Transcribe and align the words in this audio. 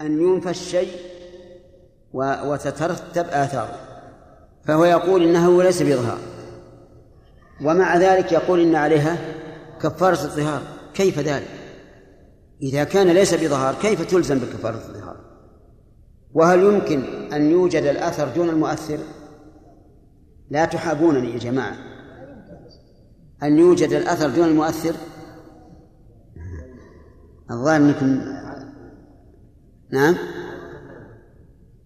أن 0.00 0.20
ينفى 0.20 0.50
الشيء 0.50 0.92
وتترتب 2.14 3.26
آثاره 3.30 3.78
فهو 4.64 4.84
يقول 4.84 5.22
إنه 5.22 5.62
ليس 5.62 5.82
بإظهار 5.82 6.18
ومع 7.64 7.96
ذلك 7.96 8.32
يقول 8.32 8.60
إن 8.60 8.74
عليها 8.74 9.18
كفارة 9.80 10.24
الظهار 10.24 10.62
كيف 10.94 11.18
ذلك؟ 11.18 11.48
إذا 12.62 12.84
كان 12.84 13.10
ليس 13.10 13.34
بظهار 13.34 13.74
كيف 13.74 14.10
تلزم 14.10 14.38
بكفارة 14.38 14.76
الظهار؟ 14.76 15.16
وهل 16.34 16.62
يمكن 16.62 17.02
أن 17.32 17.50
يوجد 17.50 17.82
الأثر 17.82 18.28
دون 18.28 18.48
المؤثر؟ 18.48 18.98
لا 20.50 20.64
تحابونني 20.64 21.32
يا 21.32 21.38
جماعة 21.38 21.76
أن 23.42 23.58
يوجد 23.58 23.92
الأثر 23.92 24.30
دون 24.30 24.48
المؤثر 24.48 24.94
الظاهر 27.50 27.76
أنكم 27.76 28.36
نعم. 29.90 30.16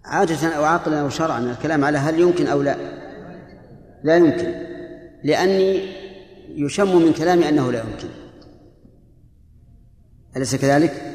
عادة 0.05 0.57
أو 0.57 0.65
عقلا 0.65 1.01
أو 1.01 1.09
شرعا 1.09 1.39
الكلام 1.39 1.85
على 1.85 1.99
هل 1.99 2.21
يمكن 2.21 2.47
أو 2.47 2.63
لا. 2.63 2.77
لا 4.03 4.17
يمكن. 4.17 4.55
لأني 5.25 5.81
يشم 6.49 6.97
من 6.97 7.13
كلامي 7.13 7.49
أنه 7.49 7.73
لا 7.73 7.79
يمكن. 7.79 8.09
أليس 10.37 10.57
كذلك؟ 10.57 11.15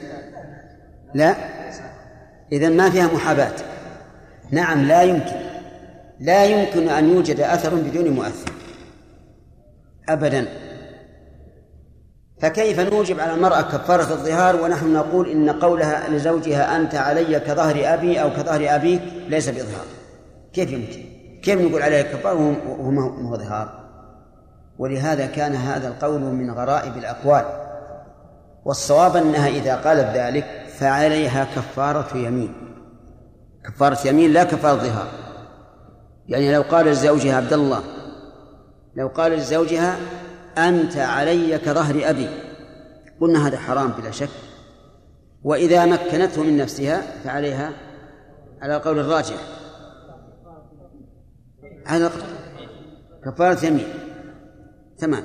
لا. 1.13 1.35
إذا 2.51 2.69
ما 2.69 2.89
فيها 2.89 3.13
محاباة. 3.13 3.55
نعم 4.51 4.85
لا 4.85 5.03
يمكن. 5.03 5.45
لا 6.19 6.45
يمكن 6.45 6.89
أن 6.89 7.09
يوجد 7.09 7.39
أثر 7.39 7.75
بدون 7.75 8.09
مؤثر. 8.09 8.51
أبدا. 10.09 10.64
فكيف 12.45 12.79
نوجب 12.79 13.19
على 13.19 13.33
المرأة 13.33 13.61
كفارة 13.61 14.13
الظهار 14.13 14.61
ونحن 14.61 14.93
نقول 14.93 15.29
إن 15.29 15.49
قولها 15.49 16.09
لزوجها 16.09 16.77
أنت 16.77 16.95
علي 16.95 17.39
كظهر 17.39 17.93
أبي 17.93 18.21
أو 18.21 18.29
كظهر 18.29 18.75
أبيك 18.75 19.01
ليس 19.27 19.49
بإظهار 19.49 19.85
كيف 20.53 20.71
يمكن؟ 20.71 21.05
كيف 21.41 21.61
نقول 21.61 21.81
عليه 21.81 22.01
كفارة 22.01 22.55
وهو 22.67 22.91
ما 22.91 23.29
هو 23.29 23.37
ظهار؟ 23.37 23.85
ولهذا 24.79 25.25
كان 25.25 25.55
هذا 25.55 25.87
القول 25.87 26.21
من 26.21 26.51
غرائب 26.51 26.97
الأقوال 26.97 27.45
والصواب 28.65 29.15
أنها 29.15 29.47
إذا 29.47 29.75
قالت 29.75 30.17
ذلك 30.17 30.45
فعليها 30.79 31.47
كفارة 31.55 32.17
يمين 32.17 32.53
كفارة 33.65 34.07
يمين 34.07 34.33
لا 34.33 34.43
كفارة 34.43 34.75
ظهار 34.75 35.07
يعني 36.27 36.53
لو 36.53 36.61
قال 36.61 36.85
لزوجها 36.85 37.37
عبد 37.37 37.53
الله 37.53 37.83
لو 38.95 39.07
قال 39.07 39.31
لزوجها 39.31 39.97
أنت 40.57 40.97
علي 40.97 41.57
كظهر 41.57 42.09
أبي. 42.09 42.29
قلنا 43.21 43.47
هذا 43.47 43.57
حرام 43.57 43.91
بلا 43.91 44.11
شك. 44.11 44.29
وإذا 45.43 45.85
مكنته 45.85 46.43
من 46.43 46.57
نفسها 46.57 47.01
فعليها 47.23 47.71
على 48.61 48.75
القول 48.75 48.99
الراجح. 48.99 49.37
على 51.85 52.09
كفارة 53.25 53.65
يمين. 53.65 53.87
تمام. 54.97 55.23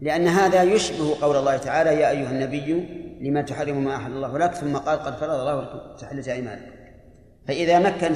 لأن 0.00 0.28
هذا 0.28 0.62
يشبه 0.62 1.16
قول 1.20 1.36
الله 1.36 1.56
تعالى 1.56 1.90
يا 1.90 2.10
أيها 2.10 2.30
النبي 2.30 2.88
لما 3.20 3.42
تحرم 3.42 3.84
ما 3.84 3.96
أحل 3.96 4.12
الله 4.12 4.38
لك 4.38 4.54
ثم 4.54 4.76
قال 4.76 4.98
قد 4.98 5.16
فرض 5.16 5.30
الله 5.30 5.62
لكم 5.62 5.96
تحلة 6.00 6.32
أيمانكم 6.32 6.70
فإذا 7.48 7.78
مكن 7.78 8.14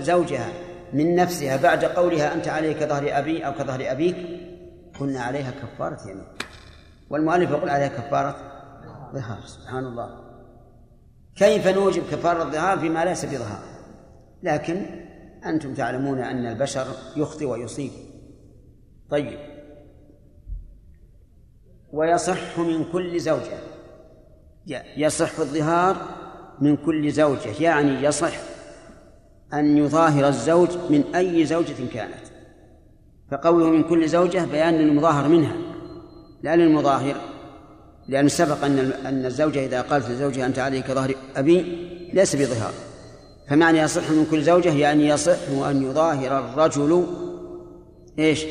زوجها 0.00 0.48
من 0.92 1.14
نفسها 1.16 1.56
بعد 1.56 1.84
قولها 1.84 2.34
أنت 2.34 2.48
علي 2.48 2.74
كظهر 2.74 3.18
أبي 3.18 3.46
أو 3.46 3.52
كظهر 3.52 3.92
أبيك 3.92 4.16
قلنا 5.00 5.20
عليها 5.20 5.50
كفارة 5.50 6.10
يمين 6.10 6.26
والمؤلف 7.10 7.50
يقول 7.50 7.70
عليها 7.70 7.88
كفارة 7.88 8.36
ظهار 9.14 9.40
سبحان 9.46 9.84
الله. 9.84 10.32
كيف 11.36 11.68
نوجب 11.68 12.02
كفارة 12.02 12.42
الظهار 12.42 12.78
فيما 12.78 13.04
ليس 13.04 13.24
بظهار؟ 13.24 13.62
لكن 14.42 14.86
أنتم 15.46 15.74
تعلمون 15.74 16.18
أن 16.18 16.46
البشر 16.46 16.86
يخطئ 17.16 17.44
ويصيب. 17.44 17.90
طيب. 19.10 19.38
ويصح 21.92 22.58
من 22.58 22.84
كل 22.92 23.20
زوجة. 23.20 23.58
يصح 24.96 25.38
الظهار 25.38 25.96
من 26.60 26.76
كل 26.76 27.10
زوجة 27.12 27.62
يعني 27.62 28.04
يصح 28.04 28.32
أن 29.54 29.78
يظاهر 29.78 30.28
الزوج 30.28 30.68
من 30.90 31.14
أي 31.14 31.44
زوجة 31.44 31.86
كانت. 31.94 32.31
فقوله 33.32 33.70
من 33.70 33.82
كل 33.82 34.08
زوجة 34.08 34.44
بيان 34.52 34.74
للمظاهر 34.74 35.28
منها 35.28 35.56
لا 36.42 36.56
للمظاهر 36.56 37.14
لأن 38.08 38.28
سبق 38.28 38.64
أن 38.64 38.78
أن 39.06 39.26
الزوجة 39.26 39.66
إذا 39.66 39.80
قالت 39.80 40.10
لزوجها 40.10 40.46
أنت 40.46 40.58
عليك 40.58 40.86
ظهر 40.86 41.14
أبي 41.36 41.60
ليس 42.12 42.36
بظهار 42.36 42.72
فمعنى 43.48 43.78
يصح 43.78 44.10
من 44.10 44.26
كل 44.30 44.42
زوجة 44.42 44.74
يعني 44.74 45.08
يصح 45.08 45.66
أن 45.70 45.82
يظاهر 45.82 46.38
الرجل 46.38 47.06
إيش؟ 48.18 48.44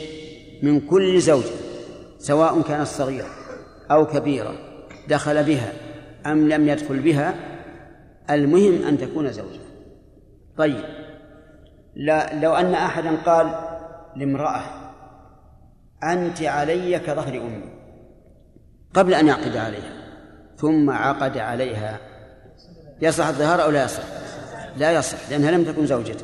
من 0.64 0.80
كل 0.80 1.20
زوجة 1.20 1.53
سواء 2.20 2.62
كانت 2.62 2.88
صغيرة 2.88 3.30
أو 3.91 4.08
كبيرة 4.08 4.53
دخل 5.08 5.44
بها 5.44 5.74
أم 6.25 6.50
لم 6.50 6.70
يدخل 6.70 7.00
بها 7.00 7.36
المهم 8.30 8.84
أن 8.88 8.97
تكون 8.97 9.31
زوجة 9.31 9.62
طيب 10.58 10.84
لا 11.96 12.40
لو 12.41 12.53
أن 12.53 12.74
أحدا 12.74 13.16
قال 13.16 13.71
لامرأة. 14.16 14.62
أنت 16.04 16.42
علي 16.42 17.00
كظهر 17.00 17.38
أمي. 17.38 17.70
قبل 18.94 19.14
أن 19.14 19.28
يعقد 19.28 19.58
عليها. 19.58 19.92
ثم 20.58 20.90
عقد 20.90 21.38
عليها. 21.38 22.00
يصح 23.02 23.28
الظهار 23.28 23.64
أو 23.64 23.70
لا 23.70 23.84
يصح؟ 23.84 24.04
لا 24.78 24.92
يصح 24.92 25.30
لأنها 25.30 25.52
لم 25.52 25.64
تكن 25.64 25.86
زوجة. 25.86 26.18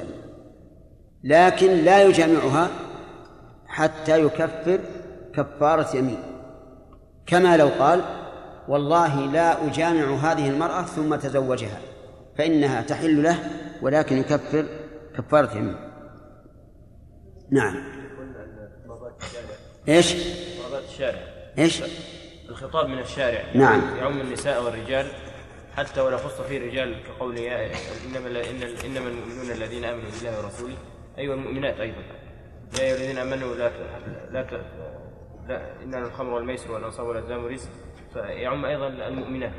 لكن 1.23 1.71
لا 1.71 2.03
يجامعها 2.03 2.67
حتى 3.67 4.21
يكفر 4.21 4.79
كفارة 5.33 5.95
يمين. 5.95 6.19
كما 7.25 7.57
لو 7.57 7.69
قال 7.79 8.01
والله 8.67 9.19
لا 9.19 9.67
أجامع 9.67 10.15
هذه 10.15 10.49
المرأة 10.49 10.81
ثم 10.81 11.15
تزوجها 11.15 11.79
فإنها 12.37 12.81
تحل 12.81 13.23
له 13.23 13.37
ولكن 13.81 14.17
يكفر 14.17 14.65
كفارة 15.17 15.57
يمين. 15.57 15.86
نعم. 17.51 17.75
إيش؟ 19.89 20.15
الشارع. 20.89 21.19
إيش؟ 21.57 21.83
الخطاب 22.49 22.89
من 22.89 22.99
الشارع. 22.99 23.43
نعم. 23.55 23.97
يعم 23.97 24.21
النساء 24.21 24.63
والرجال 24.63 25.07
حتى 25.75 26.01
ولا 26.01 26.17
خص 26.17 26.41
فيه 26.41 26.57
الرجال 26.57 27.03
كقول 27.03 27.37
يا 27.37 27.71
إنما 28.05 28.27
إنما 28.85 29.09
المؤمنون 29.09 29.51
الذين 29.51 29.85
آمنوا 29.85 30.09
بالله 30.11 30.43
ورسوله. 30.43 30.77
ايها 31.17 31.33
المؤمنات 31.33 31.79
أيضا. 31.79 32.01
يا 32.79 32.83
أيها 32.83 32.95
الذين 32.95 33.17
آمنوا 33.17 33.55
لا 33.55 33.71
لا 34.31 34.61
لا 35.47 35.83
إن 35.83 35.95
الخمر 35.95 36.33
والميسر 36.33 36.71
والأنصاب 36.71 37.07
والأزلام 37.07 37.45
رزق 37.45 37.69
فيعم 38.13 38.65
أيضا 38.65 38.87
المؤمنات. 38.87 39.53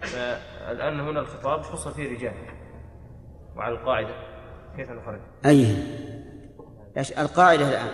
فالآن 0.00 1.00
هنا 1.00 1.20
الخطاب 1.20 1.62
خص 1.62 1.88
فيه 1.88 2.06
الرجال 2.06 2.34
وعلى 3.56 3.74
القاعدة. 3.74 4.14
كيف 4.76 4.90
نخرج؟ 4.90 5.20
أي. 5.46 5.66
القاعدة 6.96 7.68
الآن. 7.68 7.88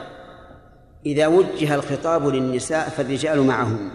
إذا 1.06 1.26
وجه 1.26 1.74
الخطاب 1.74 2.26
للنساء 2.26 2.88
فالرجال 2.88 3.42
معهم. 3.42 3.90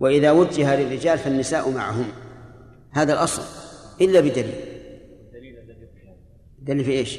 وإذا 0.00 0.30
وجه 0.30 0.76
للرجال 0.76 1.18
فالنساء 1.18 1.70
معهم. 1.70 2.06
هذا 2.92 3.12
الأصل. 3.12 3.42
إلا 4.00 4.20
بدليل. 4.20 4.54
دليل 6.58 6.84
في 6.84 6.92
إيش؟ 6.92 7.18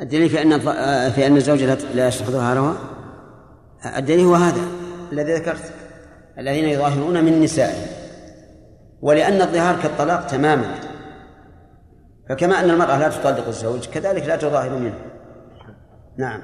الدليل 0.00 0.28
في 0.28 0.42
أن 0.42 0.58
في 1.10 1.26
أن 1.26 1.36
الزوجة 1.36 1.74
لا 1.94 2.08
يصلح 2.08 2.30
ظهارها 2.30 2.76
الدليل 3.96 4.20
هو 4.20 4.34
هذا. 4.34 4.62
الذي 5.12 5.34
ذكرت. 5.34 5.72
الذين 6.38 6.64
يظاهرون 6.64 7.24
من 7.24 7.40
نسائهم. 7.40 7.86
ولأن 9.02 9.42
الظهار 9.42 9.82
كالطلاق 9.82 10.26
تماما. 10.26 10.74
فكما 12.28 12.60
أن 12.60 12.70
المرأة 12.70 12.98
لا 12.98 13.08
تطلق 13.08 13.46
الزوج 13.46 13.86
كذلك 13.86 14.26
لا 14.26 14.36
تظاهر 14.36 14.78
منه. 14.78 15.13
نعم. 16.18 16.40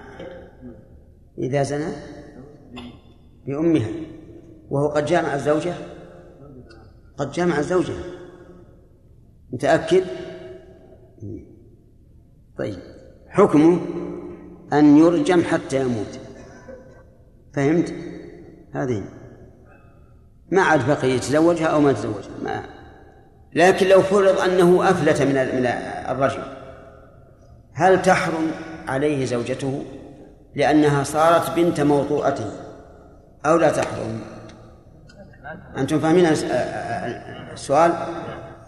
إذا 1.38 1.62
زنى 1.62 1.92
بأمها 3.46 3.88
وهو 4.70 4.88
قد 4.88 5.04
جامع 5.04 5.34
الزوجة 5.34 5.74
قد 7.16 7.32
جامع 7.32 7.58
الزوجة 7.58 7.94
متأكد؟ 9.52 10.04
طيب. 12.58 12.78
حكمه 13.28 13.80
أن 14.72 14.98
يرجم 14.98 15.42
حتى 15.42 15.80
يموت. 15.80 16.20
فهمت؟ 17.54 17.94
هذه. 18.72 19.04
ما 20.50 20.62
عاد 20.62 20.86
بقي 20.88 21.10
يتزوجها 21.10 21.66
أو 21.66 21.80
ما 21.80 21.90
يتزوجها 21.90 22.30
ما. 22.42 22.64
لكن 23.54 23.86
لو 23.86 24.02
فرض 24.02 24.38
أنه 24.38 24.90
أفلت 24.90 25.22
من 25.22 25.34
من 25.34 25.66
الرجل 26.10 26.42
هل 27.72 28.02
تحرم 28.02 28.50
عليه 28.90 29.24
زوجته 29.24 29.84
لأنها 30.54 31.04
صارت 31.04 31.56
بنت 31.56 31.80
موطوءته 31.80 32.50
أو 33.46 33.56
لا 33.56 33.70
تحرم. 33.70 34.20
أنتم 35.76 35.98
فاهمين 35.98 36.26
السؤال؟ 37.52 37.92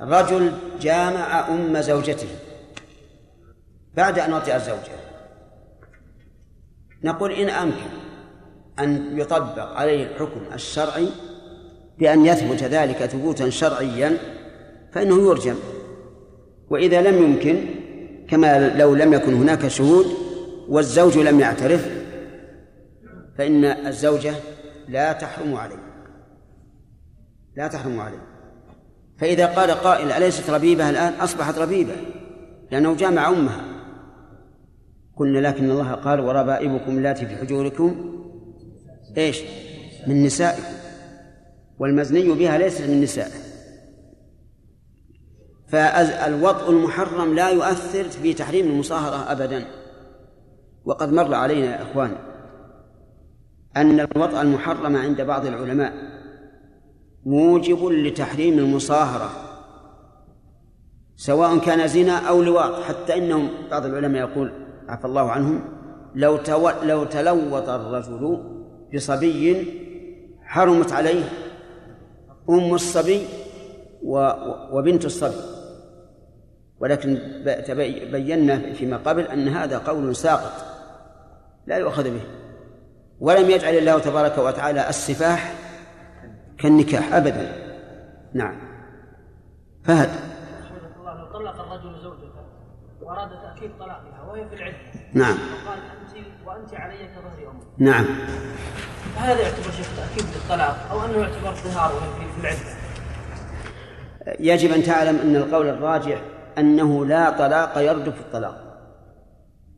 رجل 0.01 0.53
جامع 0.81 1.49
أم 1.49 1.81
زوجته 1.81 2.29
بعد 3.95 4.19
أن 4.19 4.33
وطئ 4.33 4.57
الزوجة. 4.57 4.97
نقول 7.05 7.33
إن 7.33 7.49
أمكن 7.49 7.91
أن 8.79 9.19
يطبق 9.21 9.69
عليه 9.69 10.07
الحكم 10.07 10.41
الشرعي 10.55 11.09
بأن 11.99 12.27
يثبت 12.27 12.63
ذلك 12.63 12.97
ثبوتا 12.97 13.51
شرعيا 13.51 14.17
فإنه 14.93 15.29
يرجم. 15.29 15.57
وإذا 16.71 17.03
لم 17.03 17.23
يمكن 17.23 17.82
كما 18.33 18.77
لو 18.77 18.95
لم 18.95 19.13
يكن 19.13 19.35
هناك 19.35 19.69
شهود 19.69 20.07
والزوج 20.69 21.19
لم 21.19 21.41
يعترف 21.41 21.89
فإن 23.39 23.65
الزوجة 23.65 24.35
لا 24.89 25.13
تحرم 25.13 25.55
عليه. 25.55 25.83
لا 27.57 27.69
تحرم 27.69 28.01
عليه. 28.01 28.23
فإذا 29.19 29.47
قال 29.47 29.71
قائل 29.71 30.13
أليست 30.13 30.51
ربيبة 30.51 30.91
الآن؟ 30.91 31.13
أصبحت 31.13 31.59
ربيبة 31.59 31.93
لأنه 32.71 32.95
جامع 32.95 33.29
أمها. 33.29 33.65
قلنا 35.17 35.39
لكن 35.49 35.71
الله 35.71 35.93
قال 35.93 36.21
وربائبكم 36.21 36.99
اللاتي 36.99 37.27
في 37.27 37.37
حجوركم 37.37 38.15
إيش؟ 39.17 39.41
من 40.07 40.23
نسائكم. 40.23 40.73
والمزني 41.79 42.33
بها 42.33 42.59
ليس 42.59 42.81
من 42.81 43.01
نسائه. 43.01 43.52
فالوطء 45.73 46.71
المحرم 46.71 47.35
لا 47.35 47.51
يؤثر 47.51 48.05
في 48.05 48.35
تحريم 48.35 48.67
المصاهرة 48.67 49.33
أبدا 49.33 49.65
وقد 50.85 51.13
مر 51.13 51.35
علينا 51.35 51.67
يا 51.67 51.83
إخوان 51.83 52.17
أن 53.77 54.01
الوطء 54.01 54.43
المحرم 54.43 54.97
عند 54.97 55.21
بعض 55.23 55.47
العلماء 55.47 55.93
موجب 57.27 57.85
لتحريم 57.85 58.59
المصاهرة 58.59 59.31
سواء 61.17 61.59
كان 61.59 61.89
زنا 61.89 62.29
أو 62.29 62.43
لواط 62.43 62.83
حتى 62.83 63.19
إنهم 63.19 63.49
بعض 63.71 63.87
العلماء 63.87 64.29
يقول 64.29 64.53
عفى 64.89 65.05
الله 65.05 65.31
عنهم 65.31 65.61
لو. 66.15 66.39
لو 66.83 67.05
تلوط 67.05 67.69
الرجل 67.69 68.43
بصبي 68.95 69.67
حرمت 70.43 70.93
عليه 70.93 71.25
أم 72.51 72.75
الصبي 72.75 73.21
و... 74.03 74.31
وبنت 74.73 75.05
الصبي 75.05 75.62
ولكن 76.83 77.19
بينا 78.13 78.73
فيما 78.73 78.97
قبل 78.97 79.23
أن 79.23 79.49
هذا 79.49 79.79
قول 79.79 80.17
ساقط 80.17 80.53
لا 81.67 81.77
يؤخذ 81.77 82.11
به. 82.11 82.23
ولم 83.21 83.51
يجعل 83.51 83.75
الله 83.75 83.99
تبارك 83.99 84.39
وتعالى 84.39 84.89
السفاح 84.89 85.55
كالنكاح 86.59 87.15
أبدا. 87.15 87.53
نعم. 88.35 88.59
فهد. 89.85 90.11
الله 91.01 91.15
لو 91.15 91.25
طلق 91.25 91.61
الرجل 91.61 92.03
زوجته 92.03 92.33
وأراد 93.03 93.31
تأكيد 93.31 93.71
طلاقها 93.79 94.23
وهي 94.31 94.49
في 94.49 94.55
العدة 94.55 94.77
نعم. 95.15 95.37
وقال 95.65 95.79
أنت 95.79 96.27
وأنت 96.47 96.75
علي 96.75 96.97
كظهر 96.97 97.51
أمك 97.51 97.63
نعم. 97.79 98.05
فهذا 99.17 99.41
يعتبر 99.41 99.71
شيخ 99.71 99.87
تأكيد 99.97 100.25
للطلاق 100.35 100.89
أو 100.91 101.05
أنه 101.05 101.19
يعتبر 101.19 101.55
ظهار 101.55 101.93
وهي 101.95 102.33
في 102.35 102.41
العدة 102.41 102.83
يجب 104.41 104.73
أن 104.73 104.83
تعلم 104.83 105.19
أن 105.19 105.37
القول 105.37 105.69
الراجح 105.69 106.32
أنه 106.59 107.07
لا 107.07 107.31
طلاق 107.31 107.79
يردف 107.79 108.21
الطلاق. 108.21 108.55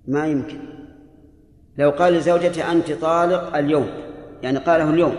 ما 0.09 0.27
يمكن. 0.27 0.59
لو 1.79 1.91
قال 1.91 2.13
لزوجته 2.13 2.73
أنت 2.73 2.93
طالق 2.93 3.57
اليوم 3.57 3.89
يعني 4.43 4.59
قاله 4.59 4.91
اليوم 4.91 5.17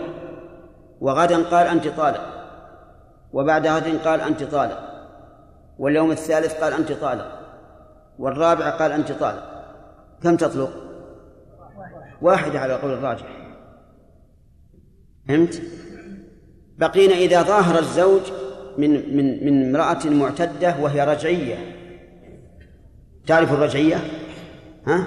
وغدا 1.00 1.42
قال 1.42 1.66
أنت 1.66 1.88
طالق 1.88 2.36
وبعد 3.32 3.66
غد 3.66 3.98
قال 4.04 4.20
أنت 4.20 4.42
طالق 4.42 4.78
واليوم 5.78 6.10
الثالث 6.10 6.62
قال 6.62 6.72
أنت 6.72 6.92
طالق 6.92 7.40
والرابع 8.18 8.70
قال 8.70 8.92
أنت 8.92 9.12
طالق 9.12 9.64
كم 10.22 10.36
تطلق؟ 10.36 10.70
واحدة 12.22 12.60
على 12.60 12.74
قول 12.74 12.92
الراجح. 12.92 13.26
فهمت؟ 15.28 15.62
بقينا 16.78 17.14
إذا 17.14 17.42
ظاهر 17.42 17.78
الزوج 17.78 18.22
من 18.78 19.16
من 19.16 19.44
من 19.44 19.68
امرأة 19.68 20.06
معتدة 20.06 20.76
وهي 20.80 21.04
رجعية. 21.04 21.56
تعرف 23.26 23.52
الرجعية؟ 23.52 23.96
ها؟ 24.86 25.06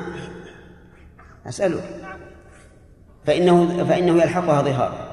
أسأله. 1.48 1.82
فإنه 3.26 3.84
فإنه 3.84 4.22
يلحقها 4.22 4.62
ظهار. 4.62 5.10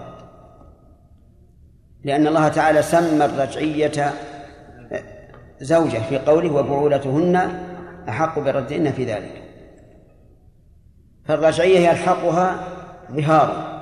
لأن 2.04 2.26
الله 2.26 2.48
تعالى 2.48 2.82
سمى 2.82 3.24
الرجعية 3.24 4.12
زوجة 5.60 5.98
في 6.08 6.18
قوله 6.18 6.52
وبعولتهن 6.52 7.36
أحق 8.08 8.38
بردهن 8.38 8.92
في 8.92 9.04
ذلك. 9.04 9.42
فالرجعية 11.24 11.88
يلحقها 11.88 12.68
ظهار 13.12 13.76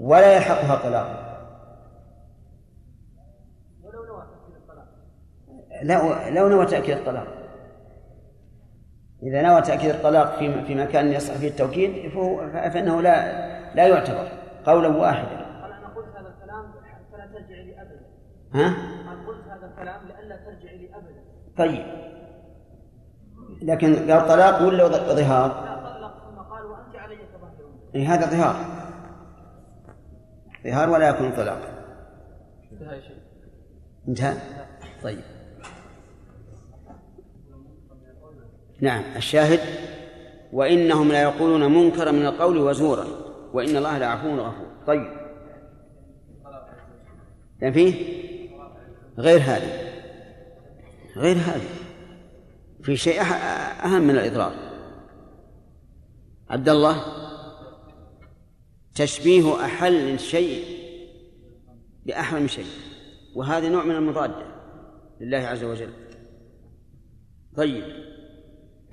ولا 0.00 0.36
يلحقها 0.36 0.76
طلاق. 0.76 1.21
لا 5.82 6.30
لو 6.30 6.48
نوى 6.48 6.66
تأكيد 6.66 6.96
الطلاق 6.96 7.26
إذا 9.22 9.42
نوى 9.42 9.62
تأكيد 9.62 9.90
الطلاق 9.90 10.38
في 10.38 10.64
في 10.64 10.74
مكان 10.74 11.12
يصح 11.12 11.34
فيه 11.34 11.48
التوكيد 11.48 12.10
فهو 12.10 12.50
فإنه 12.50 13.00
لا 13.02 13.52
لا 13.74 13.86
يعتبر 13.88 14.28
قولا 14.64 14.88
واحدا. 14.88 15.36
قال 15.62 15.72
أنا 15.72 15.88
قلت 15.88 16.16
هذا 16.16 16.28
الكلام 16.28 16.72
فلا 17.12 17.26
ترجع 17.26 17.62
لي 17.62 17.80
أبدا. 17.80 18.00
ها؟ 18.54 18.76
قال 19.08 19.26
قلت 19.26 19.44
هذا 19.46 19.66
الكلام 19.66 20.06
لئلا 20.06 20.36
ترجع 20.36 20.72
لي 20.72 20.88
أبدا. 20.94 21.22
طيب. 21.58 21.86
لكن 23.62 24.10
قال 24.10 24.28
طلاق 24.28 24.62
ولا 24.62 24.88
ظهار؟ 24.88 25.48
لا 25.64 25.98
طلق 25.98 26.14
ثم 26.24 26.38
قال 26.38 26.64
وأنت 26.64 26.96
علي 26.96 27.16
كظهر 27.16 27.52
إيه 27.94 28.14
هذا 28.14 28.26
ظهار. 28.26 28.56
ظهار 30.64 30.90
ولا 30.90 31.08
يكون 31.08 31.32
طلاق. 31.32 31.58
انتهى 32.72 33.02
شيء. 33.02 33.16
انتهى؟ 34.08 34.34
طيب. 35.02 35.20
نعم 38.82 39.04
الشاهد. 39.16 39.60
وإنهم 40.52 41.08
لا 41.08 41.22
يقولون 41.22 41.72
منكرا 41.72 42.10
من 42.10 42.26
القول 42.26 42.58
وزورا 42.58 43.06
وإن 43.52 43.76
الله 43.76 43.98
لعفو 43.98 44.28
غفور. 44.28 44.66
طيب. 44.86 45.12
يعني 47.60 47.74
فيه؟ 47.74 47.94
غير 49.18 49.40
هذا. 49.40 49.92
غير 51.16 51.36
هذا. 51.36 51.68
في 52.82 52.96
شيء 52.96 53.22
أهم 53.84 54.02
من 54.02 54.10
الإضرار. 54.10 54.52
عبد 56.50 56.68
الله 56.68 56.96
تشبيه 58.94 59.64
أحل 59.64 60.18
شيء 60.18 60.64
بأحرم 62.06 62.46
شيء. 62.46 62.66
وهذا 63.34 63.68
نوع 63.68 63.84
من 63.84 63.96
المضادة 63.96 64.46
لله 65.20 65.38
عز 65.38 65.64
وجل. 65.64 65.90
طيب. 67.56 67.84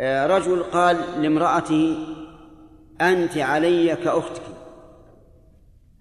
رجل 0.02 0.64
قال 0.64 1.22
لامرأته 1.22 1.98
أنت 3.02 3.38
علي 3.38 3.96
كأختك. 3.96 4.44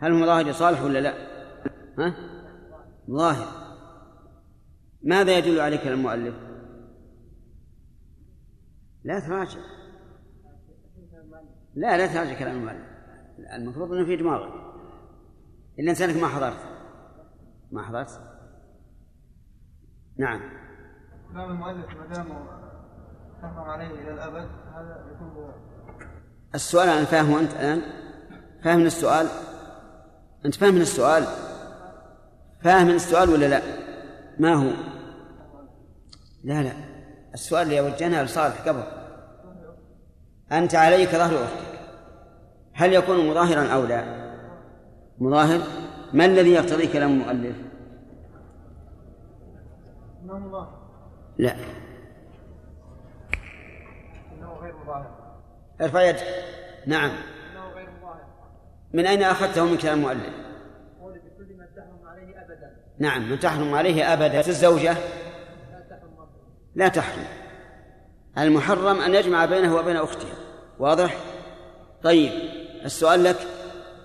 هل 0.00 0.14
مظاهر 0.14 0.52
صالح 0.52 0.83
ولا 0.83 0.99
لا؟ 0.99 1.14
ها؟ 1.99 2.14
ظاهر. 3.11 3.47
ماذا 5.02 5.38
يدل 5.38 5.61
عليك 5.61 5.87
المؤلف؟ 5.87 6.35
لا 9.05 9.21
تراجع. 9.21 9.61
لا 11.75 11.97
لا 11.97 12.07
تراجع 12.07 12.38
كلام 12.38 12.57
المؤلف. 12.57 12.88
المفروض 13.55 13.93
إنه 13.93 14.05
في 14.05 14.17
دماغك 14.17 14.52
إلا 15.78 15.90
إنسانك 15.90 16.23
ما 16.23 16.28
حضرت. 16.28 16.61
ما 17.73 17.83
حضرت؟ 17.83 18.21
نعم. 20.19 20.40
كلام 21.33 21.50
المؤلف 21.50 21.97
ما 21.97 22.07
دام 22.07 22.33
تحرم 23.42 23.71
عليه 23.71 23.87
إلى 23.87 24.11
الأبد 24.11 24.49
هذا 24.75 25.04
يكون 25.14 25.52
السؤال 26.54 26.88
أنا 26.88 27.04
فاهمه 27.04 27.40
أنت 27.40 27.52
الآن؟ 27.52 27.83
فاهم 28.64 28.78
من 28.78 28.87
السؤال؟ 28.87 29.26
أنت 30.47 30.54
فاهم 30.54 30.75
من 30.75 30.80
السؤال؟ 30.80 31.25
فاهم 32.62 32.87
من 32.87 32.95
السؤال 32.95 33.30
ولا 33.30 33.47
لا؟ 33.47 33.62
ما 34.38 34.54
هو؟ 34.54 34.71
لا 36.45 36.62
لا. 36.62 36.73
السؤال 37.35 37.62
اللي 37.62 37.80
وجهناه 37.80 38.23
لصالح 38.23 38.68
قبل 38.68 38.83
أنت 40.52 40.75
عليك 40.75 41.09
ظهر 41.09 41.45
أختك. 41.45 41.78
هل 42.73 42.92
يكون 42.92 43.30
مظاهرا 43.30 43.66
أو 43.66 43.85
لا؟ 43.85 44.04
مظاهر؟ 45.18 45.61
ما 46.12 46.25
الذي 46.25 46.50
يقتضي 46.50 46.87
كلام 46.87 47.11
المؤلف؟ 47.11 47.57
لا 51.38 51.54
إنه 54.33 54.52
غير 54.52 54.75
مظاهر 54.75 54.77
ارفع 55.80 56.02
يدك. 56.02 56.25
نعم. 56.87 57.11
من 58.92 59.07
أين 59.07 59.23
أخذته 59.23 59.64
من 59.64 59.76
كلام 59.76 59.99
المؤلف؟ 59.99 60.35
نعم 62.99 63.30
من 63.30 63.38
تحرم 63.38 63.75
عليه 63.75 64.12
أبدا. 64.12 64.40
الزوجة؟ 64.40 64.97
لا 66.75 66.88
تحرم 66.88 67.25
المحرم 68.38 69.00
أن 69.00 69.14
يجمع 69.14 69.45
بينه 69.45 69.76
وبين 69.76 69.97
أختها. 69.97 70.35
واضح؟ 70.78 71.16
طيب 72.02 72.33
السؤال 72.85 73.25
لك. 73.25 73.37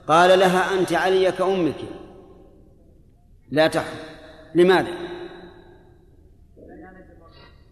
قال 0.08 0.40
لها 0.40 0.80
أنت 0.80 0.94
علي 0.94 1.32
كأمك. 1.32 1.76
لا 3.52 3.68
تحرم. 3.68 4.00
لماذا؟ 4.56 4.92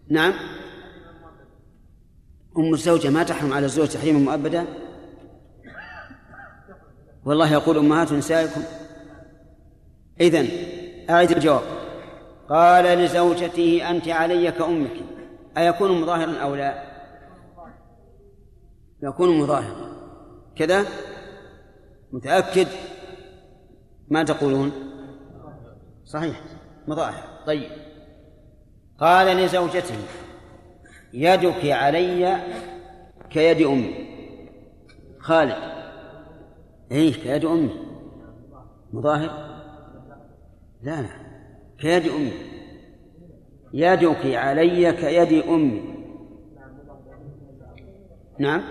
نعم. 0.08 0.61
أم 2.58 2.74
الزوجة 2.74 3.10
ما 3.10 3.22
تحرم 3.22 3.52
على 3.52 3.66
الزوج 3.66 3.88
تحريما 3.88 4.18
مؤبدا 4.18 4.66
والله 7.24 7.52
يقول 7.52 7.78
أمهات 7.78 8.12
نسائكم. 8.12 8.62
إذن 10.20 10.48
أعيد 11.10 11.30
الجواب. 11.30 11.62
قال 12.48 12.84
لزوجته 12.84 13.90
أنت 13.90 14.08
علي 14.08 14.52
كأمك. 14.52 14.96
أيكون 15.58 16.00
مظاهرا 16.00 16.38
أو 16.38 16.54
لا؟ 16.54 16.82
يكون 19.02 19.38
مظاهرا. 19.38 19.92
كذا؟ 20.56 20.86
متأكد؟ 22.12 22.68
ما 24.08 24.22
تقولون؟ 24.22 24.72
صحيح 26.04 26.40
مظاهر. 26.86 27.24
طيب. 27.46 27.70
قال 28.98 29.36
لزوجته 29.36 29.96
يدك 31.12 31.66
علي 31.66 32.40
كيد 33.30 33.66
أمي. 33.66 34.08
خالد. 35.18 35.56
إيه 36.92 37.12
كيد 37.12 37.44
أمي. 37.44 37.70
مظاهر. 38.92 39.60
لا 40.82 41.02
لا. 41.02 41.08
كيد 41.78 42.08
أمي. 42.08 42.32
يدك 43.72 44.26
علي 44.26 44.92
كيد 44.92 45.42
أمي. 45.48 45.82
نعم. 48.38 48.62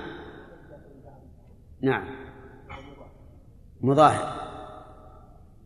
نعم. 1.81 2.05
مظاهر. 3.81 4.41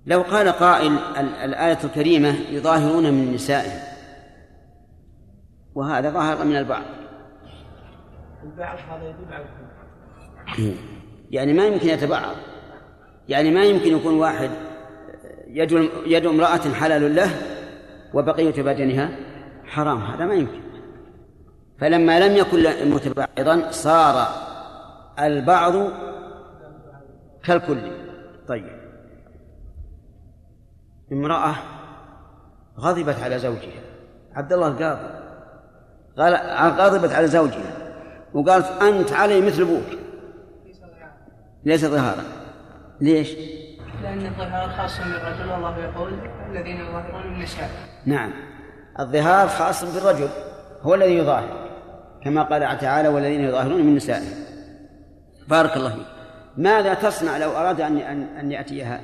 لو 0.06 0.22
قال 0.22 0.50
قائل 0.50 0.98
الآية 1.44 1.78
الكريمة 1.84 2.36
يظاهرون 2.52 3.04
من 3.14 3.34
نسائهم. 3.34 3.95
وهذا 5.76 6.10
ظاهر 6.10 6.46
من 6.46 6.56
البعض. 6.56 6.84
البعض 8.44 8.78
هذا 8.90 9.10
يدل 9.10 9.34
على 9.34 9.46
يعني 11.32 11.54
ما 11.54 11.66
يمكن 11.66 11.88
يتبعض. 11.88 12.36
يعني 13.30 13.52
ما 13.52 13.64
يمكن 13.64 13.98
يكون 13.98 14.14
واحد 14.20 14.50
يد 15.48 15.72
يد 16.06 16.26
امرأة 16.26 16.74
حلال 16.74 17.16
له 17.16 17.30
وبقية 18.14 18.64
بدنها 18.64 19.10
حرام. 19.66 20.02
هذا 20.02 20.26
ما 20.26 20.34
يمكن. 20.34 20.62
فلما 21.80 22.20
لم 22.20 22.38
يكن 22.38 22.90
متبعضا 22.90 23.72
صار 23.72 24.28
البعض 25.20 25.74
كالكل. 27.44 27.78
طيب. 28.48 28.80
امرأة 31.12 31.56
غضبت 32.80 33.20
على 33.20 33.40
زوجها. 33.40 33.82
عبد 34.34 34.54
الله 34.54 34.68
القاضي. 34.68 35.25
قال 36.18 36.36
غضبت 36.80 37.14
على 37.14 37.28
زوجها 37.28 37.74
وقالت 38.34 38.82
أنت 38.82 39.14
علي 39.14 39.42
مثل 39.42 39.62
أبوك. 39.62 40.00
ليس 41.64 41.86
ظهارا 41.86 42.24
ليش؟ 43.02 43.36
لأن 44.04 44.26
الظهار 44.26 44.70
خاص 44.70 44.98
بالرجل 44.98 45.52
والله 45.52 45.78
يقول 45.78 46.14
الذين 46.52 46.76
يظاهرون 46.76 47.22
النساء. 47.22 47.70
نعم. 48.06 48.32
الظهار 49.00 49.48
خاص 49.48 49.84
بالرجل 49.84 50.30
هو 50.82 50.96
الذي 50.96 51.18
يظاهر 51.18 51.70
كما 52.24 52.44
قال 52.44 52.78
تعالى 52.78 53.08
والذين 53.08 53.42
يظاهرون 53.42 53.86
من 53.86 53.96
نسائهم 53.96 54.46
بارك 55.48 55.78
الله 55.78 55.90
فيك. 55.90 56.06
ماذا 56.58 56.94
تصنع 56.94 57.38
لو 57.38 57.52
أراد 57.52 57.82
أن 57.82 57.98
أن 58.40 58.52
يأتيها؟ 58.52 59.02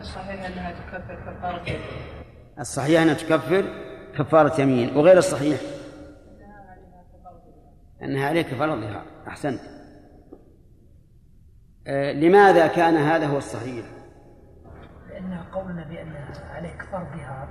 الصحيح 0.00 0.46
أنها 0.46 0.72
تكفر 0.72 1.14
كفارة 1.14 1.62
الصحيح 2.60 3.02
أنها 3.02 3.14
تكفر؟ 3.14 3.85
كفارة 4.18 4.60
يمين 4.60 4.96
وغير 4.96 5.18
الصحيح. 5.18 5.60
أنها 8.02 8.28
عليه 8.28 8.42
كفارة 8.42 8.74
ظهار 8.74 9.02
أحسنت. 9.28 9.60
آه 11.86 12.12
لماذا 12.12 12.66
كان 12.66 12.96
هذا 12.96 13.26
هو 13.26 13.38
الصحيح؟ 13.38 13.86
لأن 15.08 15.38
قولنا 15.52 15.84
بأن 15.84 16.14
عليه 16.50 16.68
كفار 16.68 17.06
ظهار 17.16 17.48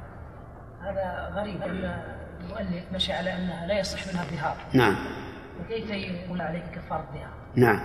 هذا 0.82 1.34
غريب 1.36 1.62
أن 1.62 2.02
المؤلف 2.42 2.84
مشى 2.94 3.14
على 3.14 3.34
أنها 3.34 3.68
لا 3.68 3.80
يصح 3.80 4.08
منها 4.08 4.24
ظهار 4.24 4.58
نعم. 4.74 4.96
فكيف 5.60 5.90
يقول 5.90 6.42
عليه 6.42 6.64
كفار 6.76 7.06
ظهار 7.14 7.34
نعم. 7.56 7.80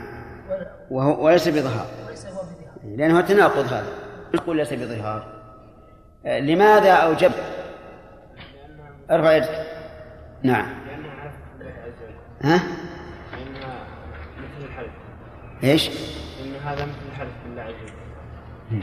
وهو 0.90 1.24
وليس 1.26 1.48
بظهار. 1.48 1.86
وليس 2.06 2.26
هو 2.26 2.32
بظهار. 2.32 2.96
لأنه 2.96 3.20
تناقض 3.20 3.72
هذا. 3.72 3.92
يقول 4.34 4.56
ليس 4.56 4.72
بظهار. 4.72 5.40
آه، 6.26 6.40
لماذا 6.40 6.92
أوجب 6.92 7.32
ارفع 9.10 9.36
يدك 9.36 9.66
نعم. 10.42 10.66
ها؟ 12.42 12.62
لأنها 13.32 13.86
مثل 14.38 14.64
الحلف 14.64 14.92
إيش؟ 15.64 15.88
إن 15.88 16.54
هذا 16.64 16.84
مثل 16.86 17.06
الحلف 17.12 17.32
بالله 17.44 17.62
عز 17.62 17.74
وجل 17.74 18.80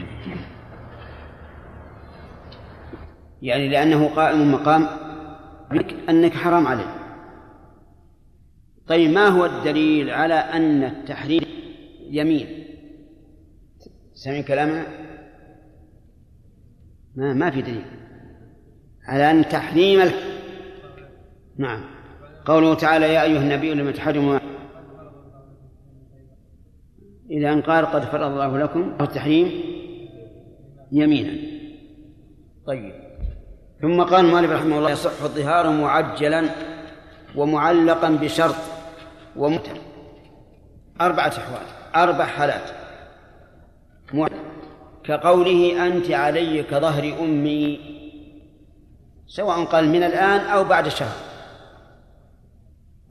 يعني 3.42 3.68
لأنه 3.68 4.08
قائم 4.08 4.52
مقام 4.52 4.86
بك 5.70 5.94
أنك 6.08 6.32
حرام 6.32 6.66
عليه 6.66 6.94
طيب 8.88 9.10
ما 9.10 9.28
هو 9.28 9.46
الدليل 9.46 10.10
على 10.10 10.34
أن 10.34 10.84
التحريم 10.84 11.42
يمين؟ 12.10 12.64
سمعين 14.14 14.42
كلامنا؟ 14.42 14.86
ما 17.16 17.34
ما 17.34 17.50
في 17.50 17.62
دليل. 17.62 17.97
على 19.08 19.30
أن 19.30 19.48
تحريم 19.48 20.00
ال... 20.00 20.12
نعم. 21.58 21.84
قوله 22.44 22.74
تعالى 22.74 23.14
يا 23.14 23.22
أيها 23.22 23.40
النبي 23.40 23.74
لم 23.74 23.90
تحرم 23.90 24.28
ما 24.28 24.40
إلى 27.30 27.52
أن 27.52 27.62
قال 27.62 27.86
قد 27.86 28.04
فرض 28.04 28.22
الله 28.22 28.58
لكم 28.58 28.96
التحريم 29.00 29.60
يمينا. 30.92 31.32
طيب. 32.66 32.92
ثم 33.82 34.02
قال 34.02 34.24
المؤلف 34.24 34.50
رحمه 34.50 34.78
الله 34.78 34.90
يصح 34.90 35.22
الظهار 35.22 35.70
معجلا 35.70 36.44
ومعلقا 37.36 38.10
بشرط 38.10 38.54
ومتر 39.36 39.76
أربعة 41.00 41.28
أحوال 41.28 41.66
أربع 41.96 42.24
حالات. 42.24 42.70
كقوله 45.04 45.86
أنت 45.86 46.10
علي 46.10 46.62
كظهر 46.62 47.14
أمي. 47.20 47.97
سواء 49.28 49.64
قال 49.64 49.88
من 49.88 50.02
الآن 50.02 50.40
أو 50.40 50.64
بعد 50.64 50.88
شهر 50.88 51.16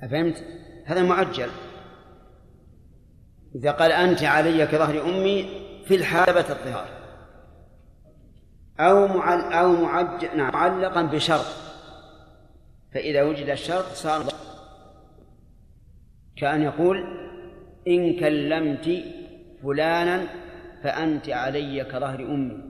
أفهمت؟ 0.03 0.43
هذا 0.85 1.03
معجل. 1.03 1.49
إذا 3.55 3.71
قال 3.71 3.91
أنت 3.91 4.23
علي 4.23 4.67
كظهر 4.67 5.09
أمي 5.09 5.49
في 5.85 5.95
الحال 5.95 6.25
ثبت 6.25 6.49
الظهار. 6.49 6.87
أو 8.79 9.07
معل 9.07 9.53
أو 9.53 9.71
معجل 9.71 10.37
نعم 10.37 10.53
معلقا 10.53 11.01
بشرط. 11.01 11.45
فإذا 12.93 13.23
وجد 13.23 13.49
الشرط 13.49 13.85
صار 13.85 14.23
كأن 16.37 16.61
يقول 16.61 16.97
إن 17.87 18.19
كلمت 18.19 19.03
فلانا 19.63 20.27
فأنت 20.83 21.29
علي 21.29 21.83
كظهر 21.83 22.19
أمي. 22.19 22.66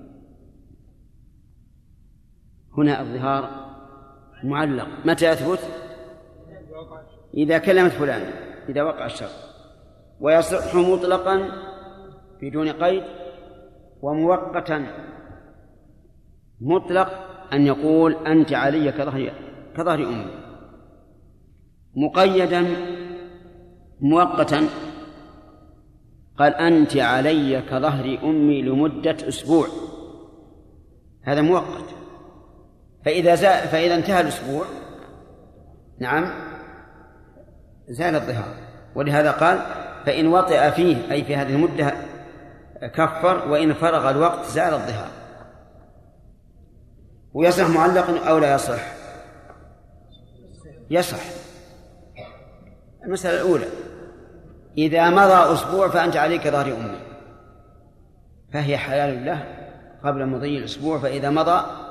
هنا 2.77 3.01
الظهار 3.01 3.50
معلق. 4.43 4.88
متى 5.05 5.25
يثبت؟ 5.31 5.60
إذا 7.34 7.57
كلمت 7.57 7.91
فلانا 7.91 8.29
إذا 8.69 8.84
وقع 8.84 9.05
الشرط 9.05 9.29
ويصح 10.19 10.75
مطلقا 10.75 11.51
بدون 12.41 12.69
قيد 12.69 13.03
ومؤقتا 14.01 14.88
مطلق 16.62 17.10
أن 17.53 17.67
يقول 17.67 18.13
أنت 18.13 18.53
علي 18.53 18.91
كظهر 18.91 19.31
كظهر 19.77 20.03
أمي. 20.03 20.27
مقيدا 21.96 22.65
مؤقتا. 24.01 24.62
قال 26.38 26.53
أنت 26.53 26.98
علي 26.98 27.62
كظهر 27.62 28.17
أمي 28.24 28.62
لمدة 28.62 29.17
أسبوع. 29.27 29.67
هذا 31.24 31.41
مؤقت. 31.41 31.96
فإذا 33.07 33.35
زال 33.35 33.67
فإذا 33.67 33.95
انتهى 33.95 34.21
الأسبوع 34.21 34.65
نعم 35.99 36.33
زال 37.87 38.15
الظهار. 38.15 38.55
ولهذا 38.95 39.31
قال 39.31 39.59
فإن 40.05 40.27
وطئ 40.27 40.71
فيه 40.71 41.11
أي 41.11 41.23
في 41.23 41.35
هذه 41.35 41.49
المدة 41.49 41.93
كفر 42.95 43.49
وإن 43.49 43.73
فرغ 43.73 44.09
الوقت 44.09 44.45
زال 44.45 44.73
الظهار. 44.73 45.09
ويصح 47.33 47.69
معلق 47.69 48.27
أو 48.27 48.37
لا 48.39 48.55
يصح؟ 48.55 48.81
يصح. 50.89 51.23
المسألة 53.05 53.41
الأولى 53.41 53.67
إذا 54.77 55.09
مضى 55.09 55.53
أسبوع 55.53 55.89
فأنت 55.89 56.17
عليك 56.17 56.47
ظهر 56.47 56.65
أمي 56.65 56.99
فهي 58.53 58.77
حلال 58.77 59.25
له 59.25 59.43
قبل 60.03 60.25
مضي 60.25 60.57
الأسبوع 60.57 60.99
فإذا 60.99 61.29
مضى 61.29 61.87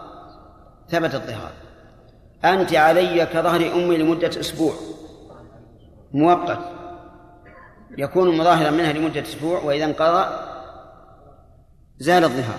ثبت 0.88 1.14
الظهار. 1.14 1.52
أنت 2.45 2.75
علي 2.75 3.26
كظهر 3.26 3.75
أمي 3.75 3.97
لمدة 3.97 4.28
أسبوع. 4.40 4.73
مؤقت. 6.12 6.59
يكون 7.99 8.38
مظاهرا 8.38 8.71
منها 8.71 8.93
لمدة 8.93 9.23
أسبوع 9.23 9.62
وإذا 9.62 9.85
انقضى 9.85 10.26
زال 11.99 12.25
الظهار. 12.25 12.59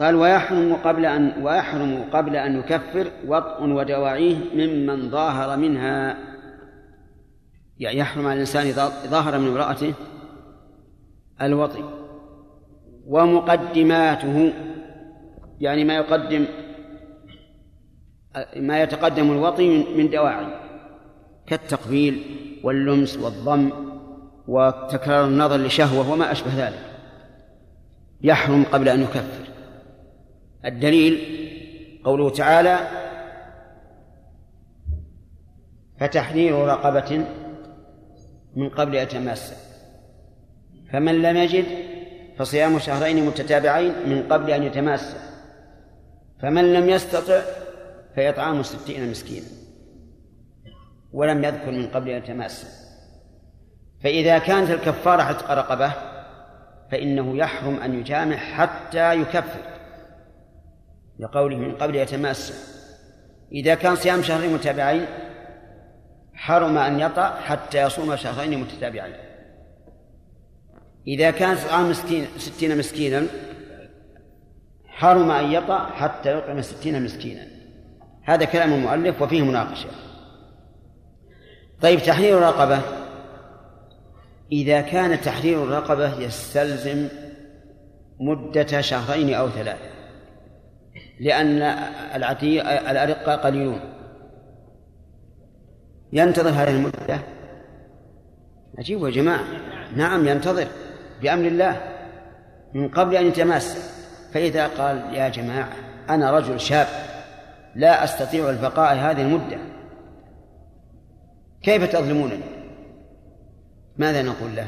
قال 0.00 0.14
ويحرم 0.14 0.74
قبل 0.74 1.06
أن 1.06 1.42
ويحرم 1.42 2.04
قبل 2.12 2.36
أن 2.36 2.58
يكفر 2.58 3.10
وطء 3.26 3.62
ودواعيه 3.62 4.36
ممن 4.54 5.10
ظاهر 5.10 5.56
منها. 5.56 6.16
يعني 7.78 7.98
يحرم 7.98 8.26
على 8.26 8.34
الإنسان 8.34 8.72
ظاهر 9.06 9.38
من 9.38 9.48
امرأته 9.48 9.94
الوطي 11.42 11.84
ومقدماته 13.06 14.52
يعني 15.60 15.84
ما 15.84 15.96
يقدم 15.96 16.46
ما 18.56 18.82
يتقدم 18.82 19.32
الوطي 19.32 19.84
من 19.96 20.10
دواعي 20.10 20.46
كالتقبيل 21.46 22.22
واللمس 22.64 23.18
والضم 23.18 23.70
وتكرار 24.48 25.24
النظر 25.24 25.56
لشهوة 25.56 26.10
وما 26.10 26.32
أشبه 26.32 26.66
ذلك. 26.66 26.82
يحرم 28.22 28.64
قبل 28.64 28.88
أن 28.88 29.02
يكفر. 29.02 29.52
الدليل 30.64 31.20
قوله 32.04 32.30
تعالى 32.30 32.78
فتحرير 36.00 36.54
رقبة 36.54 37.24
من 38.56 38.68
قبل 38.68 38.96
أتماسا 38.96 39.56
فمن 40.92 41.22
لم 41.22 41.36
يجد 41.36 41.64
فصيام 42.38 42.78
شهرين 42.78 43.26
متتابعين 43.26 43.92
من 44.06 44.22
قبل 44.22 44.50
أن 44.50 44.62
يتماسا 44.62 45.31
فمن 46.42 46.72
لم 46.72 46.88
يستطع 46.88 47.40
فيطعام 48.14 48.62
ستين 48.62 49.10
مسكينا 49.10 49.46
ولم 51.12 51.44
يذكر 51.44 51.70
من 51.70 51.86
قبل 51.86 52.10
أن 52.10 52.16
يتماسا 52.16 52.68
فإذا 54.02 54.38
كانت 54.38 54.70
الكفارة 54.70 55.22
عتق 55.22 55.50
رقبة 55.50 55.92
فإنه 56.90 57.36
يحرم 57.36 57.76
أن 57.76 58.00
يجامع 58.00 58.36
حتى 58.36 59.20
يكفر 59.20 59.60
لقوله 61.18 61.56
من 61.56 61.74
قبل 61.74 61.96
يتماسا 61.96 62.54
إذا 63.52 63.74
كان 63.74 63.96
صيام 63.96 64.22
شهرين 64.22 64.52
متابعين 64.52 65.06
حرم 66.34 66.78
أن 66.78 67.00
يطأ 67.00 67.30
حتى 67.30 67.82
يصوم 67.82 68.16
شهرين 68.16 68.60
متتابعين. 68.60 69.14
إذا 71.06 71.30
كان 71.30 71.56
إطعام 71.56 71.90
مسكين 71.90 72.26
ستين 72.38 72.78
مسكينا 72.78 73.26
حرم 74.92 75.30
أن 75.30 75.52
يطأ 75.52 75.86
حتى 75.86 76.38
يطعم 76.38 76.62
ستين 76.62 77.04
مسكينا. 77.04 77.46
هذا 78.22 78.44
كلام 78.44 78.72
المؤلف 78.72 79.22
وفيه 79.22 79.42
مناقشة. 79.42 79.88
طيب 81.80 81.98
تحرير 81.98 82.38
الرقبة. 82.38 82.80
إذا 84.52 84.80
كان 84.80 85.20
تحرير 85.20 85.64
الرقبة 85.64 86.20
يستلزم 86.20 87.08
مدة 88.20 88.80
شهرين 88.80 89.34
أو 89.34 89.48
ثلاثة 89.48 89.92
لأن 91.20 91.62
الأرقة 92.90 93.36
قليلون. 93.36 93.80
ينتظر 96.12 96.50
هذه 96.50 96.70
المدة؟ 96.70 97.20
عجيب 98.78 99.04
يا 99.04 99.10
جماعة. 99.10 99.44
نعم 99.96 100.28
ينتظر 100.28 100.66
بأمر 101.22 101.46
الله. 101.46 101.80
من 102.74 102.88
قبل 102.88 103.16
أن 103.16 103.26
يتماس. 103.26 104.01
فإذا 104.34 104.66
قال 104.66 105.14
يا 105.14 105.28
جماعة 105.28 105.72
أنا 106.10 106.30
رجل 106.30 106.60
شاب 106.60 106.86
لا 107.74 108.04
أستطيع 108.04 108.50
البقاء 108.50 108.94
هذه 108.94 109.22
المدة 109.22 109.58
كيف 111.62 111.92
تظلمونني 111.92 112.62
ماذا 113.96 114.22
نقول 114.22 114.56
له؟ 114.56 114.66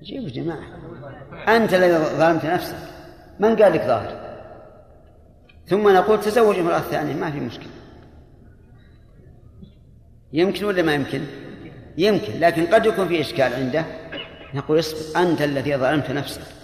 عجيب 0.00 0.22
يا 0.22 0.28
جماعة. 0.28 0.62
أنت 1.56 1.74
الذي 1.74 1.92
ظلمت 1.98 2.46
نفسك. 2.46 2.76
من 3.40 3.56
قال 3.56 3.72
لك 3.72 3.80
ظاهر؟ 3.80 4.38
ثم 5.66 5.88
نقول 5.88 6.20
تزوج 6.20 6.58
امرأة 6.58 6.78
ثانية 6.78 7.14
ما 7.14 7.30
في 7.30 7.40
مشكلة. 7.40 7.72
يمكن 10.32 10.64
ولا 10.64 10.82
ما 10.82 10.94
يمكن؟ 10.94 11.22
يمكن 11.98 12.40
لكن 12.40 12.66
قد 12.66 12.86
يكون 12.86 13.08
في 13.08 13.20
إشكال 13.20 13.54
عنده. 13.54 13.84
نقول 14.54 14.78
اصبر 14.78 15.20
أنت 15.22 15.42
الذي 15.42 15.76
ظلمت 15.76 16.10
نفسك. 16.10 16.61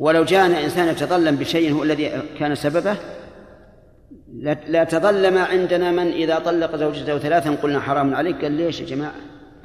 ولو 0.00 0.24
جاءنا 0.24 0.64
إنسان 0.64 0.88
يتظلم 0.88 1.36
بشيء 1.36 1.72
هو 1.72 1.82
الذي 1.82 2.22
كان 2.38 2.54
سببه 2.54 2.96
لا 4.68 4.84
تظلم 4.84 5.38
عندنا 5.38 5.90
من 5.90 6.12
إذا 6.12 6.38
طلق 6.38 6.76
زوجته 6.76 7.18
ثلاثا 7.18 7.50
قلنا 7.50 7.80
حرام 7.80 8.14
عليك. 8.14 8.42
قال 8.42 8.52
ليش 8.52 8.80
يا 8.80 8.86
جماعة؟ 8.86 9.14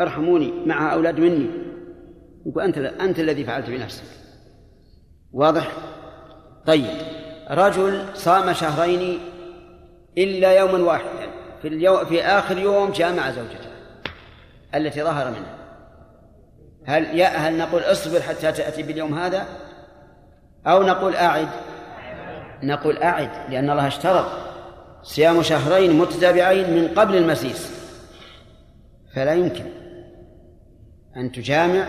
ارحموني 0.02 0.54
مع 0.65 0.93
أولاد 0.93 1.19
مني. 1.19 1.50
يقول 2.45 2.63
أنت 2.63 2.78
أنت 2.78 3.19
الذي 3.19 3.43
فعلت 3.43 3.69
بنفسك. 3.69 4.04
واضح؟ 5.34 5.71
طيب. 6.65 6.98
رجل 7.52 8.06
صام 8.13 8.54
شهرين 8.54 9.19
إلا 10.17 10.52
يوما 10.52 10.78
واحدا. 10.78 11.28
في 11.62 11.67
اليوم 11.67 12.06
في 12.06 12.21
آخر 12.21 12.58
يوم 12.58 12.91
جامع 12.91 13.32
زوجته. 13.32 13.69
التي 14.76 15.04
ظهر 15.04 15.30
منها. 15.30 15.56
هل 16.86 17.19
يا 17.19 17.28
هل 17.28 17.58
نقول 17.58 17.82
اصبر 17.82 18.21
حتى 18.21 18.52
تأتي 18.52 18.84
باليوم 18.84 19.13
هذا؟ 19.13 19.45
أو 20.67 20.84
نقول 20.84 21.15
أعد. 21.15 21.47
نقول 22.63 22.97
أعد 22.97 23.51
لأن 23.51 23.69
الله 23.69 23.88
اشترط 23.88 24.25
صيام 25.04 25.41
شهرين 25.41 25.93
متتابعين 25.93 26.73
من 26.73 26.88
قبل 26.88 27.15
المسيس. 27.15 27.71
فلا 29.15 29.34
يمكن 29.34 29.65
أن 31.17 31.32
تجامع 31.32 31.88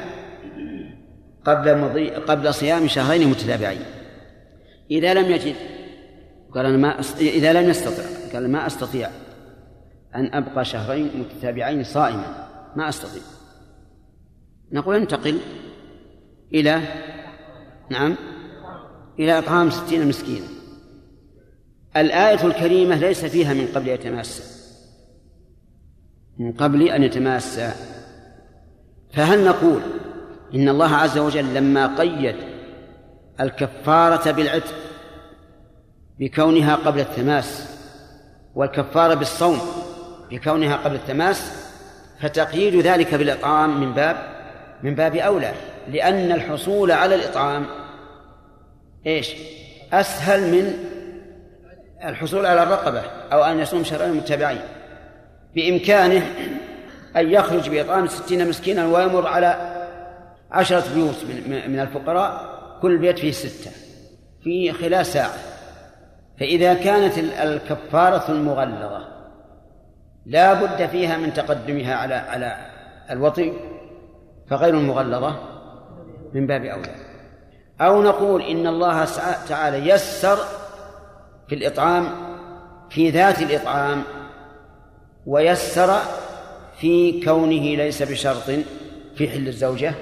قبل 1.44 1.78
مضي 1.78 2.10
قبل 2.10 2.54
صيام 2.54 2.88
شهرين 2.88 3.28
متتابعين. 3.28 3.84
إذا 4.90 5.14
لم 5.14 5.30
يجد 5.30 5.56
قال 6.54 6.66
أنا 6.66 6.76
ما 6.76 7.00
أست... 7.00 7.20
إذا 7.20 7.52
لم 7.52 7.70
يستطع 7.70 8.02
قال 8.32 8.50
ما 8.50 8.66
أستطيع 8.66 9.08
أن 10.14 10.34
أبقى 10.34 10.64
شهرين 10.64 11.10
متتابعين 11.14 11.84
صائما. 11.84 12.48
ما 12.76 12.88
أستطيع. 12.88 13.22
نقول 14.72 14.96
أنتقل 14.96 15.38
إلى 16.54 16.80
نعم. 17.90 18.16
إلى 19.18 19.38
إطعام 19.38 19.70
ستين 19.70 20.08
مسكينا 20.08 20.46
الآية 21.96 22.46
الكريمة 22.46 22.96
ليس 22.96 23.24
فيها 23.24 23.54
من 23.54 23.66
قبل 23.74 23.88
يتماسى 23.88 24.42
من 26.38 26.52
قبل 26.52 26.82
أن 26.88 27.02
يتماسى 27.02 27.72
فهل 29.12 29.44
نقول 29.44 29.80
إن 30.54 30.68
الله 30.68 30.94
عز 30.94 31.18
وجل 31.18 31.54
لما 31.54 31.96
قيد 31.96 32.36
الكفارة 33.40 34.30
بالعتق 34.30 34.74
بكونها 36.18 36.74
قبل 36.74 37.00
التماس 37.00 37.76
والكفارة 38.54 39.14
بالصوم 39.14 39.58
بكونها 40.30 40.76
قبل 40.76 40.94
التماس 40.94 41.52
فتقييد 42.20 42.74
ذلك 42.74 43.14
بالإطعام 43.14 43.80
من 43.80 43.92
باب 43.92 44.16
من 44.82 44.94
باب 44.94 45.16
أولى 45.16 45.52
لأن 45.88 46.32
الحصول 46.32 46.92
على 46.92 47.14
الإطعام 47.14 47.66
إيش؟ 49.06 49.34
أسهل 49.92 50.40
من 50.40 50.72
الحصول 52.04 52.46
على 52.46 52.62
الرقبة 52.62 53.02
أو 53.32 53.44
أن 53.44 53.58
يصوم 53.58 53.84
شهرين 53.84 54.14
متابعين 54.14 54.60
بإمكانه 55.54 56.26
أن 57.16 57.30
يخرج 57.30 57.70
بإطعام 57.70 58.06
ستين 58.06 58.48
مسكينا 58.48 58.86
ويمر 58.86 59.26
على 59.26 59.76
عشرة 60.50 60.94
بيوت 60.94 61.24
من, 61.24 61.70
من 61.70 61.80
الفقراء 61.80 62.56
كل 62.82 62.98
بيت 62.98 63.18
فيه 63.18 63.30
ستة 63.30 63.70
في 64.44 64.72
خلال 64.72 65.06
ساعة. 65.06 65.34
فإذا 66.40 66.74
كانت 66.74 67.18
الكفارة 67.18 68.30
المغلظة 68.30 69.08
لا 70.26 70.54
بد 70.54 70.86
فيها 70.86 71.16
من 71.16 71.32
تقدمها 71.32 71.94
على 71.94 72.14
على 72.14 72.56
الوطي 73.10 73.52
فغير 74.50 74.74
المغلظة 74.74 75.36
من 76.34 76.46
باب 76.46 76.64
أولى. 76.64 77.05
أو 77.80 78.02
نقول 78.02 78.42
إن 78.42 78.66
الله 78.66 79.04
تعالى 79.48 79.90
يسر 79.90 80.38
في 81.48 81.54
الإطعام 81.54 82.08
في 82.90 83.10
ذات 83.10 83.42
الإطعام 83.42 84.02
ويسر 85.26 86.00
في 86.80 87.24
كونه 87.24 87.76
ليس 87.76 88.02
بشرط 88.02 88.50
في 89.16 89.28
حل 89.28 89.48
الزوجة 89.48 89.94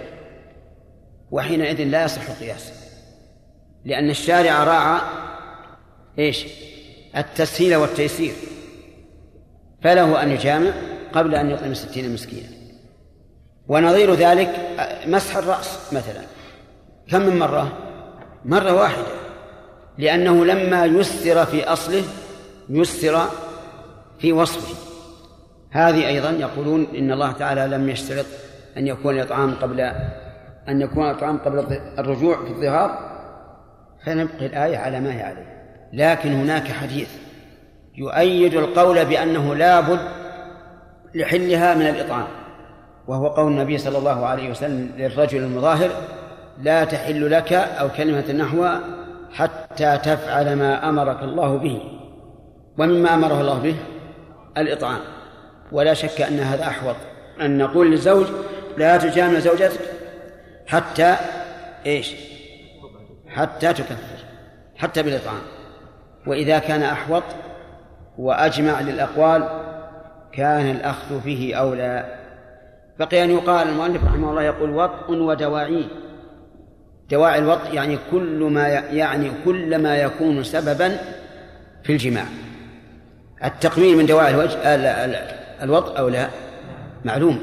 وحينئذ 1.30 1.84
لا 1.84 2.04
يصح 2.04 2.30
القياس. 2.30 2.72
لأن 3.84 4.10
الشارع 4.10 4.64
راعى 4.64 5.00
إيش؟ 6.18 6.46
التسهيل 7.16 7.76
والتيسير. 7.76 8.34
فله 9.82 10.22
أن 10.22 10.30
يجامع 10.30 10.70
قبل 11.12 11.34
أن 11.34 11.50
يطعم 11.50 11.74
ستين 11.74 12.14
مسكينا. 12.14 12.48
ونظير 13.68 14.14
ذلك 14.14 14.60
مسح 15.06 15.36
الرأس 15.36 15.92
مثلا. 15.92 16.33
كم 17.10 17.20
من 17.20 17.38
مرة؟ 17.38 17.72
مرة 18.44 18.72
واحدة. 18.72 19.06
لأنه 19.98 20.44
لما 20.44 20.84
يسر 20.84 21.44
في 21.44 21.64
أصله 21.64 22.02
يسر 22.68 23.20
في 24.18 24.32
وصفه. 24.32 24.74
هذه 25.70 26.06
أيضا 26.06 26.30
يقولون 26.30 26.86
إن 26.98 27.12
الله 27.12 27.32
تعالى 27.32 27.76
لم 27.76 27.88
يشترط 27.88 28.26
أن 28.76 28.86
يكون 28.86 29.14
الإطعام 29.14 29.54
قبل 29.54 29.80
أن 30.68 30.80
يكون 30.80 31.10
الإطعام 31.10 31.38
قبل 31.38 31.80
الرجوع 31.98 32.44
في 32.44 32.50
الظهار. 32.50 33.14
فنبقي 34.06 34.46
الآية 34.46 34.76
على 34.76 35.00
ما 35.00 35.14
هي 35.14 35.22
عليه. 35.22 35.54
لكن 35.92 36.32
هناك 36.32 36.68
حديث 36.68 37.08
يؤيد 37.96 38.54
القول 38.54 39.04
بأنه 39.04 39.54
لا 39.54 39.80
بد 39.80 40.00
لحلها 41.14 41.74
من 41.74 41.86
الإطعام 41.86 42.26
وهو 43.06 43.28
قول 43.28 43.52
النبي 43.52 43.78
صلى 43.78 43.98
الله 43.98 44.26
عليه 44.26 44.50
وسلم 44.50 44.90
للرجل 44.96 45.38
المظاهر 45.38 45.90
لا 46.62 46.84
تحل 46.84 47.30
لك 47.30 47.52
أو 47.52 47.88
كلمة 47.88 48.32
نحو 48.32 48.68
حتى 49.32 49.98
تفعل 49.98 50.56
ما 50.56 50.88
أمرك 50.88 51.22
الله 51.22 51.58
به. 51.58 51.80
ومما 52.78 53.14
أمره 53.14 53.40
الله 53.40 53.58
به 53.58 53.76
الإطعام. 54.58 55.00
ولا 55.72 55.94
شك 55.94 56.20
أن 56.20 56.38
هذا 56.40 56.62
أحوط. 56.62 56.96
أن 57.40 57.58
نقول 57.58 57.90
للزوج 57.90 58.26
لا 58.78 58.96
تجامع 58.96 59.38
زوجتك 59.38 59.80
حتى 60.66 61.16
إيش؟ 61.86 62.14
حتى 63.28 63.72
تكفر. 63.72 64.24
حتى 64.76 65.02
بالإطعام. 65.02 65.42
وإذا 66.26 66.58
كان 66.58 66.82
أحوط 66.82 67.22
وأجمع 68.18 68.80
للأقوال 68.80 69.48
كان 70.32 70.70
الأخذ 70.70 71.20
فيه 71.20 71.54
أولى. 71.54 72.04
بقي 72.98 73.24
أن 73.24 73.30
يقال 73.30 73.68
المؤلف 73.68 74.04
رحمه 74.04 74.30
الله 74.30 74.42
يقول 74.42 74.70
وطء 74.70 75.10
ودواعيه 75.10 75.84
دواعي 77.10 77.38
الوطء 77.38 77.74
يعني 77.74 77.98
كل 78.10 78.44
ما 78.44 78.68
يعني 78.68 79.30
كل 79.44 79.78
ما 79.78 79.96
يكون 79.96 80.44
سببا 80.44 80.98
في 81.82 81.92
الجماع. 81.92 82.24
التقبيل 83.44 83.96
من 83.96 84.06
دواعي 84.06 84.34
الوجه 84.34 84.58
الوطء 85.62 85.98
أو 85.98 86.08
لا؟ 86.08 86.28
معلوم. 87.04 87.38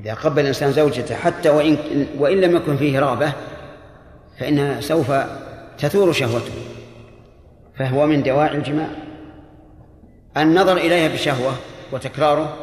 إذا 0.00 0.14
قبل 0.14 0.42
الإنسان 0.42 0.72
زوجته 0.72 1.14
حتى 1.14 1.50
وإن 1.50 1.76
وإن 2.18 2.40
لم 2.40 2.56
يكن 2.56 2.76
فيه 2.76 3.00
رغبة 3.00 3.32
فإنها 4.40 4.80
سوف 4.80 5.12
تثور 5.78 6.12
شهوته 6.12 6.52
فهو 7.78 8.06
من 8.06 8.22
دواعي 8.22 8.56
الجماع. 8.56 8.88
النظر 10.36 10.76
إليها 10.76 11.08
بشهوة 11.08 11.52
وتكراره 11.92 12.56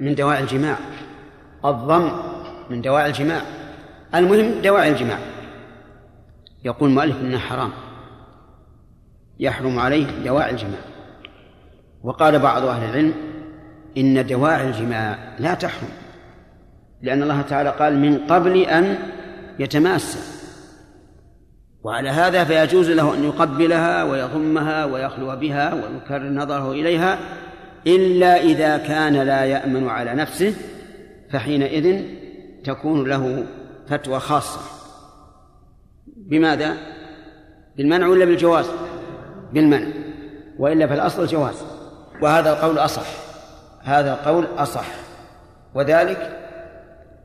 من 0.00 0.14
دواعي 0.14 0.42
الجماع. 0.42 0.76
الضم 1.64 2.10
من 2.70 2.80
دواعي 2.80 3.06
الجماع. 3.08 3.42
المهم 4.14 4.62
دواعي 4.62 4.90
الجماع. 4.90 5.18
يقول 6.64 6.90
المؤلف 6.90 7.20
انه 7.20 7.38
حرام. 7.38 7.70
يحرم 9.40 9.78
عليه 9.78 10.06
دواعي 10.24 10.50
الجماع. 10.50 10.80
وقال 12.02 12.38
بعض 12.38 12.64
أهل 12.64 12.90
العلم 12.90 13.14
إن 13.98 14.26
دواعي 14.26 14.68
الجماع 14.68 15.18
لا 15.38 15.54
تحرم 15.54 15.88
لأن 17.02 17.22
الله 17.22 17.42
تعالى 17.42 17.70
قال 17.70 17.98
من 17.98 18.18
قبل 18.18 18.56
أن 18.56 18.98
يتماس 19.58 20.18
وعلى 21.82 22.08
هذا 22.08 22.44
فيجوز 22.44 22.90
له 22.90 23.14
أن 23.14 23.24
يقبلها 23.24 24.04
ويضمها 24.04 24.84
ويخلو 24.84 25.36
بها 25.36 25.74
ويكرر 25.74 26.28
نظره 26.28 26.72
إليها 26.72 27.18
إلا 27.86 28.42
إذا 28.42 28.78
كان 28.78 29.16
لا 29.16 29.44
يأمن 29.44 29.88
على 29.88 30.14
نفسه 30.14 30.54
فحينئذ 31.30 32.02
تكون 32.64 33.08
له 33.08 33.44
فتوى 33.90 34.20
خاصة 34.20 34.60
بماذا؟ 36.06 36.76
بالمنع 37.76 38.06
ولا 38.06 38.24
بالجواز؟ 38.24 38.66
بالمنع 39.52 39.88
وإلا 40.58 40.86
فالأصل 40.86 41.22
الجواز 41.22 41.54
وهذا 42.22 42.50
القول 42.52 42.78
أصح 42.78 43.06
هذا 43.82 44.12
القول 44.12 44.46
أصح 44.56 44.86
وذلك 45.74 46.40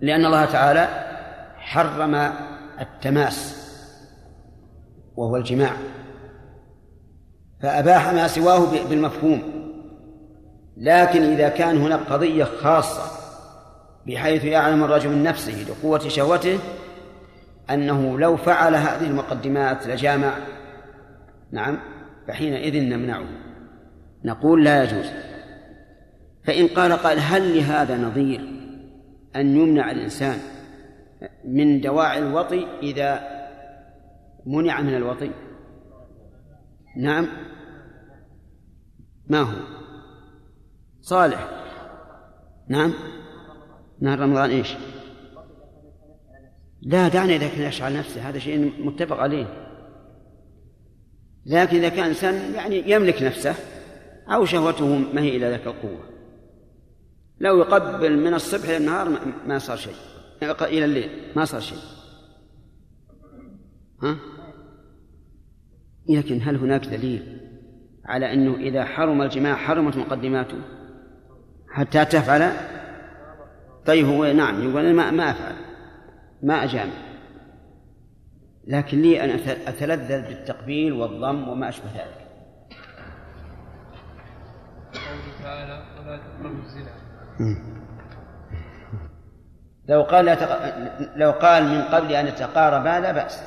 لأن 0.01 0.25
الله 0.25 0.45
تعالى 0.45 0.87
حرم 1.57 2.15
التماس 2.81 3.65
وهو 5.15 5.35
الجماع 5.35 5.71
فأباح 7.61 8.13
ما 8.13 8.27
سواه 8.27 8.65
بالمفهوم 8.89 9.41
لكن 10.77 11.23
إذا 11.23 11.49
كان 11.49 11.77
هناك 11.77 11.99
قضية 11.99 12.43
خاصة 12.43 13.14
بحيث 14.07 14.43
يعلم 14.43 14.83
الرجل 14.83 15.09
من 15.09 15.23
نفسه 15.23 15.65
لقوة 15.69 15.99
شهوته 15.99 16.59
أنه 17.69 18.19
لو 18.19 18.37
فعل 18.37 18.75
هذه 18.75 19.07
المقدمات 19.07 19.87
لجامع. 19.87 20.33
نعم 21.51 21.79
فحينئذ 22.27 22.81
نمنعه. 22.81 23.25
نقول 24.25 24.63
لا 24.63 24.83
يجوز. 24.83 25.11
فإن 26.43 26.67
قال 26.67 26.93
قال 26.93 27.19
هل 27.19 27.57
لهذا 27.57 27.97
نظير 27.97 28.41
أن 29.35 29.57
يمنع 29.57 29.91
الإنسان 29.91 30.37
من 31.45 31.81
دواعي 31.81 32.19
الوطي 32.19 32.67
إذا 32.83 33.35
منع 34.45 34.81
من 34.81 34.95
الوطي؟ 34.95 35.31
نعم. 36.97 37.27
ما 39.27 39.39
هو؟ 39.41 39.55
صالح. 41.01 41.47
نعم. 42.67 42.93
نهار 44.01 44.19
رمضان 44.19 44.49
إيش؟ 44.49 44.75
لا 46.81 47.07
دعنا 47.07 47.35
اذا 47.35 47.47
كان 47.47 47.61
يشعل 47.61 47.97
نفسه 47.97 48.29
هذا 48.29 48.39
شيء 48.39 48.85
متفق 48.85 49.17
عليه. 49.17 49.65
لكن 51.45 51.77
إذا 51.77 51.89
كان 51.89 52.05
إنسان 52.05 52.53
يعني 52.53 52.91
يملك 52.91 53.23
نفسه 53.23 53.55
أو 54.27 54.45
شهوته 54.45 54.97
ما 54.97 55.21
هي 55.21 55.37
إلى 55.37 55.49
ذاك 55.49 55.67
القوة. 55.67 56.09
لو 57.39 57.57
يقبل 57.57 58.17
من 58.17 58.33
الصبح 58.33 58.63
إلى 58.63 58.77
النهار 58.77 59.19
ما 59.47 59.59
صار 59.59 59.77
شيء. 59.77 59.93
إلى 60.43 60.85
الليل 60.85 61.09
ما 61.35 61.45
صار 61.45 61.61
شيء. 61.61 61.77
ها؟ 64.03 64.17
لكن 66.09 66.41
هل 66.41 66.55
هناك 66.55 66.85
دليل 66.85 67.41
على 68.05 68.33
إنه 68.33 68.55
إذا 68.55 68.85
حرم 68.85 69.21
الجماع 69.21 69.55
حرمت 69.55 69.97
مقدماته 69.97 70.57
حتى 71.69 72.05
تفعل؟ 72.05 72.41
طيب 73.85 74.05
هو 74.05 74.25
نعم 74.25 74.69
يقول 74.69 74.85
أنا 74.85 74.93
ما, 74.93 75.11
ما 75.11 75.31
أفعل 75.31 75.55
ما 76.43 76.63
أجامع 76.63 76.93
لكن 78.67 79.01
لي 79.01 79.23
أن 79.23 79.29
أتلذذ 79.67 80.27
بالتقبيل 80.27 80.93
والضم 80.93 81.47
وما 81.47 81.69
أشبه 81.69 81.87
ذلك. 81.95 82.25
تعالى 85.43 85.83
ولا 85.99 86.17
تقربوا 86.17 86.63
الزنا. 86.63 87.05
لو 89.89 90.01
قال 90.01 90.25
لو 91.15 91.31
قال 91.31 91.63
من 91.63 91.81
قبل 91.81 92.11
أن 92.11 92.27
يتقاربا 92.27 92.99
لا 92.99 93.11
بأس 93.11 93.41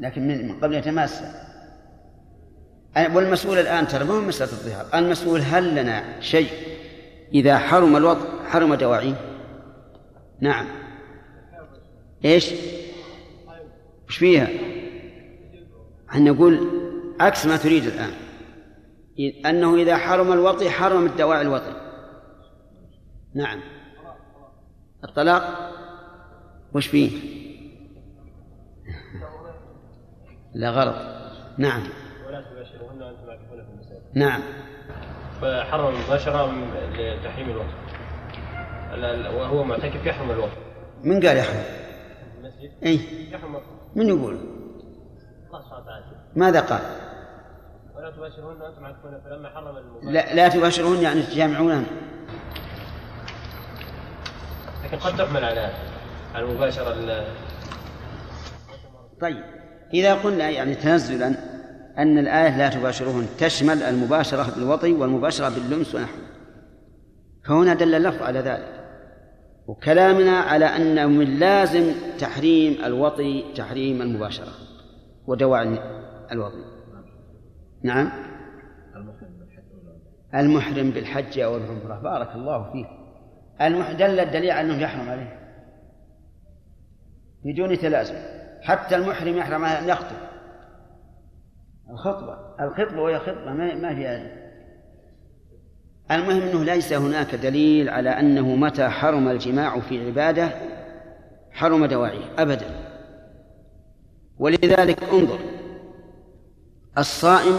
لكن 0.00 0.28
من 0.28 0.60
قبل 0.60 0.74
يتماسا 0.74 1.50
والمسؤول 2.96 3.58
الآن 3.58 3.88
ترى 3.88 4.04
ما 4.04 4.14
هو 4.14 4.20
مسألة 4.20 4.52
الظهار؟ 4.52 4.86
المسؤول 4.94 5.40
هل 5.40 5.74
لنا 5.74 6.20
شيء 6.20 6.50
إذا 7.34 7.58
حرم 7.58 7.96
الوضع 7.96 8.24
حرم 8.48 8.74
دواعيه؟ 8.74 9.29
نعم. 10.40 10.66
إيش؟ 12.24 12.52
وش 14.08 14.16
فيها؟ 14.16 14.48
أن 16.14 16.24
نقول 16.24 16.68
عكس 17.20 17.46
ما 17.46 17.56
تريد 17.56 17.84
الآن. 17.84 18.12
أنه 19.46 19.74
إذا 19.74 19.96
حرم 19.96 20.32
الوطي 20.32 20.70
حرم 20.70 21.06
الدواعي 21.06 21.42
الوطي. 21.42 21.74
نعم. 23.34 23.60
الطلاق؟ 25.04 25.70
وش 26.74 26.86
فيه؟ 26.86 27.10
لا 30.54 30.70
غلط. 30.70 30.96
نعم. 31.58 31.82
نعم. 34.14 34.42
فحرم 35.40 35.94
المباشرة 35.94 36.52
لتحريم 36.92 37.50
الوطي. 37.50 37.89
وهو 39.36 39.64
معتكف 39.64 40.06
يحرم 40.06 40.30
الوضوء 40.30 40.50
من 41.04 41.26
قال 41.26 41.36
يحرم؟ 41.36 41.62
إي. 42.86 43.00
يحرم 43.32 43.56
من 43.96 44.08
يقول؟ 44.08 44.34
الله 44.34 45.62
سبحانه 45.62 45.82
وتعالى. 45.82 46.04
ماذا 46.36 46.60
قال؟ 46.60 46.80
ولا 47.96 48.10
تباشرهن 48.10 48.62
وأنتم 48.62 48.84
عاكفون 48.84 49.20
فلما 49.24 49.48
حرم 49.48 49.76
المباشرة 49.76 50.10
لا 50.10 50.34
لا 50.34 50.48
تباشرهن 50.48 51.02
يعني 51.02 51.22
تجامعونهن 51.22 51.86
لكن 54.84 54.96
قد 54.98 55.16
تحمل 55.16 55.44
على 55.44 55.72
على 56.34 56.44
المباشرة 56.44 56.92
ال- 56.92 57.24
طيب. 59.20 59.44
إذا 59.94 60.14
قلنا 60.14 60.50
يعني 60.50 60.74
تنزلا 60.74 61.34
أن 61.98 62.18
الآية 62.18 62.58
لا 62.58 62.68
تباشرهن 62.68 63.26
تشمل 63.38 63.82
المباشرة 63.82 64.54
بالوطي 64.54 64.92
والمباشرة 64.92 65.48
باللمس 65.48 65.94
ونحوه. 65.94 66.20
فهنا 67.44 67.74
دل 67.74 67.94
اللفظ 67.94 68.22
على 68.22 68.38
ذلك. 68.38 68.79
وكلامنا 69.66 70.38
على 70.38 70.64
أنه 70.64 71.06
من 71.06 71.38
لازم 71.38 71.92
تحريم 72.18 72.84
الوطي 72.84 73.44
تحريم 73.56 74.02
المباشرة 74.02 74.52
ودواعي 75.26 75.78
الوطي. 76.32 76.64
نعم؟ 77.82 78.12
المحرم 80.34 80.90
بالحج 80.90 81.38
أو 81.38 81.56
العمرة. 81.56 82.00
بارك 82.00 82.34
الله 82.34 82.72
فيك. 82.72 82.86
المح... 83.60 83.92
دل 83.92 84.20
الدليل 84.20 84.50
على 84.50 84.60
أنه 84.60 84.82
يحرم 84.82 85.08
عليه. 85.08 85.38
بدون 87.44 87.78
تلازم. 87.78 88.14
حتى 88.62 88.96
المحرم 88.96 89.36
يحرم 89.36 89.64
على 89.64 89.78
أن 89.78 89.88
يخطب. 89.88 90.16
الخطبة. 91.90 92.36
الخطبة 92.60 93.00
وهي 93.00 93.18
خطبة 93.18 93.52
ما 93.52 93.74
ما 93.74 93.94
فيها 93.94 94.39
المهم 96.10 96.42
أنه 96.42 96.64
ليس 96.64 96.92
هناك 96.92 97.34
دليل 97.34 97.88
على 97.88 98.10
أنه 98.10 98.56
متى 98.56 98.88
حرم 98.88 99.28
الجماع 99.28 99.80
في 99.80 100.06
عبادة 100.06 100.50
حرم 101.50 101.84
دواعيه 101.86 102.24
أبدا. 102.38 102.66
ولذلك 104.38 105.04
انظر 105.04 105.38
الصائم 106.98 107.54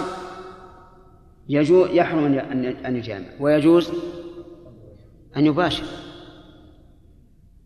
يجوز 1.49 1.89
يحرم 1.89 2.39
أن- 2.39 2.85
يجامع 2.89 3.25
ويجوز 3.39 3.91
أن 5.37 5.45
يباشر. 5.45 5.83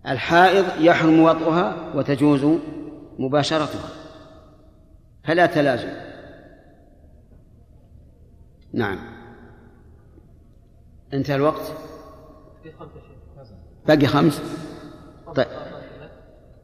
الحائض 0.08 0.66
يحرم 0.80 1.20
وطئها 1.20 1.94
وتجوز 1.96 2.46
مباشرتها. 3.20 3.90
فلا 5.24 5.46
تلازم. 5.46 5.90
نعم. 8.74 9.15
انتهى 11.16 11.36
الوقت؟ 11.36 11.74
باقي 13.88 14.08
خمس؟ 14.08 14.42
طيب. 15.36 15.48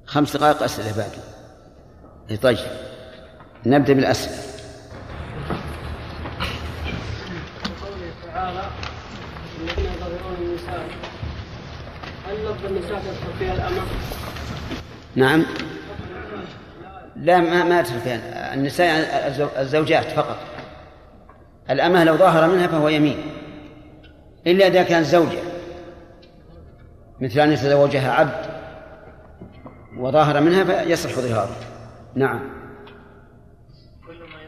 خمس 0.05 0.37
دقائق 0.37 0.63
أسئلة 0.63 0.95
باقي. 0.97 1.21
إيه 2.29 2.35
طيب. 2.37 2.57
نبدأ 3.65 3.93
بالأسئلة؟ 3.93 4.51
نعم. 15.15 15.45
لا 17.15 17.39
ما 17.39 17.63
ما 17.63 17.83
فيها. 17.83 18.53
النساء 18.53 19.27
الزو- 19.27 19.59
الزوجات 19.59 20.11
فقط. 20.11 20.37
الأمة 21.69 22.03
لو 22.03 22.17
ظاهر 22.17 22.47
منها 22.47 22.67
فهو 22.67 22.87
يمين. 22.89 23.17
إلا 24.47 24.67
إذا 24.67 24.84
كانت 24.84 25.06
زوجة. 25.06 25.39
مثل 27.21 27.39
أن 27.39 27.51
يتزوجها 27.51 28.12
عبد 28.12 28.45
وظاهر 29.97 30.41
منها 30.41 30.63
فيصح 30.63 31.19
ظهاره. 31.19 31.56
نعم. 32.15 32.39
كل 34.08 34.19
ما 34.19 34.41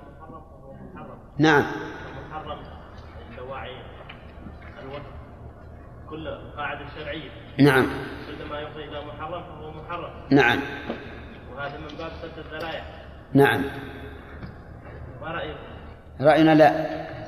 محرم 0.00 0.42
فهو 0.42 0.72
محرم 0.72 1.18
نعم. 1.38 1.64
كل 6.10 6.28
قاعدة 6.56 6.86
شرعية 6.98 7.30
نعم. 7.58 7.86
كل 8.26 8.44
ما 8.50 8.60
يفضي 8.60 8.84
إلى 8.84 9.04
محرم 9.04 9.42
فهو 9.42 9.70
محرم 9.70 10.10
نعم. 10.30 10.60
وهذا 11.56 11.78
من 11.78 11.96
باب 11.98 12.10
سد 12.22 12.38
الذرائع 12.38 12.84
نعم. 13.34 13.64
ما 15.20 15.28
رأيك؟ 15.28 15.56
رأينا 16.20 16.54
لا. 16.54 17.19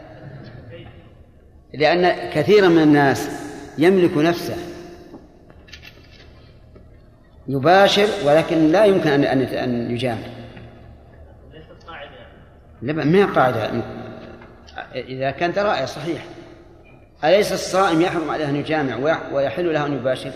لأن 1.75 2.31
كثيرا 2.31 2.69
من 2.69 2.83
الناس 2.83 3.29
يملك 3.79 4.17
نفسه 4.17 4.57
يباشر 7.49 8.09
ولكن 8.25 8.73
لا 8.73 8.85
يمكن 8.85 9.09
أن 9.11 9.25
أن 9.25 9.41
أن 9.43 9.91
يجامع 9.91 10.19
ليست 11.53 11.85
قاعدة 11.89 12.11
يعني 12.11 12.33
لا 12.83 12.93
ما 12.93 13.27
قاعدة؟ 13.35 13.83
إذا 14.95 15.31
كانت 15.31 15.59
رأي 15.59 15.87
صحيح. 15.87 16.25
أليس 17.25 17.53
الصائم 17.53 18.01
يحرم 18.01 18.31
عليه 18.31 18.49
أن 18.49 18.57
يجامع 18.57 18.97
ويح- 18.97 19.33
ويحل 19.33 19.73
له 19.73 19.87
أن 19.87 19.93
يباشر؟ 19.93 20.33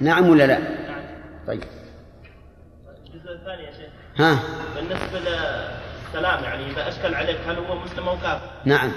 نعم 0.00 0.28
ولا 0.28 0.46
لا؟ 0.46 0.58
طيب. 1.46 1.60
الجزء 3.06 3.32
الثاني 3.32 3.62
يا 3.62 3.70
شيخ. 3.72 3.90
ها؟ 4.16 4.38
بالنسبة 4.74 5.30
للسلام 6.10 6.44
يعني 6.44 6.70
إذا 6.70 6.88
أشكل 6.88 7.14
عليك 7.14 7.36
هل 7.46 7.56
هو 7.56 7.78
مسلم 7.78 8.08
أو 8.08 8.16
كافر؟ 8.16 8.50
نعم. 8.64 8.92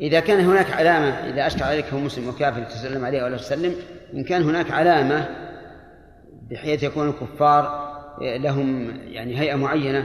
إذا 0.00 0.20
كان 0.20 0.40
هناك 0.40 0.70
علامة 0.72 1.08
إذا 1.08 1.46
أشكل 1.46 1.62
عليك 1.62 1.86
هو 1.86 1.98
مسلم 1.98 2.28
وكافر 2.28 2.62
تسلم 2.62 3.04
عليه 3.04 3.22
ولا 3.22 3.36
تسلم 3.36 3.74
إن 4.14 4.24
كان 4.24 4.42
هناك 4.42 4.70
علامة 4.70 5.28
بحيث 6.50 6.82
يكون 6.82 7.08
الكفار 7.08 7.92
لهم 8.20 8.96
يعني 9.06 9.40
هيئة 9.40 9.54
معينة 9.54 10.04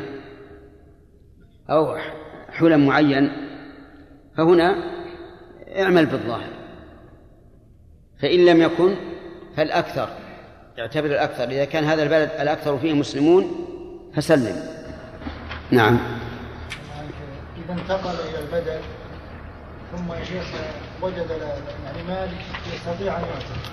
أو 1.69 1.97
حلم 2.49 2.87
معين 2.87 3.31
فهنا 4.37 4.75
اعمل 5.79 6.05
بالظاهر. 6.05 6.49
فإن 8.21 8.45
لم 8.45 8.61
يكن 8.61 8.95
فالأكثر 9.57 10.09
اعتبر 10.79 11.05
الأكثر. 11.05 11.43
إذا 11.43 11.65
كان 11.65 11.83
هذا 11.83 12.03
البلد 12.03 12.29
الأكثر 12.39 12.77
فيه 12.77 12.93
مسلمون 12.93 13.51
فسلم. 14.15 14.76
نعم. 15.71 15.99
إذا 17.57 17.73
انتقل 17.73 18.15
إلى 18.29 18.39
البدل 18.39 18.79
ثم 19.91 20.13
يا 20.13 20.23
شيخ 20.23 20.45
وجد 21.01 21.29
يعني 21.85 22.03
مال 22.07 22.29
يستطيع 22.73 23.17
أن 23.17 23.23
يعتق 23.23 23.71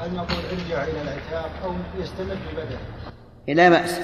هل 0.00 0.14
نقول 0.14 0.44
ارجع 0.52 0.84
إلى 0.84 1.02
العتاق 1.02 1.50
أو 1.64 1.74
يستمر 1.98 2.36
ببدل 2.52 3.56
لا 3.56 3.68
بأس. 3.68 4.00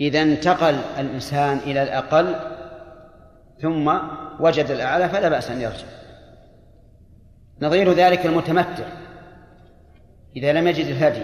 إذا 0.00 0.22
انتقل 0.22 0.74
الإنسان 0.98 1.58
إلى 1.58 1.82
الأقل 1.82 2.34
ثم 3.62 3.98
وجد 4.40 4.70
الأعلى 4.70 5.08
فلا 5.08 5.28
بأس 5.28 5.50
أن 5.50 5.60
يرجع. 5.60 5.86
نظير 7.62 7.92
ذلك 7.92 8.26
المتمتع. 8.26 8.84
إذا 10.36 10.52
لم 10.52 10.66
يجد 10.66 10.86
الهدي 10.86 11.22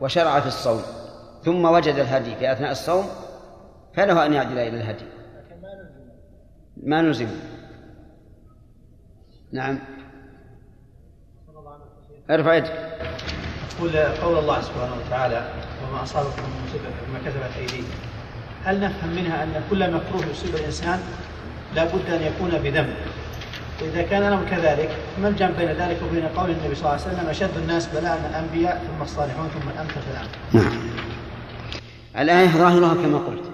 وشرع 0.00 0.40
في 0.40 0.46
الصوم 0.46 0.82
ثم 1.44 1.64
وجد 1.64 1.94
الهدي 1.94 2.34
في 2.36 2.52
أثناء 2.52 2.70
الصوم 2.70 3.06
فله 3.94 4.26
أن 4.26 4.32
يعدل 4.32 4.58
إلى 4.58 4.76
الهدي. 4.76 5.04
ما 6.82 7.02
نلزمه 7.02 7.36
نعم. 9.52 9.78
ارفع 12.30 12.54
يدك 12.54 12.92
قول 13.80 13.96
قول 13.96 14.38
الله 14.38 14.60
سبحانه 14.60 14.92
وتعالى 15.06 15.52
وما 15.82 16.02
أصابكم 16.02 16.42
من 16.42 16.66
مصيبة 16.68 16.84
بما 17.08 17.18
كتبت 17.18 17.56
أيديكم. 17.58 17.88
هل 18.64 18.80
نفهم 18.80 19.10
منها 19.10 19.42
أن 19.42 19.62
كل 19.70 19.90
مكروه 19.90 20.26
يصيب 20.26 20.54
الإنسان 20.54 21.00
لا 21.74 21.84
بد 21.84 22.10
أن 22.10 22.22
يكون 22.22 22.50
بذنب 22.50 22.94
وإذا 23.82 24.02
كان 24.02 24.22
الأمر 24.22 24.44
كذلك 24.50 24.90
ما 25.22 25.28
الجمع 25.28 25.50
بين 25.50 25.68
ذلك 25.68 25.98
وبين 26.02 26.28
قول 26.28 26.50
النبي 26.50 26.74
صلى 26.74 26.94
الله 26.94 27.06
عليه 27.06 27.16
وسلم 27.16 27.28
أشد 27.28 27.56
الناس 27.56 27.86
بلاء 27.86 28.30
الأنبياء 28.30 28.82
ثم 28.86 29.02
الصالحون 29.02 29.48
ثم 29.48 29.68
الامثل 29.68 30.00
فالامثل 30.00 30.30
نعم. 30.52 30.72
الآية 32.18 32.48
ظاهرها 32.48 32.94
كما 32.94 33.18
قلت. 33.18 33.51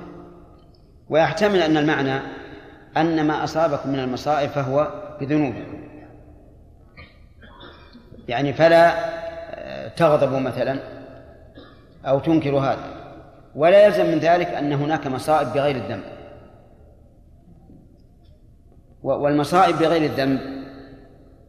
ويحتمل 1.10 1.62
أن 1.62 1.76
المعنى 1.76 2.20
أن 2.96 3.26
ما 3.26 3.44
أصابكم 3.44 3.88
من 3.88 3.98
المصائب 3.98 4.50
فهو 4.50 4.92
بذنوبكم. 5.20 5.88
يعني 8.28 8.52
فلا 8.52 8.94
آه، 9.54 9.88
تغضبوا 9.88 10.38
مثلا 10.38 10.78
أو 12.04 12.18
تنكروا 12.18 12.60
هذا. 12.60 12.98
ولا 13.54 13.86
يلزم 13.86 14.06
من 14.06 14.18
ذلك 14.18 14.46
أن 14.46 14.72
هناك 14.72 15.06
مصائب 15.06 15.52
بغير 15.52 15.76
الذنب. 15.76 16.04
والمصائب 19.02 19.78
بغير 19.78 20.02
الذنب 20.02 20.40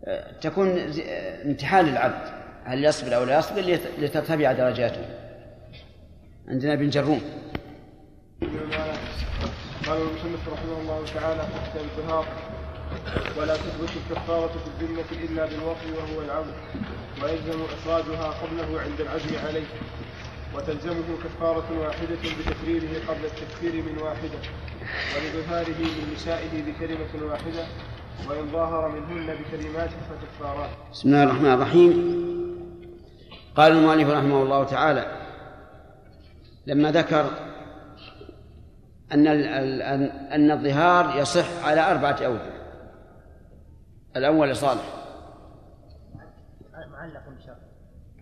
آه، 0.05 0.31
تكون 0.41 0.77
آه، 0.79 1.45
امتحان 1.45 1.85
للعبد. 1.85 2.39
هل 2.65 2.85
يصبر 2.85 3.15
أو 3.15 3.23
لا 3.23 3.39
يصبر 3.39 3.61
لترتفع 3.99 4.51
درجاته. 4.51 5.01
عندنا 6.47 6.73
ابن 6.73 6.89
جروم 6.89 7.21
قال 9.89 10.01
المصنف 10.01 10.49
رحمه 10.53 10.81
الله 10.81 11.05
تعالى 11.15 11.41
تحت 11.41 11.71
البهار 11.75 12.25
ولا 13.37 13.55
تثبت 13.55 13.89
الكفارة 13.97 14.47
في 14.47 14.83
الذمة 14.83 15.23
إلا 15.23 15.45
بالوصي 15.45 15.91
وهو 15.97 16.21
العمد 16.25 16.53
ويلزم 17.23 17.61
إخراجها 17.63 18.27
قبله 18.27 18.81
عند 18.81 19.01
العزم 19.01 19.47
عليه 19.47 19.65
وتلزمه 20.55 21.17
كفارة 21.23 21.79
واحدة 21.79 22.15
بتكريره 22.15 23.07
قبل 23.07 23.25
التكفير 23.25 23.73
من 23.73 23.97
واحدة 24.01 24.39
ولظهاره 25.15 25.79
من 25.79 26.13
نسائه 26.15 26.63
بكلمة 26.63 27.31
واحدة 27.31 27.65
وإن 28.29 28.51
ظاهر 28.51 28.89
منهن 28.89 29.35
بكلمات 29.35 29.89
فكفارات 29.89 30.69
بسم 30.91 31.09
الله 31.09 31.23
الرحمن 31.23 31.53
الرحيم. 31.53 32.19
قال 33.55 33.71
المؤلف 33.71 34.09
رحمه 34.09 34.43
الله 34.43 34.63
تعالى 34.63 35.05
لما 36.67 36.91
ذكر 36.91 37.48
أن 39.13 39.27
أن 40.31 40.51
الظهار 40.51 41.19
يصح 41.19 41.65
على 41.67 41.91
أربعة 41.91 42.17
أوجه. 42.25 42.51
الأول 44.15 44.55
صالح. 44.55 44.99
معلق 46.73 47.23
بشرط 47.37 47.57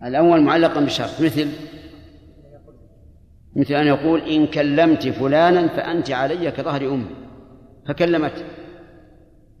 الأول 0.04 0.42
معلقا 0.42 0.80
بشرط. 0.80 1.20
مثل؟ 1.20 1.48
مثل 3.56 3.74
أن 3.74 3.86
يقول 3.86 4.20
إن 4.20 4.46
كلمت 4.46 5.08
فلانا 5.08 5.68
فأنت 5.68 6.10
علي 6.10 6.50
كظهر 6.50 6.88
أمي. 6.88 7.16
فكلمته 7.88 8.44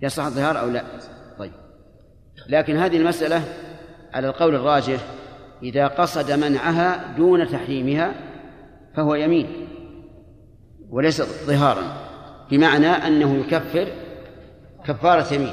يصح 0.02 0.24
الظهار 0.24 0.60
أو 0.60 0.70
لا؟ 0.70 0.82
طيب. 1.38 1.52
لكن 2.48 2.76
هذه 2.76 2.96
المسألة 2.96 3.42
على 4.14 4.28
القول 4.28 4.54
الراجح 4.54 5.00
إذا 5.62 5.86
قصد 5.86 6.32
منعها 6.32 7.16
دون 7.16 7.48
تحريمها 7.48 8.12
فهو 8.94 9.14
يمين. 9.14 9.67
وليس 10.90 11.22
ظهارا 11.22 11.82
بمعنى 12.50 12.86
أنه 12.86 13.36
يكفر 13.36 13.88
كفارة 14.84 15.34
يمين 15.34 15.52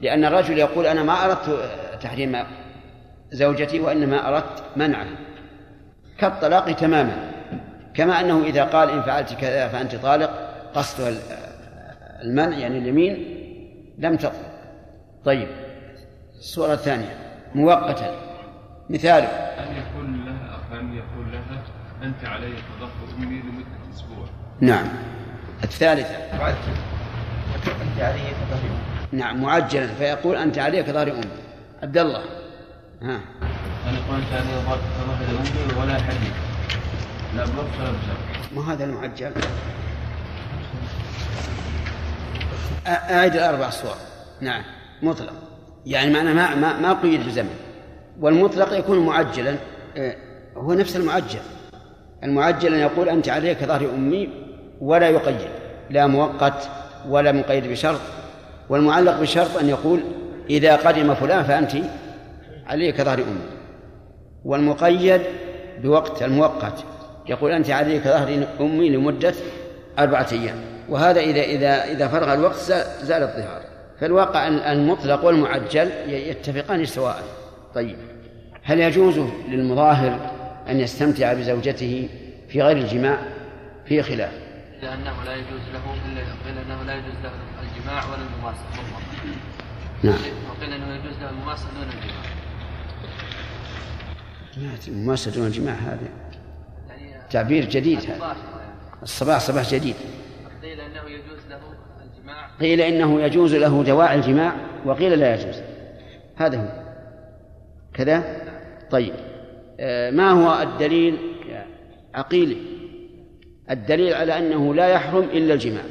لأن 0.00 0.24
الرجل 0.24 0.58
يقول 0.58 0.86
أنا 0.86 1.02
ما 1.02 1.24
أردت 1.24 1.70
تحريم 2.00 2.36
زوجتي 3.32 3.80
وإنما 3.80 4.28
أردت 4.28 4.62
منعها 4.76 5.16
كالطلاق 6.18 6.72
تماما 6.72 7.32
كما 7.94 8.20
أنه 8.20 8.44
إذا 8.44 8.64
قال 8.64 8.90
إن 8.90 9.02
فعلت 9.02 9.34
كذا 9.34 9.68
فأنت 9.68 9.94
طالق 9.94 10.30
قصد 10.74 11.18
المنع 12.22 12.58
يعني 12.58 12.78
اليمين 12.78 13.38
لم 13.98 14.16
تطلق. 14.16 14.32
طيب 15.24 15.48
الصورة 16.38 16.72
الثانية 16.72 17.16
مؤقتا 17.54 18.14
مثاله. 18.90 19.26
أن 19.26 19.76
يقول 19.76 20.26
لها 20.26 20.80
أن 20.80 20.94
يقول 20.94 21.32
لها 21.32 21.62
أنت 22.02 22.24
علي 22.24 22.52
كظهر 22.52 23.18
أمي 23.18 23.40
لمدة 23.40 23.94
أسبوع 23.94 24.26
نعم. 24.60 24.86
الثالثة. 25.64 26.14
أنت 27.66 28.00
علي 28.00 28.20
كظهر 28.20 28.60
نعم 29.12 29.42
معجلا 29.42 29.86
فيقول 29.86 30.36
أنت 30.36 30.58
علي 30.58 30.82
كظهر 30.82 31.10
أمي. 31.12 31.24
عبد 31.82 31.98
الله. 31.98 32.22
ها. 33.02 33.20
أن 33.86 33.94
يقول 33.94 34.16
أنت 34.16 34.32
علي 34.32 34.62
كظهر 34.66 35.18
أمي 35.30 35.82
ولا 35.82 35.94
حديث 35.94 36.32
لا 37.36 37.44
بلطف 37.44 37.80
ولا 37.80 37.90
بشر. 37.90 38.16
ما 38.56 38.72
هذا 38.72 38.84
المعجل 38.84 39.32
أعد 42.86 43.34
الأربع 43.34 43.70
صور 43.70 43.96
نعم 44.40 44.62
مطلق. 45.02 45.32
يعني 45.86 46.12
معنى 46.12 46.34
ما 46.34 46.54
ما 46.54 46.78
ما 46.78 46.92
قيد 46.92 47.26
بزمن 47.26 47.54
والمطلق 48.20 48.72
يكون 48.72 49.06
معجلا 49.06 49.56
هو 50.56 50.72
نفس 50.72 50.96
المعجل 50.96 51.40
المعجل 52.24 52.74
أن 52.74 52.80
يقول 52.80 53.08
أنت 53.08 53.28
علي 53.28 53.54
كظهر 53.54 53.90
أمي 53.94 54.47
ولا 54.80 55.08
يقيد 55.08 55.48
لا 55.90 56.06
مؤقت 56.06 56.68
ولا 57.08 57.32
مقيد 57.32 57.66
بشرط 57.70 58.00
والمعلق 58.68 59.20
بشرط 59.20 59.56
أن 59.56 59.68
يقول 59.68 60.00
إذا 60.50 60.76
قدم 60.76 61.14
فلان 61.14 61.44
فأنت 61.44 61.72
علي 62.66 62.92
كظهر 62.92 63.18
أمي 63.18 63.58
والمقيد 64.44 65.20
بوقت 65.82 66.22
المؤقت 66.22 66.84
يقول 67.28 67.52
أنت 67.52 67.70
علي 67.70 67.98
كظهر 67.98 68.46
أمي 68.60 68.90
لمدة 68.90 69.34
أربعة 69.98 70.26
أيام 70.32 70.56
وهذا 70.88 71.20
إذا 71.20 71.42
إذا 71.42 71.84
إذا 71.84 72.08
فرغ 72.08 72.34
الوقت 72.34 72.56
زال 73.02 73.22
الظهار. 73.22 73.62
فالواقع 74.00 74.48
المطلق 74.48 75.24
والمعجل 75.24 75.90
يتفقان 76.08 76.84
سواء. 76.84 77.22
طيب 77.74 77.96
هل 78.62 78.80
يجوز 78.80 79.18
للمظاهر 79.48 80.18
أن 80.68 80.80
يستمتع 80.80 81.32
بزوجته 81.32 82.08
في 82.48 82.62
غير 82.62 82.76
الجماع؟ 82.76 83.18
في 83.84 84.02
خلاف. 84.02 84.32
لأنه 84.82 85.24
لا 85.24 85.34
يجوز 85.36 85.60
له 85.72 85.94
إلا 86.06 86.20
قيل 86.20 86.58
أنه 86.58 86.82
لا 86.82 86.94
يجوز 86.94 87.14
له 87.24 87.32
الجماع 87.62 88.04
ولا 88.04 88.22
المماسة 88.22 88.62
نعم. 90.04 90.14
وقيل 90.50 90.72
أنه 90.72 90.94
يجوز 90.94 91.18
له 91.22 91.30
المماسة 91.30 91.66
دون 91.74 91.82
الجماع. 91.82 92.24
المماسة 94.88 95.30
دون 95.30 95.46
الجماع 95.46 95.74
هذا 95.74 96.08
يعني 96.88 97.12
تعبير 97.30 97.64
جديد 97.64 97.98
هذا. 97.98 98.36
الصباح 99.02 99.38
صباح 99.38 99.70
جديد. 99.74 99.96
قيل 100.62 100.80
أنه 100.80 101.10
يجوز 101.10 101.46
له 101.50 101.60
الجماع. 102.02 102.50
قيل 102.60 102.80
إنه 102.80 103.22
يجوز 103.22 103.54
له 103.54 103.84
دواعي 103.84 104.16
الجماع 104.18 104.56
وقيل 104.84 105.18
لا 105.18 105.34
يجوز. 105.34 105.62
هذا 106.36 106.58
هو. 106.58 106.88
كذا؟ 107.94 108.42
طيب. 108.90 109.14
آه، 109.80 110.10
ما 110.10 110.30
هو 110.30 110.62
الدليل 110.62 111.18
عقيلي؟ 112.14 112.77
الدليل 113.70 114.14
على 114.14 114.38
أنه 114.38 114.74
لا 114.74 114.88
يحرم 114.88 115.24
إلا 115.24 115.54
الجماع. 115.54 115.82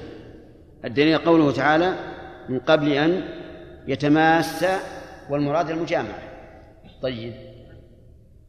الدليل 0.85 1.17
قوله 1.17 1.51
تعالى 1.51 1.93
من 2.49 2.59
قبل 2.59 2.91
أن 2.91 3.21
يتماس 3.87 4.65
والمراد 5.29 5.69
المجامعة 5.69 6.19
طيب. 7.01 7.33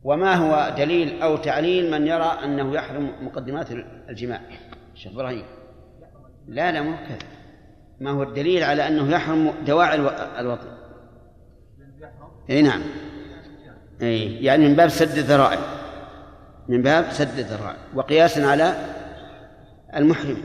وما 0.04 0.34
هو 0.34 0.74
دليل 0.78 1.22
أو 1.22 1.36
تعليل 1.36 1.90
من 1.90 2.06
يرى 2.06 2.38
أنه 2.44 2.74
يحرم 2.74 3.12
مقدمات 3.22 3.66
الجماع؟ 4.08 4.40
شيخ 4.94 5.12
إبراهيم. 5.12 5.44
لا 6.48 6.72
لا 6.72 6.82
مو 6.82 6.92
كذا 7.08 7.18
ما 8.00 8.10
هو 8.10 8.22
الدليل 8.22 8.64
على 8.64 8.88
أنه 8.88 9.10
يحرم 9.12 9.52
دواعي 9.66 9.96
الوطن؟ 10.38 10.68
أي 12.50 12.62
نعم. 12.62 12.80
أي 14.02 14.44
يعني 14.44 14.68
من 14.68 14.74
باب 14.74 14.88
سد 14.88 15.18
الذرائع. 15.18 15.58
من 16.68 16.82
باب 16.82 17.10
سد 17.10 17.38
الذرائع. 17.38 17.76
وقياسا 17.94 18.40
على 18.40 18.74
المحرم. 19.96 20.42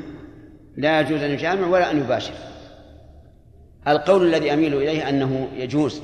لا 0.78 1.00
يجوز 1.00 1.22
أن 1.22 1.32
يجامع 1.32 1.68
ولا 1.68 1.92
أن 1.92 2.00
يباشر. 2.00 2.34
القول 3.88 4.28
الذي 4.28 4.54
أميل 4.54 4.78
إليه 4.78 5.10
أنه 5.10 5.48
يجوز 5.56 6.02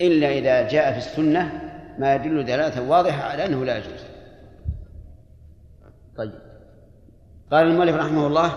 إلا 0.00 0.28
إذا 0.28 0.68
جاء 0.68 0.92
في 0.92 0.98
السنة 0.98 1.70
ما 1.98 2.14
يدل 2.14 2.44
دلالة 2.44 2.82
واضحة 2.82 3.22
على 3.22 3.46
أنه 3.46 3.64
لا 3.64 3.78
يجوز. 3.78 4.04
طيب. 6.16 6.32
قال 7.52 7.66
المؤلف 7.66 7.96
رحمه 7.96 8.26
الله 8.26 8.52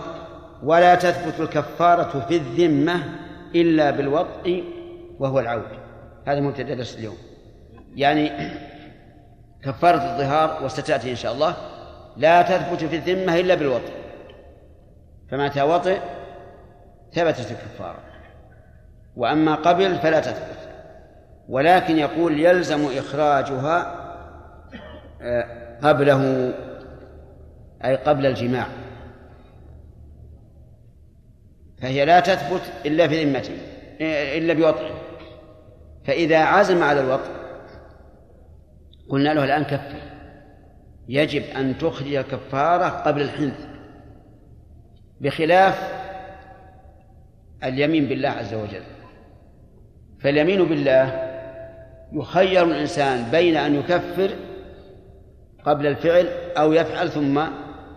ولا 0.64 0.96
تثبت 0.96 1.40
الكفارة 1.40 2.20
في 2.20 2.36
الذمة 2.36 3.04
إلا 3.56 3.92
بالوطء 3.92 4.64
وهو 5.20 5.40
العود. 5.40 5.80
هذا 6.26 6.40
مبتدأ 6.40 6.74
درس 6.74 6.98
اليوم. 6.98 7.18
يعني 7.96 8.32
كفارة 9.64 9.98
الظهار 9.98 10.66
وستأتي 10.66 11.12
إن 11.12 11.16
شاء 11.16 11.34
الله 11.34 11.56
لا 12.18 12.42
تثبت 12.42 12.84
في 12.84 12.96
الذمة 12.96 13.40
إلا 13.40 13.56
بالوطء 13.56 13.92
فمتى 15.32 15.62
وطئ 15.62 16.00
ثبتت 17.14 17.52
الكفارة. 17.52 18.00
وأما 19.16 19.56
قبل 19.56 19.96
فلا 19.96 20.20
تثبت. 20.20 20.70
ولكن 21.50 21.98
يقول 21.98 22.40
يلزم 22.40 22.98
إخراجها 22.98 24.04
آه، 25.22 25.78
قبله 25.84 26.54
أي 27.86 27.96
قبل 27.96 28.26
الجماع. 28.26 28.68
فهي 31.82 32.06
لا 32.06 32.20
تثبت 32.20 32.62
إلا 32.86 33.08
في 33.08 33.24
ذمته 33.24 33.58
إلا 34.38 34.54
بوطئه. 34.54 34.94
فإذا 36.06 36.40
عزم 36.40 36.84
على 36.84 37.00
الوطء 37.00 37.32
قلنا 39.10 39.34
له 39.34 39.44
الآن 39.44 39.64
كفر 39.64 40.13
يجب 41.10 41.44
أن 41.58 41.78
تخرج 41.78 42.16
الكفارة 42.16 42.86
قبل 42.86 43.22
الحنث 43.22 43.68
بخلاف 45.22 46.04
اليمين 47.64 48.06
بالله 48.06 48.30
عز 48.30 48.54
وجل. 48.54 48.84
فاليمين 50.20 50.64
بالله 50.66 51.30
يخير 52.14 52.64
الإنسان 52.64 53.32
بين 53.32 53.58
أن 53.58 53.76
يكفر 53.76 54.30
قبل 55.66 55.88
الفعل 55.88 56.28
أو 56.58 56.74
يفعل 56.74 57.10
ثم 57.10 57.42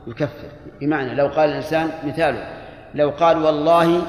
يكفر. 0.07 0.49
بمعنى 0.81 1.15
لو 1.15 1.27
قال 1.27 1.51
الإنسان 1.51 1.91
مثاله 2.05 2.49
لو 2.95 3.11
قال 3.11 3.39
والله 3.39 4.03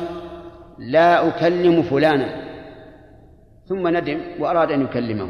لا 0.80 1.28
أكلم 1.28 1.84
فلانا 1.84 2.48
ثم 3.68 3.88
ندم 3.88 4.22
وأراد 4.39 4.72
أن 4.72 4.82
يكلمه. 4.82 5.30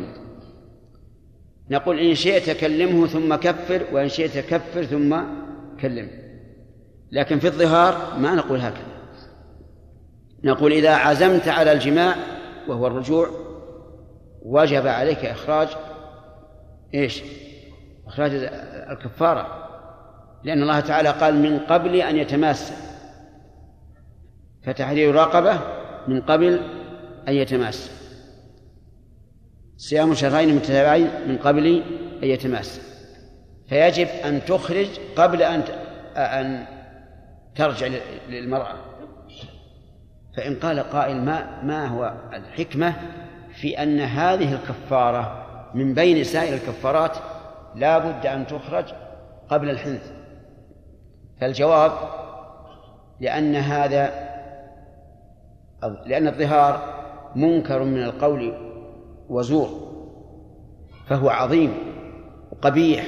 نقول 1.71 1.99
إن 1.99 2.15
شئت 2.15 2.49
كلمه 2.49 3.07
ثم 3.07 3.35
كفر 3.35 3.83
وإن 3.91 4.09
شئت 4.09 4.37
كفر 4.37 4.83
ثم 4.83 5.17
كلمه. 5.81 6.09
لكن 7.11 7.39
في 7.39 7.47
الظهار 7.47 8.19
ما 8.19 8.35
نقول 8.35 8.59
هكذا. 8.59 8.97
نقول 10.43 10.71
إذا 10.71 10.95
عزمت 10.95 11.47
على 11.47 11.71
الجماع 11.71 12.15
وهو 12.67 12.87
الرجوع 12.87 13.29
وجب 14.41 14.87
عليك 14.87 15.25
إخراج 15.25 15.67
إيش؟ 16.93 17.23
إخراج 18.07 18.31
الكفارة. 18.91 19.67
لأن 20.43 20.61
الله 20.61 20.79
تعالى 20.79 21.09
قال 21.09 21.35
من 21.35 21.59
قبل 21.59 21.95
أن 21.95 22.17
يتماس 22.17 22.73
فتحرير 24.63 25.15
رقبة 25.15 25.59
من 26.07 26.21
قبل 26.21 26.59
أن 27.27 27.33
يتماس 27.33 27.96
صيام 29.77 30.13
شهرين 30.13 30.55
متتابعين 30.55 31.09
من 31.27 31.37
قبل 31.37 31.83
أن 32.23 32.27
يتماس. 32.27 32.81
فيجب 33.69 34.07
أن 34.25 34.45
تخرج 34.45 34.87
قبل 35.15 35.41
أن 35.43 35.63
أن 36.15 36.65
ترجع 37.55 37.87
للمرأة. 38.29 38.75
فإن 40.37 40.55
قال 40.55 40.79
قائل 40.79 41.21
ما 41.21 41.63
ما 41.63 41.85
هو 41.87 42.13
الحكمة 42.33 42.93
في 43.53 43.83
أن 43.83 43.99
هذه 43.99 44.53
الكفارة 44.53 45.45
من 45.73 45.93
بين 45.93 46.23
سائر 46.23 46.53
الكفارات 46.53 47.17
لا 47.75 47.97
بد 47.97 48.25
أن 48.25 48.47
تخرج 48.47 48.85
قبل 49.49 49.69
الحنث. 49.69 50.11
فالجواب 51.41 51.91
لأن 53.19 53.55
هذا 53.55 54.27
لأن 56.05 56.27
الظهار 56.27 56.97
منكر 57.35 57.83
من 57.83 58.03
القول 58.03 58.66
وزور 59.29 59.87
فهو 61.07 61.29
عظيم 61.29 61.73
وقبيح 62.51 63.05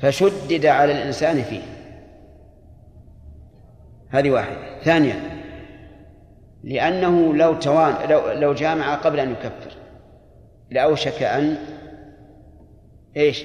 فشدد 0.00 0.66
على 0.66 0.92
الإنسان 0.92 1.42
فيه. 1.42 1.62
هذه 4.08 4.30
واحدة. 4.30 4.80
ثانيا 4.82 5.20
لأنه 6.64 7.34
لو 7.34 7.54
توان 7.54 8.10
لو, 8.10 8.32
لو 8.32 8.54
جامع 8.54 8.94
قبل 8.94 9.20
أن 9.20 9.30
يكفر 9.30 9.72
لأوشك 10.70 11.22
أن 11.22 11.56
إيش؟ 13.16 13.44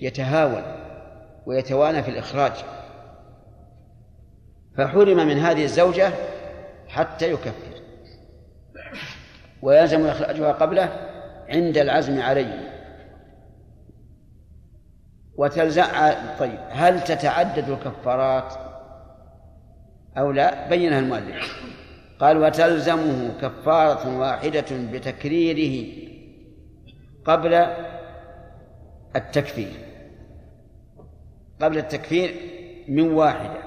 يتهاون 0.00 0.62
ويتوانى 1.46 2.02
في 2.02 2.10
الإخراج. 2.10 2.52
فحرم 4.76 5.16
من 5.16 5.38
هذه 5.38 5.64
الزوجة 5.64 6.10
حتى 6.88 7.32
يكفر. 7.32 7.65
ويلزم 9.62 10.06
إخراجها 10.06 10.52
قبله 10.52 10.88
عند 11.48 11.78
العزم 11.78 12.20
عليه. 12.20 12.72
وتلزع 15.36 16.12
طيب 16.38 16.58
هل 16.70 17.00
تتعدد 17.00 17.70
الكفارات 17.70 18.54
أو 20.18 20.32
لا؟ 20.32 20.68
بينها 20.68 20.98
المؤلف. 20.98 21.66
قال 22.18 22.38
وتلزمه 22.38 23.38
كفارة 23.40 24.18
واحدة 24.18 24.64
بتكريره 24.92 25.86
قبل 27.24 27.54
التكفير. 29.16 29.72
قبل 31.62 31.78
التكفير 31.78 32.34
من 32.88 33.12
واحدة. 33.12 33.58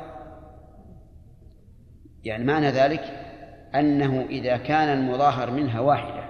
يعني 2.23 2.43
معنى 2.43 2.69
ذلك 2.69 3.28
أنه 3.76 4.26
إذا 4.30 4.57
كان 4.57 4.99
المظاهر 4.99 5.51
منها 5.51 5.80
واحدة 5.80 6.30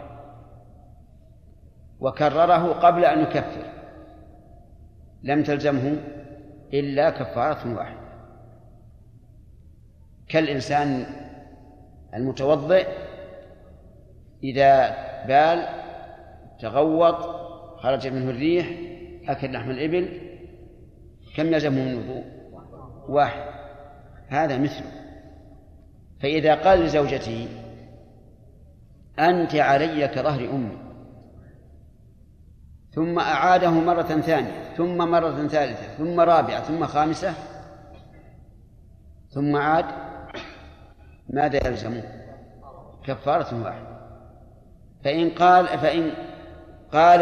وكرره 1.99 2.73
قبل 2.73 3.05
أن 3.05 3.19
يكفر 3.19 3.65
لم 5.23 5.43
تلزمه 5.43 5.97
إلا 6.73 7.09
كفارة 7.09 7.75
واحدة. 7.75 7.99
كالإنسان 10.29 11.05
المتوضئ 12.13 12.87
إذا 14.43 14.89
بال 15.27 15.67
تغوط 16.59 17.15
خرج 17.79 18.07
منه 18.07 18.29
الريح 18.29 18.67
أكل 19.27 19.53
لحم 19.53 19.71
الإبل 19.71 20.21
كم 21.35 21.47
يلزمه 21.47 21.85
من 21.85 21.95
وضوء 21.95 22.23
واحد. 23.09 23.43
هذا 24.27 24.57
مثله. 24.57 25.08
فإذا 26.21 26.55
قال 26.55 26.79
لزوجته 26.79 27.47
أنت 29.19 29.55
علي 29.55 30.07
كظهر 30.07 30.49
أمي. 30.49 30.77
ثم 32.91 33.19
أعاده 33.19 33.71
مرة 33.71 34.01
ثانية 34.01 34.73
ثم 34.77 34.97
مرة 34.97 35.47
ثالثة 35.47 35.97
ثم 35.97 36.19
رابعة 36.19 36.63
ثم 36.63 36.85
خامسة 36.85 37.33
ثم 39.29 39.55
عاد 39.55 39.85
ماذا 41.29 41.67
يلزمه؟ 41.67 42.03
كفارة 43.03 43.63
واحدة. 43.63 43.99
فإن 45.03 45.29
قال 45.29 45.67
فإن 45.67 46.11
قال 46.93 47.19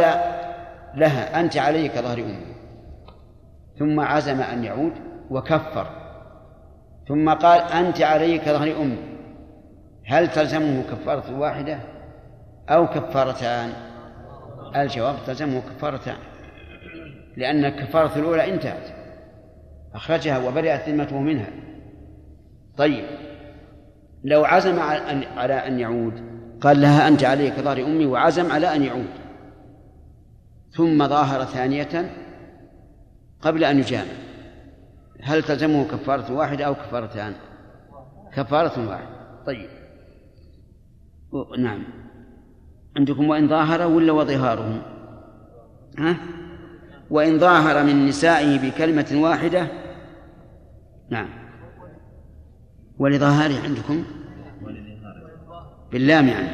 لها 0.96 1.40
أنت 1.40 1.58
علي 1.58 1.90
كظهر 1.90 2.18
أمي 2.18 2.56
ثم 3.80 4.00
عزم 4.00 4.42
أن 4.42 4.64
يعود 4.64 4.94
وكفر. 5.30 5.97
ثم 7.08 7.30
قال 7.30 7.72
أنت 7.72 8.02
علي 8.02 8.38
كظهر 8.38 8.82
أمي 8.82 8.98
هل 10.06 10.32
تلزمه 10.32 10.84
كفارة 10.92 11.40
واحدة 11.40 11.80
أو 12.70 12.88
كفارتان؟ 12.88 13.74
الجواب 14.76 15.16
تلزمه 15.28 15.62
كفارتان 15.62 16.18
لأن 17.38 17.66
الكفارة 17.66 18.20
الأولى 18.20 18.54
انتهت 18.54 18.98
أخرجها 19.94 20.38
وبرئت 20.48 20.90
ذمته 20.90 21.20
منها. 21.20 21.48
طيب 22.78 23.06
لو 24.24 24.46
عزم 24.46 24.80
على 25.38 25.54
أن 25.54 25.80
يعود 25.80 26.14
قال 26.62 26.82
لها 26.82 27.08
أنت 27.08 27.24
علي 27.24 27.52
كظهر 27.52 27.86
أمي 27.86 28.06
وعزم 28.06 28.52
على 28.52 28.76
أن 28.76 28.84
يعود. 28.84 29.10
ثم 30.72 31.08
ظاهر 31.08 31.46
ثانية 31.46 32.12
قبل 33.42 33.64
أن 33.64 33.80
يجامع. 33.80 34.27
هل 35.28 35.44
تلزمه 35.44 35.88
كفارة 35.88 36.34
واحدة 36.34 36.66
أو 36.66 36.76
كفارتان؟ 36.76 37.34
كفارة 38.34 38.90
واحدة. 38.90 39.10
طيب. 39.46 39.70
نعم. 41.58 41.84
عندكم 42.98 43.30
وإن 43.30 43.48
ظاهر 43.48 43.88
ولا 43.88 44.12
وظهاره 44.12 44.82
ها؟ 46.00 46.18
وإن 47.10 47.40
ظاهر 47.40 47.84
من 47.84 48.06
نسائه 48.06 48.60
بكلمة 48.60 49.08
واحدة؟ 49.14 49.68
نعم. 51.10 51.30
ولظهاره 53.00 53.64
عندكم؟ 53.64 54.04
باللام 55.92 56.28
يعني. 56.28 56.50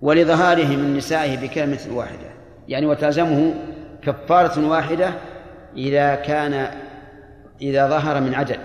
ولظهاره 0.00 0.76
من 0.76 0.96
نسائه 0.96 1.48
بكلمة 1.48 1.80
واحدة. 1.90 2.32
يعني 2.68 2.86
وتلزمه 2.86 3.54
كفارة 4.02 4.68
واحدة 4.68 5.14
إذا 5.76 6.14
كان 6.14 6.81
إذا 7.62 7.88
ظهر 7.88 8.20
من 8.20 8.34
عدد. 8.34 8.60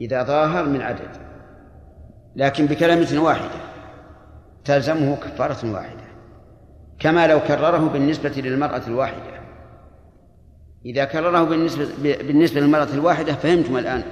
إذا 0.00 0.22
ظاهر 0.22 0.64
من 0.64 0.80
عدد. 0.82 1.08
لكن 2.36 2.66
بكلمة 2.66 3.22
واحدة. 3.22 3.60
تلزمه 4.64 5.16
كفارة 5.16 5.72
واحدة. 5.72 6.10
كما 6.98 7.26
لو 7.26 7.40
كرره 7.40 7.88
بالنسبة 7.88 8.32
للمرأة 8.36 8.82
الواحدة. 8.86 9.40
إذا 10.84 11.04
كرره 11.04 11.44
بالنسبة 11.44 11.88
بالنسبة 12.02 12.60
للمرأة 12.60 12.88
الواحدة 12.94 13.32
فهمتم 13.32 13.76
الآن 13.76 14.02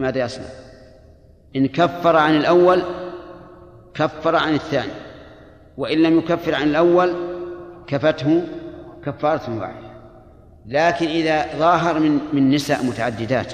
ماذا 0.00 0.24
يصنع. 0.24 0.46
إن 1.56 1.66
كفر 1.66 2.16
عن 2.16 2.36
الأول 2.36 2.82
كفر 3.94 4.36
عن 4.36 4.54
الثاني. 4.54 4.92
وإن 5.76 6.02
لم 6.02 6.18
يكفر 6.18 6.54
عن 6.54 6.62
الأول 6.62 7.12
كفته 7.86 8.42
كفارة 9.04 9.60
واحدة. 9.60 9.83
لكن 10.66 11.06
إذا 11.06 11.58
ظاهر 11.58 11.98
من 11.98 12.20
من 12.32 12.50
نساء 12.50 12.84
متعددات 12.84 13.52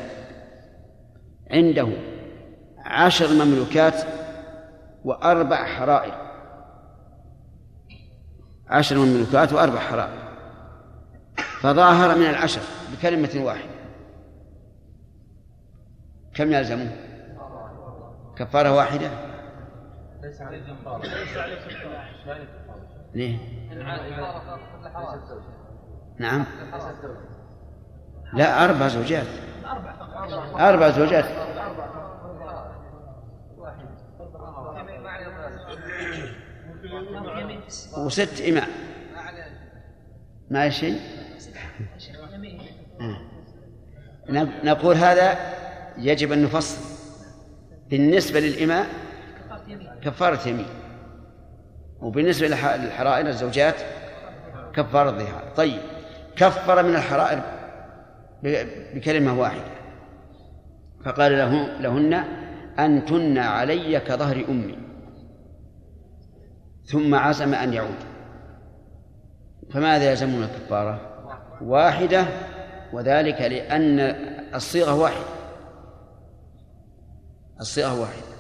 عنده 1.51 1.89
عشر 2.79 3.45
مملوكات 3.45 3.95
وأربع 5.05 5.65
حرائر 5.65 6.15
عشر 8.69 8.99
مملوكات 8.99 9.53
وأربع 9.53 9.79
حرائر 9.79 10.31
فظاهر 11.61 12.19
من 12.19 12.27
العشر 12.27 12.61
بكلمة 12.93 13.45
واحدة 13.45 13.71
كم 16.35 16.53
يلزمه؟ 16.53 16.97
كفارة 18.37 18.77
واحدة؟ 18.77 19.11
ليس 20.23 20.41
عليه 20.41 20.61
كفارة 20.61 21.03
ليه؟ 23.15 23.39
نعم. 26.21 26.45
لا 28.33 28.65
أربع 28.65 28.89
زوجات. 28.89 29.27
أربع 30.59 30.91
زوجات. 30.91 31.25
وست 37.99 38.41
إماء. 38.41 38.69
ما 40.51 40.71
شيء 40.71 41.01
نقول 44.65 44.97
هذا 44.97 45.39
يجب 45.99 46.33
أن 46.33 46.45
نفصل. 46.45 46.81
بالنسبة 47.91 48.41
للإماء 48.41 48.87
كفارة 50.03 50.49
يمين. 50.49 50.67
وبالنسبة 52.01 52.49
للحرائر 52.49 53.27
الزوجات 53.27 53.75
كفارة 54.73 55.11
ظهار. 55.11 55.53
طيب. 55.57 55.81
كفر 56.37 56.83
من 56.83 56.97
الحرائر 56.97 57.41
بكلمة 58.95 59.41
واحدة. 59.41 59.71
فقال 61.05 61.33
له 61.33 61.79
لهن 61.79 62.25
أنتن 62.79 63.39
علي 63.39 64.01
كظهر 64.01 64.45
أمي. 64.49 64.79
ثم 66.85 67.15
عزم 67.15 67.55
أن 67.55 67.73
يعود. 67.73 67.99
فماذا 69.73 70.11
يلزمون 70.11 70.43
الكفارة؟ 70.43 71.01
واحدة 71.63 72.27
وذلك 72.93 73.41
لأن 73.41 74.01
الصيغة 74.55 74.95
واحدة. 74.95 75.27
الصيغة 77.61 78.01
واحدة. 78.01 78.31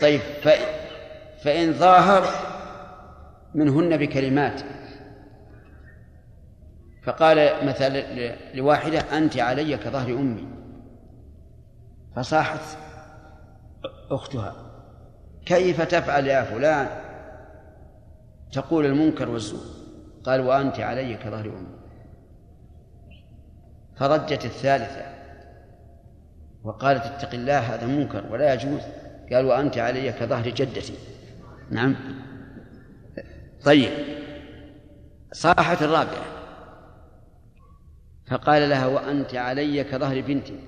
طيب 0.00 0.20
فإن 1.42 1.72
ظاهر 1.72 2.24
منهن 3.54 3.96
بكلمات 3.96 4.60
فقال 7.04 7.66
مثلا 7.66 8.02
لواحدة 8.54 8.98
أنت 8.98 9.36
علي 9.38 9.76
كظهر 9.76 10.10
أمي. 10.10 10.48
فصاحت 12.16 12.60
أختها. 14.10 14.56
كيف 15.46 15.80
تفعل 15.80 16.26
يا 16.26 16.42
فلان؟ 16.42 16.88
تقول 18.52 18.86
المنكر 18.86 19.30
والزور. 19.30 19.60
قال 20.24 20.40
وأنت 20.40 20.80
علي 20.80 21.14
كظهر 21.14 21.46
أمي. 21.46 21.74
فرجت 23.96 24.44
الثالثة. 24.44 25.14
وقالت 26.64 27.04
اتق 27.04 27.34
الله 27.34 27.58
هذا 27.58 27.86
منكر 27.86 28.32
ولا 28.32 28.54
يجوز. 28.54 28.80
قال 29.32 29.44
وأنت 29.44 29.78
علي 29.78 30.12
كظهر 30.12 30.48
جدتي. 30.48 30.94
نعم. 31.70 31.96
طيب. 33.64 33.90
صاحت 35.32 35.82
الرابعة. 35.82 36.33
فقال 38.26 38.70
لها 38.70 38.86
وأنت 38.86 39.34
علي 39.34 39.84
كظهر 39.84 40.20
بنتي 40.20 40.58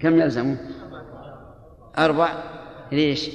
كم 0.00 0.20
يلزمه؟ 0.20 0.56
أربع. 1.98 2.34
ليش؟ 2.92 3.30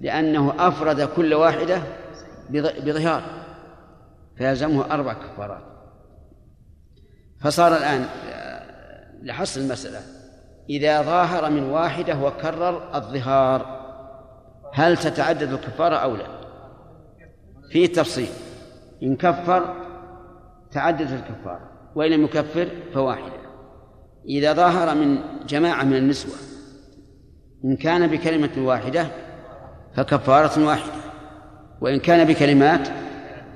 لأنه 0.00 0.68
أفرد 0.68 1.00
كل 1.00 1.34
واحدة 1.34 1.82
بظهار. 2.50 3.22
فيلزمه 4.36 4.94
أربع 4.94 5.12
كفارات. 5.12 5.62
فصار 7.40 7.76
الآن 7.76 8.06
لحصل 9.22 9.60
المسألة. 9.60 10.00
إذا 10.70 11.02
ظاهر 11.02 11.50
من 11.50 11.62
واحدة 11.62 12.18
وكرر 12.18 12.96
الظهار 12.96 13.84
هل 14.72 14.96
تتعدد 14.96 15.52
الكفارة 15.52 15.96
أو 15.96 16.16
لا؟ 16.16 16.26
في 17.70 17.88
تفصيل. 17.88 18.28
إن 19.04 19.16
كفر 19.16 19.74
تعددت 20.72 21.12
الكفارة 21.12 21.70
وإن 21.94 22.10
لم 22.10 22.24
يكفر 22.24 22.68
فواحدة. 22.94 23.44
إذا 24.28 24.52
ظاهر 24.52 24.94
من 24.94 25.18
جماعة 25.46 25.84
من 25.84 25.96
النسوة 25.96 26.34
إن 27.64 27.76
كان 27.76 28.06
بكلمة 28.06 28.50
واحدة 28.58 29.06
فكفارة 29.96 30.66
واحدة 30.66 30.92
وإن 31.80 31.98
كان 31.98 32.26
بكلمات 32.26 32.88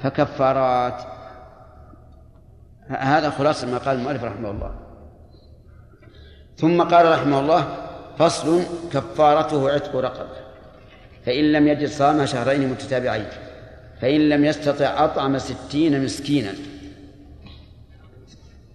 فكفارات. 0.03 1.03
هذا 2.89 3.31
خلاصة 3.31 3.71
ما 3.71 3.79
قال 3.79 3.99
المؤلف 3.99 4.25
رحمه 4.25 4.51
الله. 4.51 4.75
ثم 6.57 6.83
قال 6.83 7.13
رحمه 7.13 7.41
الله 7.41 7.77
فصل 8.19 8.63
كفارته 8.93 9.71
عتق 9.71 9.97
رقبة 9.97 10.37
فإن 11.27 11.53
لم 11.53 11.69
يجد 11.69 11.89
صام 11.89 12.27
شهرين 12.27 12.69
متتابعين. 12.69 13.48
فإن 14.01 14.29
لم 14.29 14.45
يستطع 14.45 15.05
أطعم 15.05 15.39
ستين 15.39 16.05
مسكينا. 16.05 16.53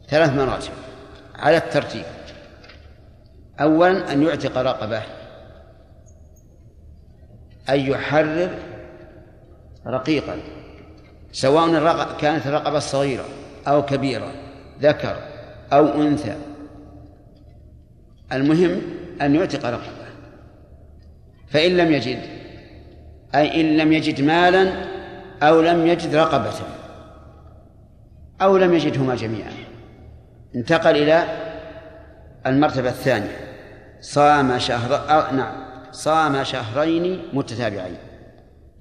ثلاث 0.10 0.30
مراجع 0.30 0.72
على 1.36 1.58
الترتيب. 1.58 2.06
أولا 3.60 4.14
أن 4.14 4.24
يعتق 4.24 4.58
رقبة. 4.58 5.02
أن 7.70 7.80
يحرر 7.80 8.60
رقيقا. 9.88 10.38
سواء. 11.32 12.18
كانت 12.18 12.48
الرقبة 12.48 12.80
صغيرة 12.80 13.26
أو 13.68 13.86
كبيرة 13.86 14.34
ذكر 14.82 15.18
أو 15.74 16.02
أنثى. 16.02 16.36
المهم 18.32 18.82
أن 19.22 19.36
يعتق 19.36 19.66
رقبة. 19.66 20.04
فإن 21.48 21.78
لم 21.78 21.92
يجد 21.92 22.20
أي 23.36 23.62
إن 23.62 23.78
لم 23.78 23.94
يجد 23.94 24.22
مالا 24.22 24.93
أو 25.42 25.62
لم 25.62 25.88
يجد 25.88 26.16
رقبة. 26.16 26.54
أو 28.42 28.58
لم 28.58 28.74
يجدهما 28.74 29.16
جميعا. 29.16 29.52
انتقل 30.56 30.98
إلى 30.98 31.26
المرتبة 32.46 32.90
الثانية. 32.90 33.38
صام 34.02 34.60
شهر 34.60 35.32
نعم 35.34 35.64
صام 35.92 36.44
شهرين 36.44 37.22
متتابعين. 37.34 37.98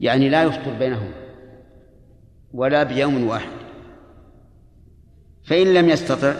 يعني 0.01 0.29
لا 0.29 0.43
يفطر 0.43 0.73
بينهما. 0.79 1.15
ولا 2.53 2.83
بيوم 2.83 3.27
واحد. 3.27 3.53
فإن 5.45 5.75
لم 5.75 5.89
يستطع 5.89 6.35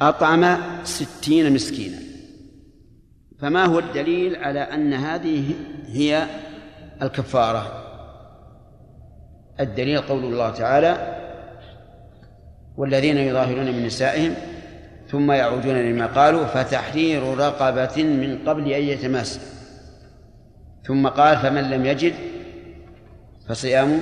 أطعم 0.00 0.56
ستين 0.84 1.54
مسكينا. 1.54 1.98
فما 3.40 3.64
هو 3.64 3.78
الدليل 3.78 4.36
على 4.36 4.60
أن 4.60 4.92
هذه 4.92 5.54
هي 5.86 6.26
الكفارة؟ 7.02 7.87
الدليل 9.60 10.00
قول 10.00 10.24
الله 10.24 10.50
تعالى 10.50 11.18
والذين 12.76 13.16
يظاهرون 13.16 13.66
من 13.66 13.86
نسائهم 13.86 14.34
ثم 15.10 15.32
يعودون 15.32 15.76
لما 15.76 16.06
قالوا 16.06 16.44
فتحرير 16.44 17.22
رقبة 17.22 18.02
من 18.02 18.38
قبل 18.46 18.72
أن 18.72 18.82
يتماس 18.82 19.40
ثم 20.84 21.08
قال 21.08 21.36
فمن 21.36 21.70
لم 21.70 21.86
يجد 21.86 22.14
فصيام 23.48 24.00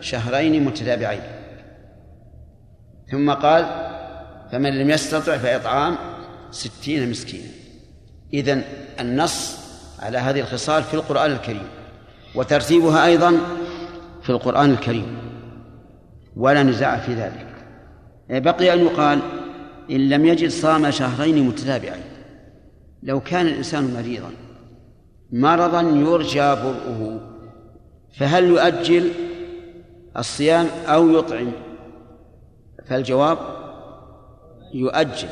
شهرين 0.00 0.64
متتابعين. 0.64 1.20
ثم 3.10 3.30
قال 3.30 3.64
فمن 4.52 4.78
لم 4.78 4.90
يستطع 4.90 5.36
فإطعام 5.36 5.96
ستين 6.50 7.10
مسكينا. 7.10 7.48
إذن 8.34 8.62
النص 9.00 9.58
على 10.02 10.18
هذه 10.18 10.40
الخصال 10.40 10.82
في 10.82 10.94
القرآن 10.94 11.32
الكريم 11.32 11.68
وترتيبها 12.34 13.06
أيضا 13.06 13.38
في 14.24 14.30
القرآن 14.30 14.70
الكريم. 14.70 15.16
ولا 16.36 16.62
نزاع 16.62 16.98
في 16.98 17.14
ذلك. 17.14 17.46
بقي 18.30 18.72
أن 18.72 18.78
يقال 18.78 19.18
إن 19.90 20.08
لم 20.08 20.26
يجد 20.26 20.48
صام 20.48 20.90
شهرين 20.90 21.46
متتابعين. 21.46 22.02
لو 23.02 23.20
كان 23.20 23.46
الإنسان 23.46 23.94
مريضا 23.94 24.30
مرضا 25.32 25.80
يرجى 25.80 26.54
برؤه 26.54 27.20
فهل 28.18 28.44
يؤجل 28.44 29.10
الصيام 30.16 30.66
أو 30.86 31.18
يطعم؟ 31.18 31.52
فالجواب 32.86 33.38
يؤجل. 34.74 35.28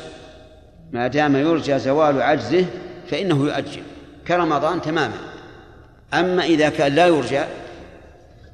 ما 0.91 1.07
دام 1.07 1.35
يرجى 1.35 1.79
زوال 1.79 2.21
عجزه 2.21 2.65
فإنه 3.07 3.45
يؤجل. 3.45 3.81
كرمضان 4.27 4.81
تماما. 4.81 5.17
أما 6.13 6.43
إذا 6.43 6.69
كان 6.69 6.95
لا 6.95 7.07
يرجى 7.07 7.41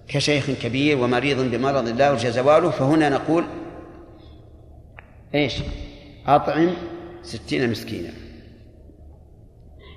كشيخ 0.09 0.51
كبير 0.51 0.97
ومريض 0.97 1.51
بمرض 1.51 1.87
لا 1.87 2.07
يرجى 2.07 2.31
زواله 2.31 2.69
فهنا 2.69 3.09
نقول 3.09 3.43
إيش؟ 5.35 5.61
أطعم 6.27 6.69
ستين 7.21 7.71
مسكينا. 7.71 8.09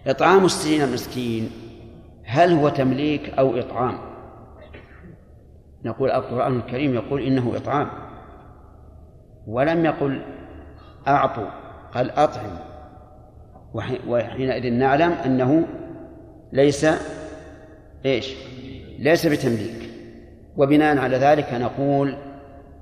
إطعام 0.06 0.44
الستين 0.44 0.92
مسكين 0.92 1.50
هل 2.24 2.52
هو 2.52 2.68
تمليك 2.68 3.30
أو 3.38 3.58
إطعام؟ 3.58 3.98
نقول 5.84 6.10
القرآن 6.10 6.56
الكريم 6.56 6.94
يقول 6.94 7.22
إنه 7.22 7.56
إطعام. 7.56 7.90
ولم 9.46 9.84
يقل 9.84 10.22
أعطوا 11.08 11.48
قال 11.94 12.10
أطعم. 12.10 12.56
وحينئذ 14.06 14.72
نعلم 14.72 15.12
أنه 15.12 15.66
ليس 16.52 16.86
إيش؟ 18.06 18.34
ليس 18.98 19.26
بتمليك. 19.26 19.81
وبناء 20.56 20.98
على 20.98 21.16
ذلك 21.16 21.54
نقول 21.54 22.16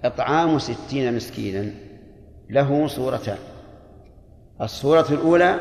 إطعام 0.05 0.59
ستين 0.59 1.14
مسكينا 1.14 1.71
له 2.51 2.87
صورتان. 2.87 3.39
الصورة 4.62 5.07
الأولى 5.11 5.57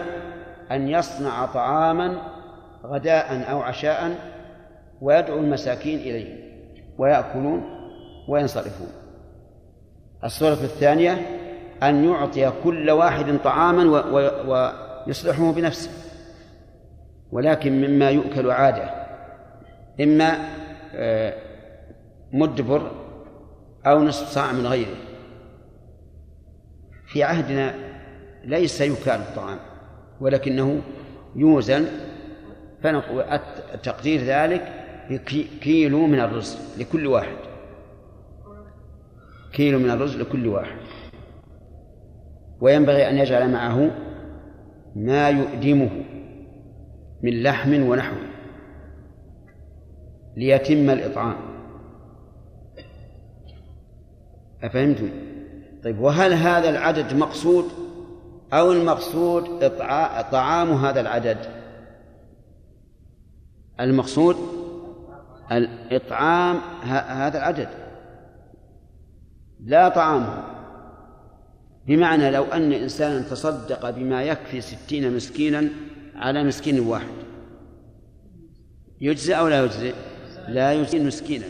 أن 0.72 0.88
يصنع 0.88 1.46
طعاما 1.46 2.22
غداء 2.86 3.52
أو 3.52 3.62
عشاء 3.62 4.16
ويدعو 5.02 5.40
المساكين 5.40 6.00
إليه 6.00 6.36
ويأكلون 6.98 7.64
وينصرفون. 8.28 8.88
الصورة 10.24 10.54
الثانية 10.54 11.18
أن 11.84 12.06
يعطي 12.06 12.52
كل 12.64 12.92
واحد 12.92 13.38
طعاما 13.44 13.84
ويصلحه 15.08 15.52
بنفسه 15.52 15.92
ولكن 17.32 17.82
مما 17.82 18.10
يؤكل 18.10 18.52
عادة 18.52 18.90
إما 20.02 20.38
مدبر 22.34 22.92
أو 23.86 24.04
نصف 24.04 24.28
صاع 24.28 24.52
من 24.52 24.68
غيره. 24.68 24.96
في 27.08 27.24
عهدنا 27.24 27.76
ليس 28.44 28.82
يكال 28.82 29.22
الطعام 29.22 29.60
ولكنه 30.22 30.82
يوزن 31.36 31.86
تقدير 33.84 34.22
ذلك 34.22 34.74
كيلو 35.62 36.08
من 36.08 36.20
الرز 36.20 36.58
لكل 36.78 37.08
واحد. 37.08 37.38
كيلو 39.54 39.80
من 39.80 39.90
الرز 39.90 40.18
لكل 40.18 40.48
واحد. 40.48 40.80
وينبغي 42.62 43.10
أن 43.10 43.18
يجعل 43.18 43.52
معه 43.52 43.92
ما 44.96 45.30
يؤدمه 45.30 45.90
من 47.24 47.44
لحم 47.44 47.84
ونحو 47.84 48.16
ليتم 50.38 50.90
الإطعام. 50.90 51.49
أفهمتم؟ 54.64 55.10
طيب 55.84 56.00
وهل 56.00 56.34
هذا 56.34 56.70
العدد 56.70 57.14
مقصود 57.14 57.66
أو 58.54 58.72
المقصود 58.72 59.70
طعام 60.32 60.72
هذا 60.72 61.02
العدد؟ 61.02 61.38
المقصود 63.80 64.36
الإطعام 65.52 66.58
هذا 66.84 67.38
العدد. 67.38 67.70
لا 69.60 69.90
طعامه 69.90 70.44
بمعنى 71.88 72.32
لو 72.32 72.44
أن 72.44 72.74
إنسانا 72.74 73.22
تصدق 73.22 73.90
بما 73.90 74.24
يكفي 74.24 74.62
ستين 74.62 75.16
مسكينا 75.16 75.70
على 76.16 76.44
مسكين 76.44 76.80
واحد 76.80 77.08
يجزئ 79.02 79.34
أو 79.34 79.48
لا 79.48 79.64
يجزئ؟ 79.64 79.94
لا 80.48 80.74
يجزئ 80.74 81.04
مسكينا. 81.04 81.46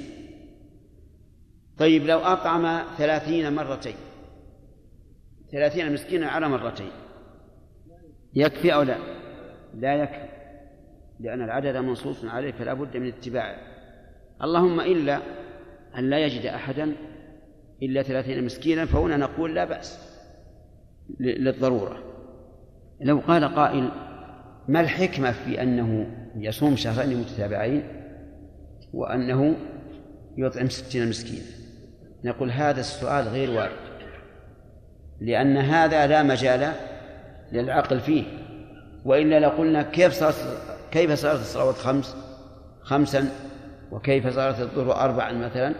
طيب 1.79 2.05
لو 2.05 2.19
أطعم 2.19 2.81
ثلاثين 2.97 3.53
مرتين 3.53 3.95
ثلاثين 5.51 5.93
مسكينا 5.93 6.27
على 6.29 6.49
مرتين 6.49 6.91
يكفي 8.33 8.73
أو 8.73 8.81
لا؟ 8.81 8.97
لا 9.73 9.93
يكفي 9.93 10.29
لأن 11.19 11.41
العدد 11.41 11.77
منصوص 11.77 12.25
عليه 12.25 12.51
فلا 12.51 12.73
بد 12.73 12.97
من 12.97 13.07
اتباعه 13.07 13.55
اللهم 14.43 14.79
إلا 14.79 15.19
أن 15.97 16.09
لا 16.09 16.19
يجد 16.19 16.45
أحدا 16.45 16.95
إلا 17.83 18.03
ثلاثين 18.03 18.45
مسكينا 18.45 18.85
فهنا 18.85 19.17
نقول 19.17 19.55
لا 19.55 19.65
بأس 19.65 20.09
للضرورة. 21.19 22.03
لو 23.01 23.19
قال 23.19 23.55
قائل 23.55 23.91
ما 24.67 24.81
الحكمة 24.81 25.31
في 25.31 25.61
أنه 25.61 26.15
يصوم 26.35 26.75
شهرين 26.75 27.19
متتابعين 27.19 27.83
وأنه 28.93 29.55
يطعم 30.37 30.69
ستين 30.69 31.09
مسكينا؟ 31.09 31.58
نقول 32.23 32.51
هذا 32.51 32.79
السؤال 32.79 33.27
غير 33.27 33.51
وارد. 33.51 33.89
لأن 35.21 35.57
هذا 35.57 36.07
لا 36.07 36.23
مجال 36.23 36.71
للعقل 37.51 37.99
فيه. 37.99 38.23
وإلا 39.05 39.39
لقلنا 39.39 39.81
كيف 39.81 40.13
صارت 40.13 40.35
كيف 40.91 41.11
صارت 41.11 41.39
الصلوات 41.39 41.75
خمس 41.75 42.15
خمسا 42.81 43.29
وكيف 43.91 44.27
صارت 44.27 44.59
الظهر 44.59 44.95
أربعا 44.95 45.31
مثلا 45.31 45.75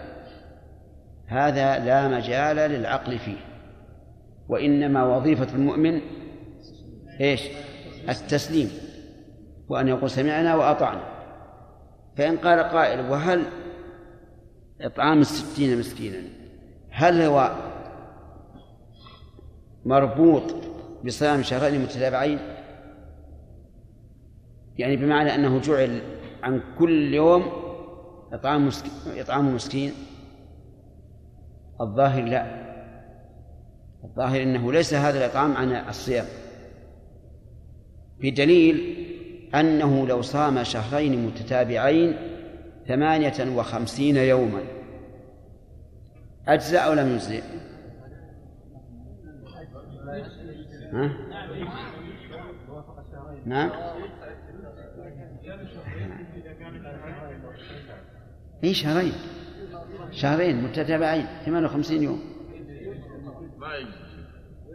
هذا 1.27 1.79
لا 1.79 2.07
مجال 2.07 2.55
للعقل 2.55 3.19
فيه. 3.19 3.37
وإنما 4.49 5.03
وظيفة 5.03 5.55
المؤمن 5.55 6.01
إيش؟ 7.21 7.41
التسليم 8.09 8.71
وأن 9.69 9.87
يقول 9.87 10.09
سمعنا 10.09 10.55
وأطعنا. 10.55 11.01
فإن 12.17 12.37
قال 12.37 12.59
قائل 12.59 13.09
وهل 13.11 13.43
إطعام 14.82 15.19
الستين 15.19 15.80
مسكينا. 15.80 16.17
هل 16.89 17.21
هو 17.21 17.55
مربوط 19.86 20.43
بصيام 21.05 21.43
شهرين 21.43 21.82
متتابعين؟ 21.82 22.39
يعني 24.77 24.95
بمعنى 24.95 25.36
أنه 25.36 25.59
جعل 25.59 26.01
عن 26.43 26.61
كل 26.80 27.13
يوم 27.13 27.43
إطعام 28.34 28.67
مسكين 28.67 29.19
إطعام 29.19 29.55
مسكين؟ 29.55 29.93
الظاهر 31.82 32.23
لا. 32.23 32.69
الظاهر 34.03 34.43
أنه 34.43 34.71
ليس 34.71 34.93
هذا 34.93 35.25
الإطعام 35.25 35.57
عن 35.57 35.71
الصيام. 35.71 36.25
بدليل 38.21 39.05
أنه 39.55 40.07
لو 40.07 40.21
صام 40.21 40.63
شهرين 40.63 41.25
متتابعين 41.25 42.28
ثمانية 42.89 43.57
وخمسين 43.57 44.17
يوما. 44.17 44.61
أجزأ 46.47 46.79
أو 46.79 46.93
لم 46.93 47.13
يجزئ؟ 47.13 47.43
ها؟ 50.93 51.11
نعم. 53.45 53.71
اي 58.63 58.73
شهرين. 58.73 59.13
شهرين 60.11 60.63
متتابعين. 60.63 61.25
58 61.45 62.03
يوم. 62.03 62.21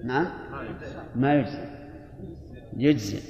نعم. 0.04 0.26
ما 1.14 1.34
يجزي. 1.34 1.58
يجزي. 2.76 3.20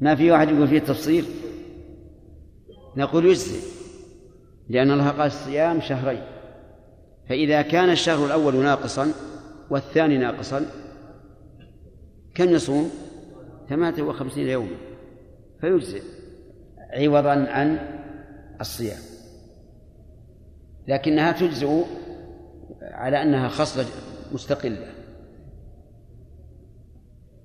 ما 0.00 0.14
في 0.14 0.30
واحد 0.30 0.48
يقول 0.48 0.68
فيه 0.68 0.78
تفصيل؟ 0.78 1.24
نقول 2.96 3.26
يجزي 3.26 3.60
لأن 4.68 4.90
الله 4.90 5.08
قال 5.08 5.26
الصيام 5.26 5.80
شهرين. 5.80 6.22
فإذا 7.28 7.62
كان 7.62 7.90
الشهر 7.90 8.26
الأول 8.26 8.56
ناقصا 8.56 9.12
والثاني 9.70 10.18
ناقصا 10.18 10.66
كم 12.34 12.48
يصوم؟ 12.50 12.90
ثمانية 13.68 14.02
وخمسين 14.02 14.48
يوما. 14.48 14.76
فيجزئ 15.60 16.02
عوضا 16.78 17.30
عن 17.30 17.78
الصيام. 18.60 19.00
لكنها 20.88 21.32
تجزئ 21.32 21.84
على 22.82 23.22
أنها 23.22 23.48
خصلة 23.48 23.86
مستقلة. 24.32 24.92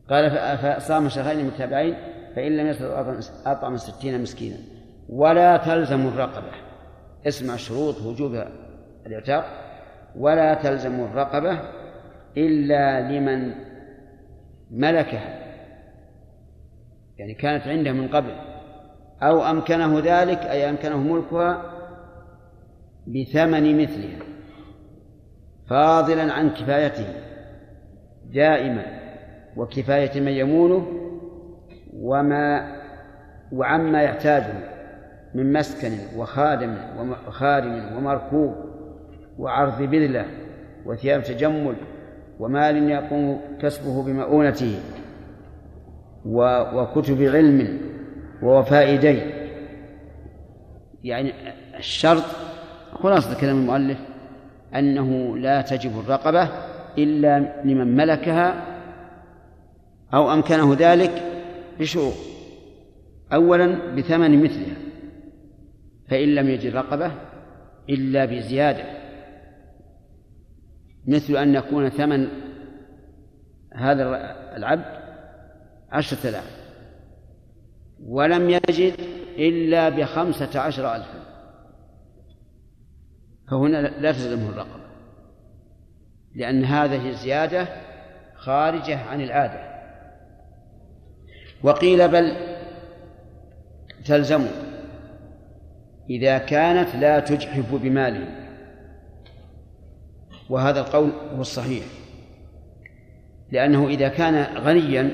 قال 0.10 0.32
فصام 0.58 1.10
شهرين 1.10 1.45
متابعين 1.45 1.95
فإن 2.36 2.58
لم 2.58 2.68
يستطع 2.68 3.20
أطعم 3.45 3.78
ستين 3.78 4.22
مسكينا. 4.22 4.58
ولا 5.10 5.57
تلزم 5.57 6.07
الرقبة. 6.07 6.51
اسمع 7.28 7.55
شروط 7.55 8.01
وجوب 8.01 8.43
الإعتاق 9.05 9.45
ولا 10.16 10.53
تلزم 10.53 10.99
الرقبة 10.99 11.60
إلا 12.38 13.12
لمن 13.12 13.53
ملكها 14.72 15.39
يعني 17.18 17.34
كانت 17.34 17.68
عنده 17.68 17.91
من 17.91 18.07
قبل 18.07 18.32
أو 19.22 19.43
أمكنه 19.43 19.99
ذلك 19.99 20.38
أي 20.38 20.70
أمكنه 20.70 20.97
ملكها 20.97 21.74
بثمن 23.07 23.82
مثلها 23.82 24.20
فاضلا 25.70 26.34
عن 26.34 26.49
كفايته 26.49 27.05
دائما 28.26 28.86
وكفاية 29.57 30.22
من 30.22 30.32
يمونه 30.32 30.88
وما 31.93 32.76
وعما 33.51 34.03
يحتاجه. 34.03 34.79
من 35.34 35.54
مسكن 35.54 35.92
وخادم 36.16 36.76
وخادم 37.28 37.98
ومركوب 37.98 38.56
وعرض 39.38 39.82
بذلة 39.82 40.26
وثياب 40.86 41.24
تجمل 41.24 41.76
ومال 42.40 42.90
يقوم 42.90 43.42
كسبه 43.62 44.04
بمؤونته 44.04 44.80
وكتب 46.26 47.22
علم 47.22 47.80
ووفاء 48.44 48.96
دين. 48.96 49.32
يعني 51.04 51.34
الشرط 51.78 52.24
خلاصة 52.94 53.40
كلام 53.40 53.58
المؤلف 53.58 53.98
أنه 54.76 55.38
لا 55.38 55.62
تجب 55.62 56.00
الرقبة 56.00 56.50
إلا 56.98 57.62
لمن 57.64 57.96
ملكها 57.96 58.66
أو 60.14 60.34
أمكنه 60.34 60.76
ذلك 60.80 61.24
بشروط 61.80 62.14
أولا 63.34 63.96
بثمن 63.96 64.44
مثلها. 64.44 64.89
فإن 66.10 66.36
لم 66.36 66.49
يجد 66.49 66.76
رقبة 66.76 67.12
إلا 67.89 68.26
بزيادة. 68.26 68.84
مثل 71.07 71.38
أن 71.38 71.55
يكون 71.55 71.89
ثمن 71.89 72.28
هذا 73.74 74.03
العبد 74.57 74.99
عشرة 75.91 76.30
آلاف 76.30 76.60
ولم 78.03 78.49
يجد 78.49 78.93
إلا 79.38 79.89
بخمسة 79.89 80.60
عشر 80.60 80.95
ألفا. 80.95 81.20
فهنا 83.51 83.78
لا 83.78 84.12
تلزمه 84.12 84.49
الرقبة 84.49 84.89
لأن 86.36 86.66
هذه 86.66 87.10
الزيادة 87.10 87.68
خارجة 88.36 88.99
عن 89.03 89.22
العادة. 89.22 89.70
وقيل 91.64 92.07
بل 92.07 92.36
تلزم 94.05 94.45
إذا 96.10 96.38
كانت 96.38 96.95
لا 96.95 97.20
تجحف 97.20 97.76
بماله 97.76 98.28
وهذا 100.49 100.80
القول 100.80 101.12
هو 101.36 101.41
الصحيح. 101.41 101.84
لأنه 103.51 103.88
إذا 103.88 104.07
كان 104.07 104.57
غنيا 104.57 105.12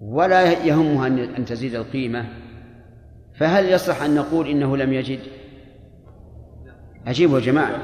ولا 0.00 0.52
يهمها 0.64 1.06
أن 1.06 1.44
تزيد 1.44 1.74
القيمة 1.74 2.24
فهل 3.34 3.72
يصح 3.72 4.02
أن 4.02 4.14
نقول 4.14 4.48
إنه 4.48 4.76
لم 4.76 4.92
يجد؟ 4.92 5.20
أجيبوا 7.06 7.38
يا 7.38 7.44
جماعة. 7.44 7.82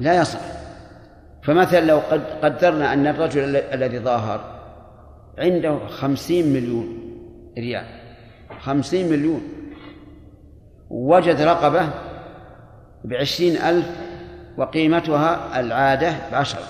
لا 0.00 0.20
يصح 0.20 0.40
فمثلا 1.42 1.84
لو 1.84 1.98
قد 1.98 2.24
قدرنا 2.42 2.92
أن 2.92 3.06
الرجل 3.06 3.56
الذي 3.56 3.98
ظاهر 3.98 4.62
عنده 5.38 5.86
خمسين 5.86 6.52
مليون 6.52 6.98
ريال. 7.58 7.86
خمسين 8.60 9.10
مليون. 9.10 9.61
وجد 10.92 11.40
رقبة 11.40 11.88
بعشرين 13.04 13.56
ألف 13.56 13.86
وقيمتها 14.56 15.60
العادة 15.60 16.14
بعشرة 16.32 16.62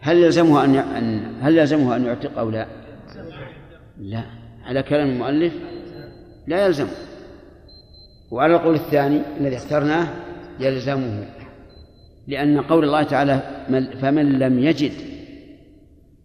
هل 0.00 0.16
يلزمه 0.16 0.64
أن 0.64 1.32
هل 1.40 1.58
يلزمه 1.58 1.96
أن 1.96 2.04
يعتق 2.04 2.38
أو 2.38 2.50
لا؟ 2.50 2.66
لا. 3.98 4.22
على 4.64 4.82
كلام 4.82 5.08
المؤلف 5.08 5.52
لا 6.46 6.66
يلزم. 6.66 6.88
وعلى 8.30 8.54
القول 8.54 8.74
الثاني 8.74 9.22
الذي 9.40 9.56
اخترناه 9.56 10.06
يلزمه 10.60 11.26
لأن 12.26 12.60
قول 12.60 12.84
الله 12.84 13.02
تعالى 13.02 13.40
فمن 14.00 14.38
لم 14.38 14.58
يجد 14.58 14.92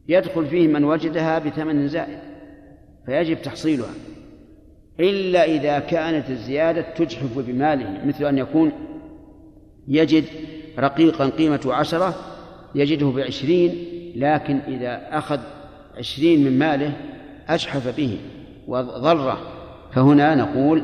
يدخل 0.08 0.48
فيه 0.48 0.68
من 0.68 0.84
وجدها 0.84 1.40
بثمن 1.40 1.88
زائد 1.88 2.20
فيجب 3.06 3.42
تحصيلها. 3.42 3.94
إلا 5.00 5.46
إذا 5.46 5.80
كانت 5.80 6.30
الزيادة 6.30 6.82
تجحف 6.82 7.38
بماله 7.38 8.06
مثل 8.06 8.26
أن 8.26 8.38
يكون 8.38 8.72
يجد 9.88 10.24
رقيقا 10.80 11.30
قيمته 11.30 11.74
عشرة 11.74 12.16
يجده 12.76 13.08
بعشرين 13.08 13.86
لكن 14.16 14.60
إذا 14.68 15.18
أخذ 15.18 15.40
عشرين 15.98 16.44
من 16.44 16.60
ماله 16.60 16.94
أجحف 17.48 17.98
به 17.98 18.18
وضره. 18.68 19.38
فهنا 19.94 20.36
نقول 20.36 20.84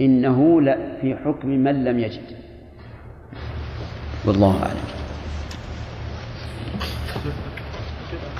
إنه 0.00 0.62
لا 0.62 0.98
في 1.00 1.16
حكم 1.16 1.48
من 1.48 1.84
لم 1.84 1.98
يجد. 1.98 2.22
والله 4.24 4.62
أعلم. 4.62 4.80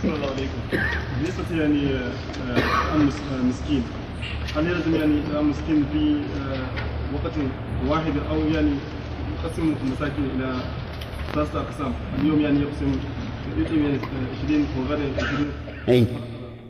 الله 0.04 0.26
عليكم. 0.26 0.86
بالنسبة 1.18 1.62
يعني 1.62 1.94
آه، 1.94 2.94
المسكين 3.40 3.82
هل 4.56 4.66
يلزم 4.66 4.94
يعني 4.94 5.20
المسكين 5.40 5.84
في 5.92 6.20
آه، 6.40 7.14
وقت 7.14 7.32
واحد 7.88 8.12
أو 8.30 8.36
يعني 8.36 8.70
يقسم 9.44 9.74
المساكين 9.84 10.30
إلى 10.36 10.54
ثلاثة 11.34 11.60
أقسام. 11.60 11.92
اليوم 12.20 12.40
يعني 12.40 12.60
يقسم 12.60 13.00
يطعم 13.58 13.82
يعني 13.82 13.98
20 14.44 14.66
وغدا 14.78 15.26
20 15.26 15.52
أي. 15.88 16.06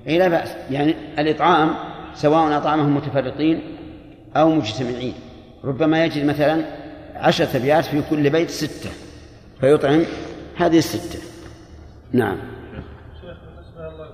أي 0.06 0.18
لا 0.18 0.28
بأس. 0.28 0.48
يعني 0.70 0.94
الإطعام 1.18 1.74
سواء 2.14 2.56
أطعمهم 2.56 2.96
متفرقين 2.96 3.60
أو 4.36 4.50
مجتمعين. 4.50 5.14
ربما 5.64 6.04
يجد 6.04 6.24
مثلا 6.24 6.64
عشرة 7.16 7.56
أبيات 7.56 7.84
في 7.84 8.02
كل 8.10 8.30
بيت 8.30 8.50
ستة 8.50 8.90
فيطعم 9.60 10.04
هذه 10.56 10.78
الستة. 10.78 11.18
نعم. 12.12 12.36
شيخ 13.20 13.36
بالنسبة 13.46 13.88
الله 13.88 14.08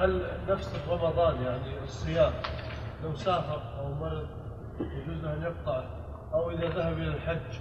هل 0.00 0.22
نفس 0.48 0.68
رمضان 0.90 1.34
يعني 1.44 1.84
الصيام 1.84 2.32
لو 3.02 3.14
سافر 3.14 3.78
أو 3.78 3.94
مرض 3.94 4.28
يجوز 4.80 5.24
له 5.24 5.34
أن 5.34 5.42
يقطع 5.42 5.84
أو 6.34 6.50
إذا 6.50 6.68
ذهب 6.68 6.98
إلى 6.98 7.08
الحج 7.08 7.58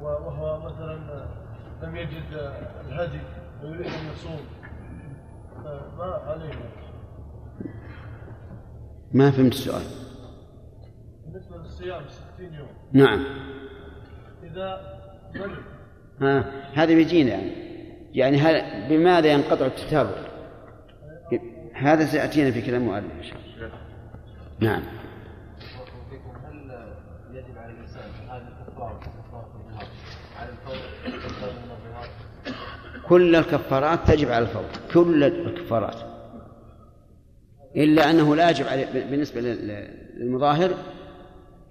وهو 0.00 0.60
مثلا 0.60 1.26
لم 1.82 1.96
يجد 1.96 2.52
الهدي 2.88 3.20
ويريد 3.62 3.86
أن 3.86 4.06
يصوم. 4.12 4.40
ما 5.98 6.04
عليه؟ 6.26 6.52
ما 9.12 9.30
فهمت 9.30 9.52
السؤال. 9.52 9.82
بالنسبة 11.26 11.56
للصيام 11.56 12.02
60 12.08 12.54
يوم. 12.54 12.68
نعم. 12.92 13.24
إذا 14.42 14.80
مرض. 15.34 15.56
ها 16.20 16.44
هذا 16.74 16.94
بيجينا 16.94 17.30
يعني. 17.30 17.72
يعني 18.12 18.36
هل 18.36 18.88
بماذا 18.88 19.32
ينقطع 19.32 19.66
التتابع؟ 19.66 20.32
هذا 21.74 22.04
سيأتينا 22.04 22.50
في 22.50 22.62
كلام 22.62 22.82
مؤلف 22.82 23.32
نعم. 24.62 24.82
هل 26.44 26.70
يجب 27.32 27.58
على 27.58 27.72
الانسان 27.72 28.02
على 28.28 28.42
الفور؟ 30.52 30.82
كل 33.08 33.36
الكفارات 33.36 33.98
تجب 34.06 34.30
على 34.30 34.44
الفور. 34.44 34.64
كل 34.94 35.24
الكفارات. 35.24 35.96
إلا 37.76 38.10
أنه 38.10 38.36
لا 38.36 38.50
يجب 38.50 38.66
عليه 38.66 38.92
بالنسبة 39.10 39.40
للمظاهر 39.40 40.70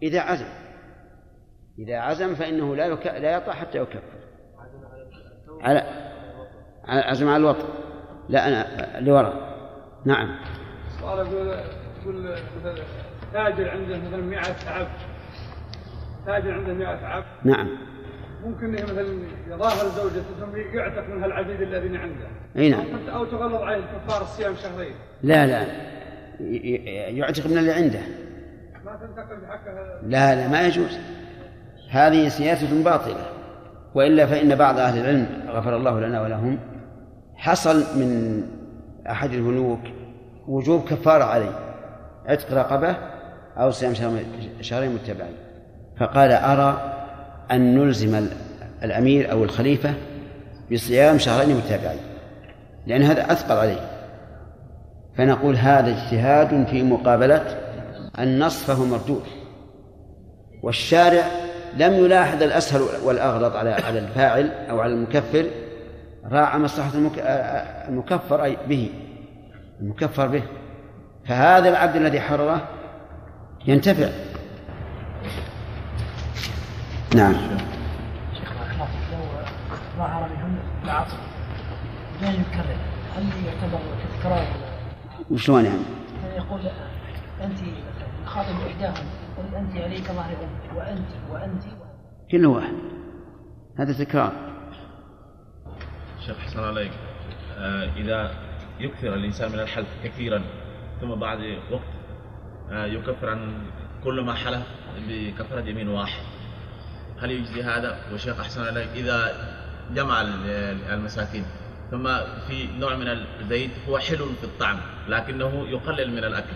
إذا 0.03 0.19
عزم. 0.19 0.47
إذا 1.79 1.97
عزم 1.97 2.35
فإنه 2.35 2.75
لا 2.75 2.85
يك... 2.85 3.07
لا 3.07 3.31
يطع 3.31 3.53
حتى 3.53 3.77
يكفر. 3.77 4.01
على 5.61 5.83
عزم 6.85 7.27
على 7.27 7.37
الوطن. 7.37 7.67
لا 8.29 8.47
أنا 8.47 8.99
لوراء 8.99 9.51
نعم. 10.05 10.39
تاجر 13.34 13.70
عنده 13.70 13.97
مثلا 13.97 14.22
100 14.22 14.39
عبد. 14.68 14.88
تاجر 16.26 16.54
عنده 16.54 16.74
100 16.74 16.88
عبد. 16.88 17.26
نعم. 17.43 17.68
ممكن 18.45 18.72
مثلا 18.72 19.06
يظاهر 19.49 19.89
زوجته 19.89 20.24
ثم 20.39 20.78
يعتق 20.78 21.10
منها 21.10 21.26
العبيد 21.26 21.62
الذين 21.62 21.95
عنده. 21.95 22.28
أي 22.58 22.70
نعم. 22.70 22.86
أو 23.14 23.26
تغلظ 23.26 23.62
عليه 23.62 23.82
كفاره 23.82 24.26
صيام 24.26 24.56
شهرين. 24.56 24.93
لا 25.24 25.47
لا. 25.47 25.66
يعتق 27.10 27.47
من 27.47 27.58
اللي 27.58 27.72
عنده. 27.72 27.99
ما 28.86 28.95
تنتقل 28.95 29.41
بحقها. 29.41 30.02
لا 30.04 30.36
لا 30.36 30.47
ما 30.47 30.62
يجوز. 30.62 30.99
هذه 31.89 32.28
سياسة 32.28 32.84
باطلة. 32.84 33.26
وإلا 33.95 34.26
فإن 34.26 34.56
بعض 34.56 34.78
أهل 34.78 34.99
العلم 34.99 35.28
غفر 35.47 35.76
الله 35.76 35.99
لنا 35.99 36.22
ولهم 36.22 36.60
حصل 37.36 37.99
من 37.99 38.41
أحد 39.10 39.34
الملوك 39.34 39.82
وجوب 40.47 40.82
كفارة 40.82 41.24
عليه. 41.24 41.70
عتق 42.32 42.53
رقبة 42.53 42.95
أو 43.57 43.71
صيام 43.71 43.93
شهرين 44.61 44.91
متبعين. 44.91 45.36
فقال 45.99 46.32
أرى 46.32 46.93
أن 47.51 47.77
نلزم 47.77 48.27
الأمير 48.84 49.32
أو 49.32 49.43
الخليفة 49.43 49.93
بصيام 50.71 51.17
شهرين 51.17 51.57
متابعين 51.57 51.99
لأن 52.88 53.03
هذا 53.03 53.32
أثقل 53.32 53.57
عليه. 53.57 53.89
فنقول 55.17 55.55
هذا 55.55 55.89
اجتهاد 55.89 56.67
في 56.67 56.84
مقابلة 56.84 57.57
النص 58.19 58.63
فهو 58.63 58.86
مردود 58.86 59.23
والشارع 60.63 61.23
لم 61.77 61.93
يلاحظ 61.93 62.43
الأسهل 62.43 62.82
والأغلط 63.03 63.55
على 63.55 63.69
على 63.69 63.99
الفاعل 63.99 64.51
أو 64.69 64.79
على 64.79 64.93
المكفر 64.93 65.45
راعى 66.32 66.59
مصلحة 66.59 66.91
المكفر 67.89 68.55
به. 68.67 68.89
المكفر 69.82 70.27
به. 70.27 70.43
فهذا 71.28 71.69
العبد 71.69 71.95
الذي 71.95 72.22
حرره 72.22 72.69
ينتفع. 73.65 74.09
نعم. 77.15 77.34
شيخ 78.34 78.53
لو 79.11 79.19
ظهر 79.97 80.30
منهم 80.30 80.57
العصر 80.84 81.17
بدون 82.22 82.34
يكرر 82.34 82.78
هل 83.15 83.45
يعتبر 83.45 83.80
تكرار 84.19 84.47
وشلون 85.32 85.65
يعني؟ 85.65 85.78
يعني 86.24 86.36
يقول 86.38 86.61
أنت 87.43 87.59
خاطب 88.26 88.55
إحداهم 88.67 89.05
قل 89.38 89.55
أنت 89.55 89.78
عليك 89.78 90.03
ظهر 90.03 90.32
أمك 90.32 90.78
وأنت 90.78 91.09
وأنت. 91.32 91.63
كل 92.32 92.45
واحد. 92.45 92.74
هذا 93.80 93.93
تكرار. 94.03 94.32
شيخ 96.26 96.38
حسن 96.38 96.59
عليك. 96.59 96.91
آه 97.57 97.89
إذا 97.97 98.32
يكثر 98.80 99.13
الإنسان 99.13 99.51
من 99.51 99.59
الحلف 99.59 99.88
كثيرا 100.03 100.43
ثم 101.02 101.16
بعد 101.16 101.39
وقت 101.72 101.82
آه 102.72 102.86
يكفر 102.86 103.30
عن 103.30 103.54
كل 104.04 104.22
ما 104.22 104.34
حلف 104.34 104.64
بكفرة 105.08 105.62
يمين 105.62 105.89
واحد. 105.89 106.24
هل 107.22 107.32
يجزي 107.32 107.64
هذا؟ 107.64 107.97
وشيخ 108.14 108.39
أحسن 108.39 108.64
عليك 108.64 108.88
إذا 108.95 109.34
جمع 109.95 110.22
المساكين. 110.93 111.45
ثم 111.91 112.08
في 112.47 112.68
نوع 112.80 112.95
من 112.95 113.08
الزيت 113.08 113.72
هو 113.89 113.97
حلو 113.97 114.26
في 114.26 114.43
الطعم 114.43 114.78
لكنه 115.08 115.68
يقلل 115.70 116.12
من 116.12 116.24
الأكل. 116.24 116.56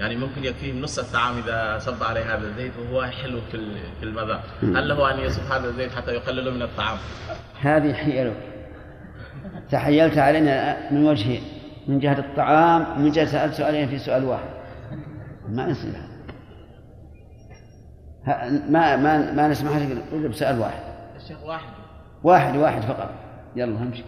يعني 0.00 0.16
ممكن 0.16 0.44
يكفيه 0.44 0.72
نص 0.72 0.98
الطعام 0.98 1.38
إذا 1.38 1.78
صب 1.78 2.02
عليه 2.02 2.34
هذا 2.34 2.46
الزيت 2.46 2.72
وهو 2.78 3.02
حلو 3.02 3.40
في 3.52 3.58
في 4.00 4.02
المذاق 4.02 4.44
هل 4.62 4.88
له 4.88 5.14
أن 5.14 5.20
يصب 5.20 5.42
هذا 5.52 5.68
الزيت 5.68 5.92
حتى 5.92 6.12
يقلله 6.12 6.50
من 6.50 6.62
الطعام؟ 6.62 6.98
هذه 7.60 7.92
حيلك. 7.92 8.36
تحيلت 9.70 10.18
علينا 10.18 10.76
من 10.92 11.04
وجهين 11.04 11.42
من 11.88 11.98
جهة 11.98 12.18
الطعام 12.18 12.98
ومن 12.98 13.10
جهة 13.10 13.24
سألت 13.24 13.54
سؤالين 13.54 13.88
في 13.88 13.98
سؤال 13.98 14.24
واحد. 14.24 14.48
ما 15.48 15.66
يصير 15.66 15.92
ما 18.68 18.96
ما 18.96 19.32
ما 19.32 19.48
نسمح 19.48 19.76
لك 19.76 20.02
الا 20.12 20.28
بسؤال 20.28 20.58
واحد. 20.58 20.82
الشيخ 21.16 21.44
واحد. 21.44 21.72
واحد 22.24 22.56
واحد 22.56 22.82
فقط. 22.82 23.10
يلا 23.56 23.82
امشي 23.82 24.04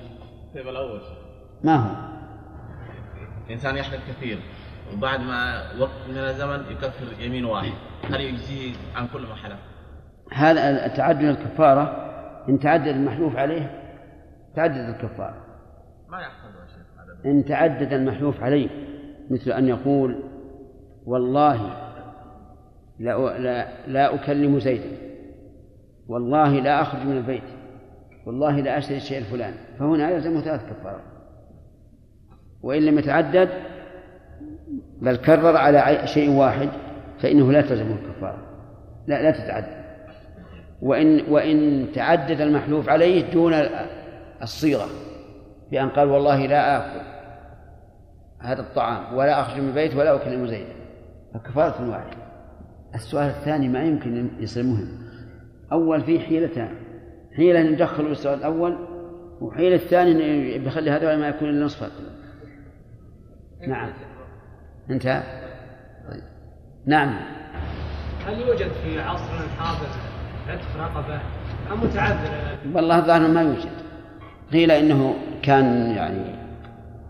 طيب 0.55 0.69
الأول. 0.69 1.01
ما 1.65 1.77
هو؟ 1.77 2.09
إنسان 3.51 3.77
يحلف 3.77 4.01
كثير 4.11 4.39
وبعد 4.93 5.21
ما 5.21 5.63
وقت 5.79 6.09
من 6.09 6.19
الزمن 6.19 6.73
يكفر 6.73 7.23
يمين 7.23 7.45
واحد. 7.45 7.73
هل 8.05 8.21
يجزيه 8.21 8.75
عن 8.97 9.07
كل 9.07 9.23
ما 9.27 9.35
حلف؟ 9.35 9.59
هذا 10.33 10.89
تعدد 10.89 11.25
الكفارة 11.25 12.09
إن 12.49 12.59
تعدد 12.59 12.89
المحلوف 12.89 13.37
عليه 13.37 13.81
تعدد 14.57 14.77
الكفارة. 14.77 15.45
ما 16.09 16.21
يحصل. 16.21 16.48
إن 17.27 17.45
تعدد 17.45 17.93
المحلوف 17.93 18.43
عليه 18.43 18.69
مثل 19.31 19.51
أن 19.51 19.69
يقول 19.69 20.17
والله 21.07 21.71
لا, 22.99 23.39
لا, 23.39 23.69
لا 23.87 24.15
أكلم 24.15 24.59
زيدا 24.59 24.91
والله 26.09 26.61
لا 26.61 26.83
أخرج 26.83 27.07
من 27.07 27.17
البيت 27.17 27.43
والله 28.27 28.61
لا 28.61 28.79
أشتري 28.79 28.97
الشيء 28.97 29.19
الفلاني 29.19 29.57
فهنا 29.79 30.11
يلزمه 30.11 30.41
ثلاث 30.41 30.61
كفارات. 30.61 31.01
وإن 32.63 32.83
لم 32.83 32.99
يتعدد 32.99 33.49
بل 35.03 35.17
كرر 35.17 35.57
على 35.57 36.07
شيء 36.07 36.31
واحد 36.31 36.69
فإنه 37.19 37.53
لا 37.53 37.61
تلزمه 37.61 37.95
الكفارة 37.95 38.39
لا 39.07 39.23
لا 39.23 39.31
تتعدد. 39.31 39.79
وإن 40.83 41.21
وإن 41.31 41.87
تعدد 41.95 42.41
المحلوف 42.41 42.89
عليه 42.89 43.33
دون 43.33 43.55
الصيغة. 44.43 44.89
بأن 45.71 45.89
قال 45.89 46.09
والله 46.09 46.47
لا 46.47 46.77
آكل 46.77 47.07
هذا 48.41 48.61
الطعام 48.61 49.15
ولا 49.15 49.41
أخرج 49.41 49.61
من 49.61 49.69
البيت 49.69 49.97
ولا 49.97 50.15
أكلم 50.15 50.47
زيدا. 50.47 50.73
فكفارة 51.35 51.91
واحدة. 51.91 52.17
السؤال 52.95 53.27
الثاني 53.27 53.69
ما 53.69 53.83
يمكن 53.83 54.31
يصير 54.39 54.63
مهم 54.63 54.89
أول 55.73 56.01
فيه 56.01 56.21
حيلتان. 56.21 56.75
حيلة 57.37 57.63
ندخل 57.63 58.07
السؤال 58.07 58.39
الأول 58.39 58.79
وحيلة 59.41 59.77
الثاني 59.77 60.59
بيخلي 60.59 60.91
هذا 60.91 61.17
ما 61.17 61.29
يكون 61.29 61.49
إلا 61.49 61.65
نصف 61.65 61.91
نعم. 63.67 63.93
انتهى 64.91 65.23
طيب. 66.11 66.23
نعم. 66.87 67.21
هل 68.27 68.41
يوجد 68.41 68.69
في 68.69 69.01
عصرنا 69.01 69.45
الحاضر 69.45 69.89
عتق 70.49 70.77
رقبة 70.79 71.21
أم 71.73 71.85
متعذر؟ 71.85 72.59
والله 72.75 72.99
الظاهر 72.99 73.29
ما 73.29 73.43
يوجد. 73.43 73.88
قيل 74.53 74.71
إنه 74.71 75.15
كان 75.43 75.91
يعني 75.97 76.39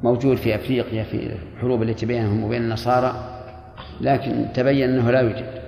موجود 0.03 0.37
في 0.37 0.55
أفريقيا 0.55 1.05
في 1.05 1.37
الحروب 1.57 1.83
التي 1.83 2.07
بينهم 2.07 2.45
وبين 2.45 2.63
النصارى 2.63 3.39
لكن 4.01 4.47
تبين 4.55 4.91
أنه 4.91 5.11
لا 5.11 5.21
يوجد 5.21 5.63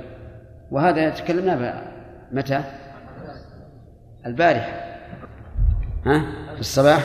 وهذا 0.71 1.11
تكلمنا 1.11 1.83
متى؟ 2.33 2.65
البارحة 4.27 4.73
ها؟ 6.07 6.19
في 6.55 6.61
الصباح؟ 6.61 7.03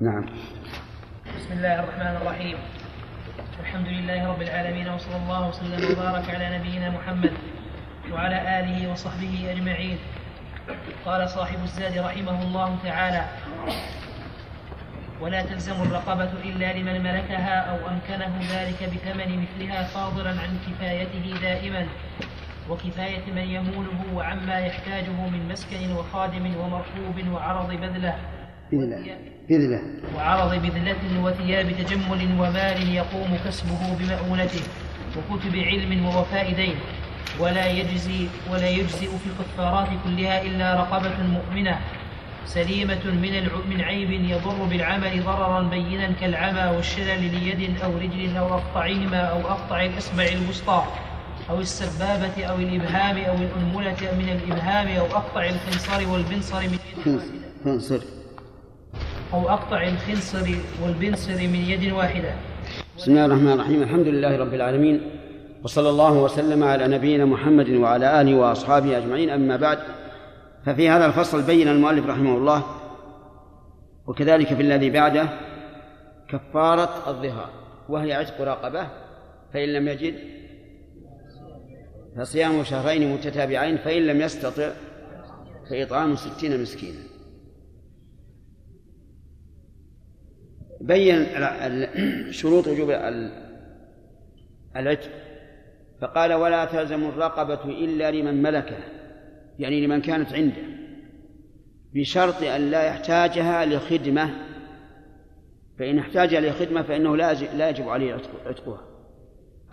نعم 0.00 0.26
بسم 1.38 1.52
الله 1.52 1.80
الرحمن 1.80 2.16
الرحيم 2.16 2.56
الحمد 3.60 3.86
لله 3.86 4.28
رب 4.28 4.42
العالمين 4.42 4.88
وصلى 4.88 5.16
الله 5.16 5.48
وسلم 5.48 5.92
وبارك 5.92 6.34
على 6.34 6.58
نبينا 6.58 6.90
محمد 6.90 7.32
وعلى 8.12 8.60
آله 8.60 8.92
وصحبه 8.92 9.52
أجمعين 9.52 9.98
قال 11.06 11.28
صاحب 11.28 11.58
الزاد 11.64 11.98
رحمه 11.98 12.42
الله 12.42 12.78
تعالى 12.84 13.24
ولا 15.20 15.42
تلزم 15.42 15.82
الرقبة 15.82 16.32
إلا 16.44 16.72
لمن 16.78 17.02
ملكها 17.02 17.56
أو 17.70 17.76
أمكنه 17.88 18.32
ذلك 18.52 18.90
بثمن 18.92 19.42
مثلها 19.42 19.82
فاضلا 19.82 20.30
عن 20.30 20.58
كفايته 20.66 21.40
دائما 21.42 21.86
وكفاية 22.70 23.32
من 23.36 23.42
يموله 23.42 24.14
وعما 24.14 24.58
يحتاجه 24.58 25.28
من 25.32 25.48
مسكن 25.48 25.92
وخادم 25.92 26.56
ومركوب 26.56 27.32
وعرض 27.32 27.70
بذلة 27.70 28.16
بذلة. 29.50 29.80
وعرض 30.16 30.54
بذلة 30.54 31.22
وثياب 31.24 31.66
تجمل 31.72 32.40
ومال 32.40 32.88
يقوم 32.94 33.38
كسبه 33.44 33.96
بمؤونته 33.98 34.64
وكتب 35.16 35.56
علم 35.56 36.06
ووفاء 36.06 36.52
دين. 36.54 36.76
ولا 37.40 37.66
يجزي 37.70 38.26
ولا 38.52 38.68
يجزئ 38.68 39.08
في 39.22 39.26
الكفارات 39.26 39.88
كلها 40.04 40.42
إلا 40.42 40.74
رقبة 40.74 41.16
مؤمنة 41.22 41.78
سليمة 42.46 43.04
من 43.04 43.48
من 43.70 43.80
عيب 43.80 44.10
يضر 44.10 44.64
بالعمل 44.70 45.22
ضررا 45.24 45.62
بينا 45.62 46.12
كالعمى 46.20 46.76
والشلل 46.76 47.22
ليد 47.34 47.82
أو 47.84 47.98
رجل 47.98 48.36
أو 48.36 48.54
أقطعهما 48.54 49.20
أو 49.20 49.40
أقطع 49.40 49.84
الإصبع 49.84 50.24
الوسطى 50.24 50.84
أو 51.50 51.60
السبابة 51.60 52.44
أو 52.44 52.56
الإبهام 52.56 53.16
أو 53.16 53.34
الأنملة 53.34 54.00
من 54.18 54.28
الإبهام 54.28 54.88
أو 54.88 55.06
أقطع 55.06 55.44
الخنصر 55.46 56.08
والبنصر 56.12 56.60
من 56.60 56.78
يد 57.06 57.20
خنصر. 57.64 58.00
أو 59.32 59.48
أقطع 59.48 59.82
الخنصر 59.82 60.46
والبنصر 60.82 61.34
من 61.34 61.64
يد 61.68 61.92
واحدة. 61.92 62.34
بسم 62.98 63.10
الله 63.10 63.24
الرحمن 63.24 63.52
الرحيم. 63.52 63.82
الحمد 63.82 64.06
لله 64.06 64.36
رب 64.36 64.54
العالمين. 64.54 65.00
وصلى 65.62 65.90
الله 65.90 66.22
وسلم 66.22 66.64
على 66.64 66.88
نبينا 66.88 67.24
محمد 67.24 67.70
وعلى 67.70 68.20
آله 68.20 68.34
وأصحابه 68.34 68.98
أجمعين. 68.98 69.30
أما 69.30 69.56
بعد 69.56 69.78
ففي 70.64 70.88
هذا 70.88 71.06
الفصل 71.06 71.42
بين 71.42 71.68
المؤلف 71.68 72.06
رحمه 72.06 72.36
الله 72.36 72.64
وكذلك 74.06 74.54
في 74.54 74.62
الذي 74.62 74.90
بعده 74.90 75.28
كفارة 76.28 77.10
الظهار 77.10 77.50
وهي 77.88 78.12
عتق 78.12 78.40
رقبة 78.40 78.88
فإن 79.52 79.68
لم 79.68 79.88
يجد 79.88 80.14
فصيام 82.16 82.64
شهرين 82.64 83.12
متتابعين 83.12 83.76
فإن 83.76 84.02
لم 84.02 84.20
يستطع 84.20 84.70
فإطعام 85.70 86.16
ستين 86.16 86.62
مسكينا. 86.62 86.98
بين 90.80 91.26
شروط 92.30 92.68
وجوب 92.68 92.90
العتق. 94.76 95.10
فقال 96.02 96.32
ولا 96.32 96.64
تلزم 96.64 97.04
الرقبة 97.04 97.64
إلا 97.64 98.10
لمن 98.10 98.42
ملكه 98.42 98.78
يعني 99.58 99.86
لمن 99.86 100.00
كانت 100.00 100.32
عنده 100.32 100.62
بشرط 101.94 102.42
أن 102.42 102.70
لا 102.70 102.82
يحتاجها 102.82 103.64
لخدمة 103.64 104.30
فإن 105.78 105.98
احتاج 105.98 106.34
لخدمة 106.34 106.82
فإنه 106.82 107.16
لا 107.16 107.68
يجب 107.68 107.88
عليه 107.88 108.14
عتقها 108.46 108.80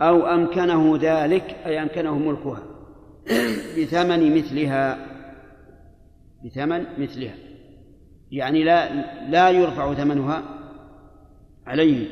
أو 0.00 0.26
أمكنه 0.26 0.98
ذلك 1.00 1.56
أي 1.66 1.82
أمكنه 1.82 2.18
ملكها 2.18 2.62
بثمن 3.78 4.36
مثلها 4.36 5.06
بثمن 6.44 6.84
مثلها 6.98 7.34
يعني 8.30 8.64
لا 8.64 8.94
لا 9.30 9.50
يرفع 9.50 9.94
ثمنها 9.94 10.42
عليه 11.66 12.06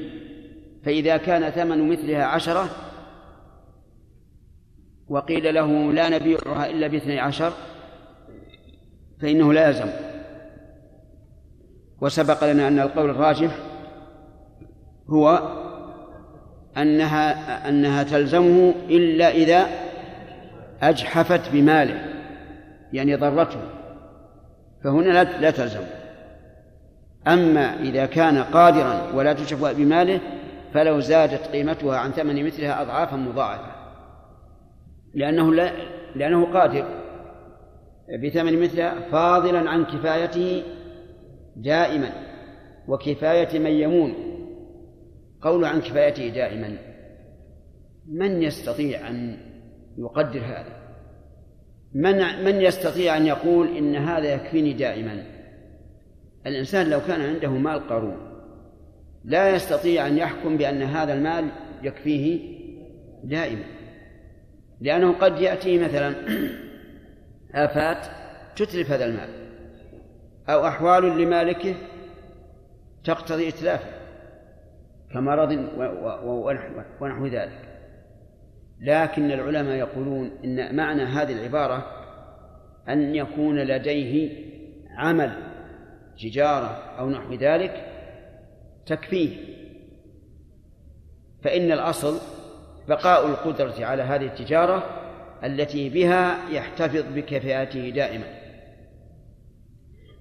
فإذا 0.84 1.16
كان 1.16 1.50
ثمن 1.50 1.88
مثلها 1.88 2.24
عشرة 2.24 2.87
وقيل 5.08 5.54
له 5.54 5.92
لا 5.92 6.08
نبيعها 6.08 6.70
إلا 6.70 6.86
باثني 6.86 7.20
عشر 7.20 7.52
فإنه 9.22 9.52
لا 9.52 9.68
يلزم. 9.68 9.88
وسبق 12.00 12.44
لنا 12.44 12.68
أن 12.68 12.78
القول 12.78 13.10
الراجح 13.10 13.50
هو 15.08 15.42
أنها 16.76 17.68
أنها 17.68 18.02
تلزمه 18.02 18.74
إلا 18.90 19.30
إذا 19.30 19.66
أجحفت 20.82 21.52
بماله 21.52 22.00
يعني 22.92 23.14
ضرته 23.14 23.60
فهنا 24.84 25.12
لا 25.12 25.40
لا 25.40 25.50
تلزم. 25.50 25.84
أما 27.28 27.80
إذا 27.80 28.06
كان 28.06 28.38
قادرا 28.38 29.12
ولا 29.14 29.32
تجحف 29.32 29.64
بماله 29.64 30.20
فلو 30.74 31.00
زادت 31.00 31.46
قيمتها 31.46 31.96
عن 31.96 32.10
ثمن 32.10 32.46
مثلها 32.46 32.82
أضعافا 32.82 33.16
مضاعفة. 33.16 33.77
لأنه 35.18 35.54
لا 35.54 35.72
لأنه 36.16 36.52
قادر 36.52 36.84
بثمن 38.22 38.60
مثلها 38.62 39.00
فاضلا 39.10 39.70
عن 39.70 39.84
كفايته 39.84 40.62
دائما 41.56 42.12
وكفاية 42.88 43.58
من 43.58 43.70
يمون 43.70 44.14
قول 45.42 45.64
عن 45.64 45.80
كفايته 45.80 46.28
دائما. 46.28 46.78
من 48.08 48.42
يستطيع 48.42 49.08
أن 49.08 49.36
يقدر 49.98 50.40
هذا؟ 50.40 50.78
من 51.94 52.44
من 52.44 52.60
يستطيع 52.60 53.16
أن 53.16 53.26
يقول 53.26 53.76
إن 53.76 53.96
هذا 53.96 54.34
يكفيني 54.34 54.72
دائما؟ 54.72 55.24
الإنسان 56.46 56.90
لو 56.90 57.00
كان 57.00 57.20
عنده 57.20 57.50
مال 57.50 57.88
قارون 57.88 58.16
لا 59.24 59.54
يستطيع 59.54 60.06
أن 60.06 60.18
يحكم 60.18 60.56
بأن 60.56 60.82
هذا 60.82 61.12
المال 61.12 61.48
يكفيه 61.82 62.40
دائما. 63.24 63.64
لأنه 64.80 65.12
قد 65.12 65.40
يأتي 65.40 65.78
مثلا 65.78 66.14
آفات 67.64 68.06
تتلف 68.56 68.90
هذا 68.90 69.04
المال 69.04 69.28
أو 70.48 70.66
أحوال 70.66 71.22
لمالكه 71.22 71.74
تقتضي 73.04 73.48
إتلافه 73.48 73.98
كمرض 75.12 75.52
ونحو 77.00 77.26
ذلك. 77.26 77.68
لكن 78.80 79.30
العلماء 79.30 79.76
يقولون 79.76 80.30
إن 80.44 80.76
معنى 80.76 81.02
هذه 81.02 81.32
العبارة 81.32 81.86
أن 82.88 83.14
يكون 83.14 83.58
لديه 83.58 84.32
عمل 84.96 85.32
تجارة 86.22 86.66
أو 86.98 87.10
نحو 87.10 87.34
ذلك 87.34 87.86
تكفيه. 88.86 89.36
فإن 91.42 91.72
الأصل 91.72 92.37
بقاء 92.88 93.26
القدرة 93.26 93.74
على 93.86 94.02
هذه 94.02 94.26
التجارة 94.26 94.82
التي 95.44 95.88
بها 95.88 96.50
يحتفظ 96.50 97.04
بكفاءته 97.14 97.90
دائما. 97.94 98.24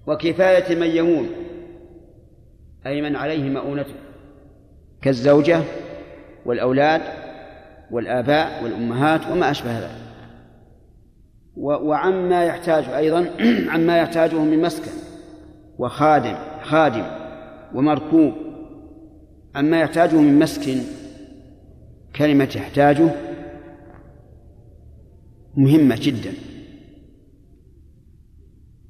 وكفاية 0.06 0.76
من 0.76 0.86
يمون 0.86 1.28
أي 2.86 3.02
من 3.02 3.16
عليه 3.16 3.50
مؤونته 3.50 3.94
كالزوجة 5.02 5.60
والأولاد 6.46 7.02
والآباء 7.90 8.64
والأمهات 8.64 9.20
وما 9.30 9.50
أشبه 9.50 9.78
ذلك. 9.78 10.08
وعما 11.56 12.44
يحتاج 12.44 12.84
أيضا 12.84 13.30
عما 13.72 13.98
يحتاجه 13.98 14.38
من 14.38 14.62
مسكن 14.62 14.90
وخادم 15.78 16.36
خادم 16.62 17.04
ومركوب 17.74 18.32
عما 19.54 19.80
يحتاجه 19.80 20.16
من 20.16 20.38
مسكن 20.38 20.78
كلمة 22.18 22.52
يحتاجه 22.56 23.10
مهمة 25.56 25.98
جدا. 26.00 26.32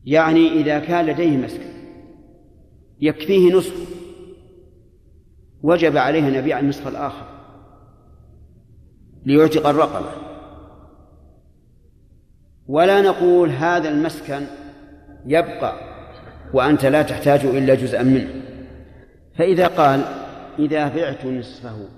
يعني 0.05 0.53
إذا 0.53 0.79
كان 0.79 1.07
لديه 1.07 1.37
مسكن 1.37 1.69
يكفيه 3.01 3.53
نصف. 3.53 3.99
وجب 5.63 5.97
عليه 5.97 6.29
أن 6.29 6.35
يبيع 6.35 6.59
النصف 6.59 6.89
الآخر 6.89 7.27
ليعتق 9.27 9.67
الرقبة. 9.67 10.11
ولا 12.67 13.01
نقول 13.01 13.51
هذا 13.51 13.89
المسكن 13.89 14.41
يبقى 15.27 15.75
وأنت 16.55 16.85
لا 16.85 17.03
تحتاج 17.03 17.45
إلا 17.45 17.75
جزءا 17.75 18.03
منه. 18.03 18.43
فإذا 19.35 19.67
قال 19.67 20.05
إذا 20.59 20.89
بعت 20.89 21.27
نصفه 21.27 21.98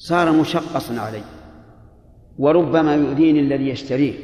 صار 0.00 0.32
مشقصا 0.32 1.00
علي 1.00 1.22
وربما 2.38 2.94
يؤذيني 2.94 3.40
الذي 3.40 3.68
يشتريه. 3.68 4.14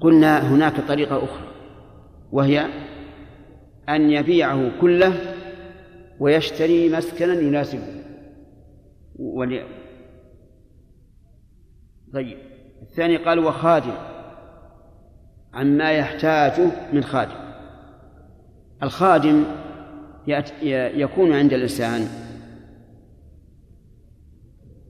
قلنا 0.00 0.54
هناك 0.54 0.80
طريقة 0.88 1.24
أخرى 1.24 1.46
وهي 2.32 2.66
أن 3.88 4.10
يبيعه 4.10 4.80
كله 4.80 5.12
ويشتري 6.20 6.88
مسكنا 6.88 7.34
يناسبه. 7.34 7.86
ولي... 9.18 9.64
طيب 12.14 12.38
الثاني 12.82 13.16
قال 13.16 13.38
وخادم 13.38 13.94
عما 15.54 15.92
يحتاجه 15.92 16.70
من 16.92 17.04
خادم. 17.04 17.36
الخادم 18.82 19.44
يكون 20.94 21.32
عند 21.32 21.52
الإنسان 21.52 22.25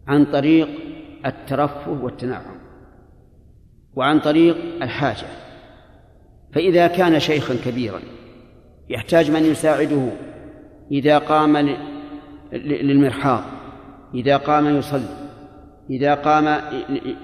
عن 0.09 0.25
طريق 0.25 0.69
الترفه 1.27 1.91
والتنعم 1.91 2.57
وعن 3.95 4.21
طريق 4.21 4.57
الحاجة. 4.83 5.27
فإذا 6.53 6.87
كان 6.87 7.21
شيخا 7.21 7.55
كبيرا 7.65 8.01
يحتاج 8.89 9.31
من 9.31 9.45
يساعده 9.45 10.09
إذا 10.91 11.19
قام 11.19 11.77
للمرحاض 12.53 13.45
إذا 14.15 14.37
قام 14.37 14.77
يصلي 14.77 15.27
إذا 15.91 16.15
قام 16.15 16.61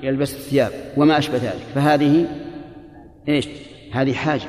يلبس 0.03 0.35
الثياب 0.35 0.73
وما 0.97 1.19
أشبه 1.19 1.37
ذلك. 1.37 1.63
فهذه 1.75 2.27
إيش؟ 3.29 3.49
هذه 3.93 4.13
حاجة. 4.13 4.49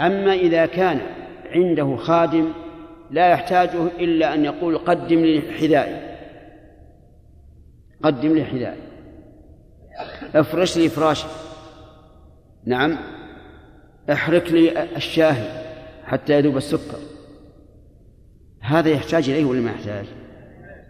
أما 0.00 0.32
إذا 0.34 0.66
كان 0.66 1.00
عنده 1.50 1.96
خادم 1.96 2.48
لا 3.10 3.28
يحتاجه 3.28 3.86
إلا 4.00 4.34
أن 4.34 4.44
يقول 4.44 4.78
قدم 4.78 5.18
لي 5.18 5.42
حذائي 5.60 6.11
قدم 8.02 8.34
لي 8.34 8.44
حذائي 8.44 8.80
افرش 10.34 10.76
لي 10.76 10.88
فراشي 10.88 11.26
نعم. 12.64 12.98
احرك 14.12 14.52
لي 14.52 14.82
الشاهي 14.96 15.62
حتى 16.04 16.32
يذوب 16.32 16.56
السكر. 16.56 16.98
هذا 18.60 18.88
يحتاج 18.88 19.30
إليه 19.30 19.44
ولا 19.44 19.60
ما 19.60 19.70
يحتاج؟ 19.70 20.06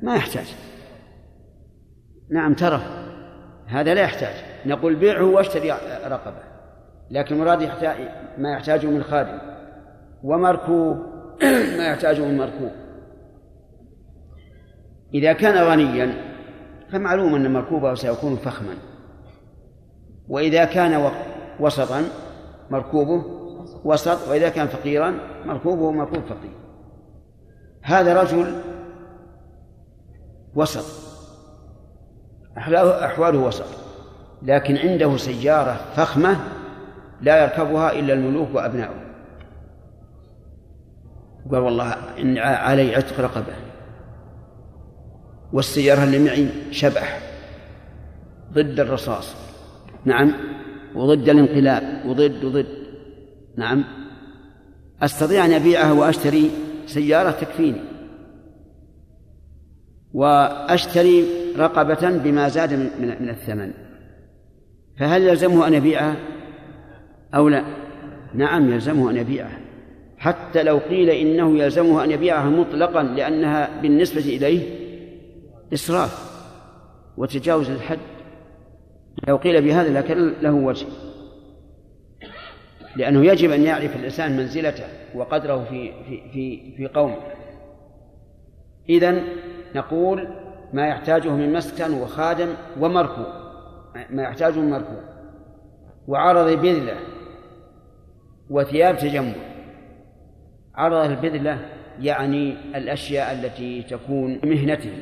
ما 0.03 0.17
يحتاج. 0.17 0.47
نعم 2.31 2.55
ترى. 2.55 2.83
هذا 3.67 3.95
لا 3.95 4.01
يحتاج. 4.01 4.35
نقول 4.67 4.95
بيعه 4.95 5.25
واشتري 5.25 5.71
رقبة. 6.05 6.43
لكن 7.11 7.35
المراد 7.35 7.63
يحتاج 7.63 7.97
ما 8.39 8.53
يحتاجه 8.53 8.87
من 8.87 9.03
خادم. 9.03 9.39
ومركوب. 10.23 10.97
ما 11.79 11.87
يحتاجه 11.87 12.21
من 12.21 12.37
مركوب. 12.37 12.71
إذا 15.15 15.33
كان 15.33 15.65
غنيا 15.65 16.32
فمعلوم 16.93 17.35
أن 17.35 17.53
مركوبة 17.53 17.95
سيكون 17.95 18.37
فخما. 18.37 18.75
وإذا 20.29 20.65
كان 20.65 21.11
وسطا 21.61 22.05
مركوبه 22.71 23.25
وسط 23.85 24.29
وإذا 24.29 24.49
كان 24.49 24.67
فقيرا 24.67 25.15
مركوبه 25.45 25.91
مركوب 25.93 26.23
فقير. 26.25 26.53
هذا 27.83 28.23
رجل 28.23 28.61
وسط. 30.55 30.85
أحواله 32.59 33.39
وسط. 33.39 33.67
لكن 34.43 34.77
عنده 34.77 35.17
سيارة 35.17 35.81
فخمة 35.97 36.37
لا 37.21 37.43
يركبها 37.43 37.93
إلا 37.93 38.15
الملوك 38.15 38.49
وأبناؤهم 38.55 39.13
قال 41.53 41.61
والله 41.61 41.95
إن 42.19 42.39
علي 42.39 42.95
عتق 42.95 43.21
رقبة. 43.21 43.72
والسيارة 45.53 46.05
اللي 46.05 46.19
معي 46.19 46.49
شبح 46.71 47.21
ضد 48.53 48.81
الرصاص. 48.81 49.35
نعم. 50.05 50.33
وضد 50.95 51.29
الانقلاب. 51.29 52.03
وضد 52.07 52.45
وضد. 52.45 52.67
نعم. 53.57 53.85
أستطيع 55.03 55.47
أن 55.47 55.53
أبيعها 55.53 55.93
وأشتري 55.93 56.51
سيارة 56.87 57.31
تكفيني. 57.31 57.81
وأشتري 60.13 61.25
رقبة 61.59 62.11
بما 62.11 62.49
زاد 62.49 62.75
من, 62.75 63.17
من 63.21 63.29
الثمن. 63.29 63.73
فهل 64.99 65.23
يلزمه 65.23 65.67
أن 65.67 65.75
يبيعها 65.75 66.17
أو 67.35 67.49
لا؟ 67.49 67.65
نعم 68.35 68.73
يلزمه 68.73 69.11
أن 69.11 69.17
يبيعها 69.17 69.59
حتى 70.19 70.63
لو 70.63 70.79
قيل 70.79 71.11
إنه 71.11 71.59
يلزمه 71.59 72.05
أن 72.05 72.11
يبيعها 72.11 72.51
مطلقا 72.51 73.03
لأنها 73.03 73.81
بالنسبة 73.83 74.21
إليه 74.21 74.82
إسراف 75.73 76.33
وتجاوز 77.17 77.71
الحد. 77.71 77.99
لو 79.29 79.37
قيل 79.37 79.63
بهذا 79.63 80.01
لكن 80.01 80.33
له 80.43 80.53
وجه 80.53 80.87
لأنه 82.97 83.25
يجب 83.25 83.51
أن 83.51 83.63
يعرف 83.63 83.97
الإنسان 83.97 84.37
منزلته 84.37 84.85
وقدره 85.15 85.65
في 85.65 85.93
في 86.05 86.31
في 86.33 86.77
في 86.77 86.87
قومه. 86.87 87.17
إذن 88.89 89.25
نقول 89.75 90.29
ما 90.73 90.89
يحتاجه 90.89 91.29
من 91.29 91.53
مسكن 91.53 91.95
وخادم 91.95 92.49
ومركوب 92.81 93.27
ما 94.11 94.23
يحتاجه 94.23 94.59
من 94.59 94.71
مركوب. 94.71 95.03
وعرض 96.09 96.61
بذلة 96.61 96.97
وثياب 98.51 98.99
تجمل 98.99 99.35
عرض 100.75 101.11
البذلة 101.11 101.59
يعني 102.01 102.57
الأشياء 102.77 103.33
التي 103.33 103.83
تكون 103.83 104.41
مهنته. 104.45 104.93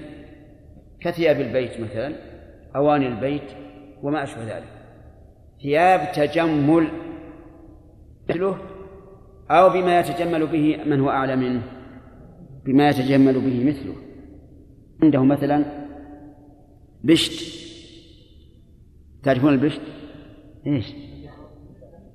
كثياب 1.01 1.41
البيت 1.41 1.81
مثلا 1.81 2.15
أواني 2.77 3.07
البيت 3.07 3.51
وما 4.03 4.23
أشبه 4.23 4.45
ذلك. 4.45 4.69
ثياب 5.63 6.13
تجمل 6.13 6.89
مثله 8.29 8.59
أو 9.51 9.71
بما 9.71 10.01
يتجمل 10.01 10.47
به 10.47 10.77
من 10.87 11.01
هو 11.01 11.11
أعلى 11.11 11.37
منه 11.37 11.63
بما 12.65 12.89
يتجمل 12.89 13.41
به 13.41 13.65
مثله. 13.65 13.95
عنده 15.03 15.25
مثلا 15.25 15.65
بشت. 17.05 17.61
تعرفون 19.23 19.53
البشت؟ 19.53 19.81
إيش؟ 20.67 20.87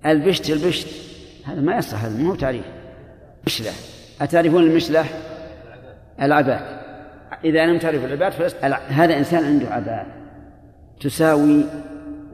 البشت 0.06 0.50
البشت. 0.50 0.88
هذا 1.46 1.62
ما 1.62 1.78
يصح 1.78 2.04
هذا 2.04 2.24
مو 2.24 2.36
تعريف. 2.36 2.66
مشلة 3.48 3.72
أتعرفون 4.22 4.64
المشلة؟ 4.64 5.06
العبات 6.22 6.85
إذا 7.44 7.66
لم 7.66 7.78
تعرفوا 7.78 8.08
العبات 8.08 8.34
فلست 8.34 8.64
هذا 8.88 9.18
إنسان 9.18 9.44
عنده 9.44 9.68
عبات 9.68 10.06
تساوي 11.02 11.64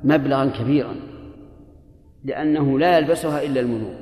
مبلغا 0.03 0.45
كبيرا 0.45 0.95
لأنه 2.23 2.79
لا 2.79 2.97
يلبسها 2.97 3.43
إلا 3.43 3.59
الملوك 3.59 4.01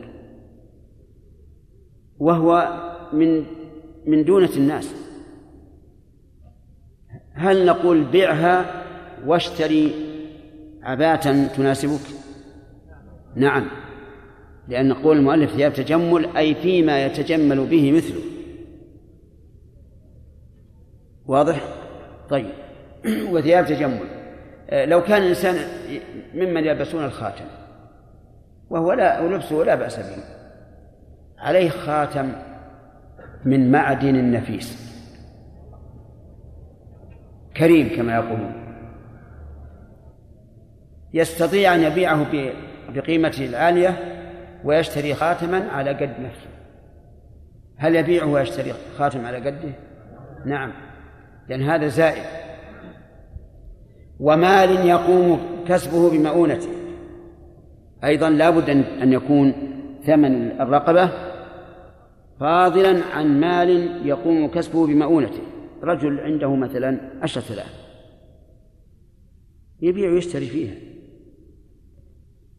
وهو 2.20 2.80
من 3.14 3.44
من 4.06 4.24
دونة 4.26 4.50
الناس. 4.58 4.96
هل 7.34 7.66
نقول 7.66 8.04
بيعها 8.04 8.84
واشتري 9.26 9.92
عباة 10.84 11.48
تناسبك؟ 11.48 12.08
نعم 13.36 13.68
لأن 14.68 14.94
قول 14.94 15.18
المؤلف 15.18 15.52
ثياب 15.52 15.74
تجمل 15.74 16.38
أي 16.38 16.56
فيما 16.56 17.06
يتجمل 17.06 17.66
به 17.66 17.92
مثله. 17.92 18.22
واضح؟ 21.30 21.62
طيب. 22.30 22.50
وثياب 23.34 23.66
تجمل. 23.66 24.08
آه، 24.70 24.86
لو 24.86 25.04
كان 25.04 25.22
الإنسان 25.22 25.56
ممن 26.34 26.66
يلبسون 26.66 27.06
الخاتم 27.06 27.46
وهو 28.70 28.94
لا 28.94 29.20
ولبسه 29.20 29.56
لا 29.56 29.76
بأس 29.76 30.00
به 30.00 30.24
عليه 31.38 31.70
خاتم 31.70 32.32
من 33.46 33.72
معدن 33.72 34.32
نفيس 34.32 34.90
كريم 37.58 37.96
كما 37.96 38.16
يقولون. 38.16 38.54
يستطيع 41.14 41.76
أن 41.76 41.80
يبيعه 41.80 42.26
بقيمته 42.90 43.46
العالية 43.46 43.98
ويشتري 44.64 45.14
خاتما 45.14 45.70
على 45.72 45.90
قد 45.90 46.20
نفسه. 46.20 46.50
هل 47.78 47.96
يبيعه 47.96 48.28
ويشتري 48.28 48.74
خاتم 48.98 49.26
على 49.26 49.38
قده؟ 49.38 49.74
نعم. 50.46 50.89
لأن 51.50 51.62
هذا 51.62 51.88
زائد. 51.88 52.24
ومال 54.20 54.70
يقوم 54.70 55.40
كسبه 55.68 56.10
بمؤونته. 56.10 56.70
أيضا 58.04 58.30
لا 58.30 58.50
بد 58.50 58.70
أن 59.02 59.14
يكون 59.14 59.54
ثمن 60.06 60.62
الرقبة 60.62 61.12
فاضلا 62.40 63.04
عن 63.06 63.40
مال 63.40 64.02
يقوم 64.08 64.48
كسبه 64.48 64.88
بمؤونته. 64.88 65.42
رجل 65.84 66.20
عنده 66.20 66.56
مثلا 66.56 67.00
عشرة 67.22 67.54
آلاف. 67.54 67.74
يبيع 69.82 70.10
ويشتري 70.10 70.48
فيها. 70.48 70.76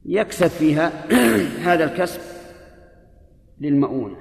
يكسب 0.05 0.47
فيها 0.47 0.93
هذا 1.69 1.85
الكسب 1.85 2.21
للمؤونة. 3.61 4.17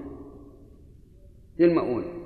للمؤونة. 1.59 2.18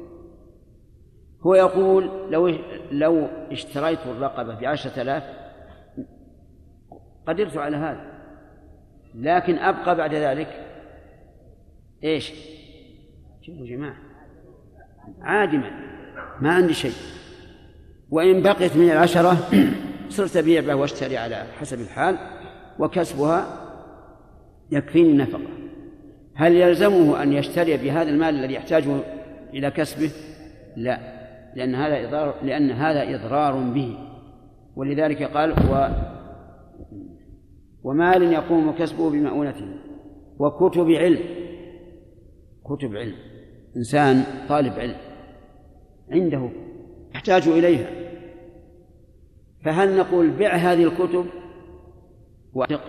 هو 1.45 1.55
يقول 1.55 2.09
لو 2.29 2.55
لو 2.91 3.27
اشتريت 3.51 3.99
الرقبة 4.05 4.59
بعشرة 4.59 5.01
آلاف 5.01 5.23
قدرت 7.27 7.57
على 7.57 7.77
هذا. 7.77 8.13
لكن 9.15 9.57
أبقى 9.57 9.95
بعد 9.95 10.13
ذلك 10.13 10.47
إيش؟ 12.03 12.33
شوفوا 13.41 13.65
جماعة 13.65 13.95
عادما 15.21 15.71
ما 16.41 16.53
عندي 16.53 16.73
شيء. 16.73 16.93
وإن 18.09 18.41
بقيت 18.41 18.77
من 18.77 18.89
العشرة 18.91 19.37
صرت 20.09 20.37
أبيع 20.37 20.61
به 20.61 20.75
وأشتري 20.75 21.17
على 21.17 21.43
حسب 21.59 21.81
الحال 21.81 22.17
وكسبها 22.79 23.47
يكفيني 24.71 25.11
النفقة. 25.11 25.49
هل 26.35 26.55
يلزمه 26.55 27.23
أن 27.23 27.33
يشتري 27.33 27.77
بهذا 27.77 28.09
المال 28.09 28.35
الذي 28.35 28.53
يحتاجه 28.53 28.99
إلى 29.53 29.71
كسبه؟ 29.71 30.09
لا. 30.75 31.12
لأن 31.55 31.75
هذا 31.75 32.07
إضرار 32.07 32.35
لأن 32.43 32.71
هذا 32.71 33.15
إضرار 33.15 33.73
به. 33.73 33.97
ولذلك 34.75 35.23
قال 35.23 35.51
و 35.51 35.87
ومال 37.83 38.23
يقوم 38.23 38.71
كسبه 38.71 39.09
بمؤونته 39.09 39.65
وكتب 40.39 40.89
علم. 40.89 41.19
كتب 42.65 42.95
علم. 42.95 43.15
إنسان 43.77 44.23
طالب 44.49 44.73
علم. 44.73 44.95
عنده 46.11 46.49
يحتاج 47.15 47.47
إليها. 47.47 47.87
فهل 49.65 49.97
نقول 49.97 50.29
بع 50.29 50.55
هذه 50.55 50.83
الكتب 50.83 51.25
واعتق 52.53 52.81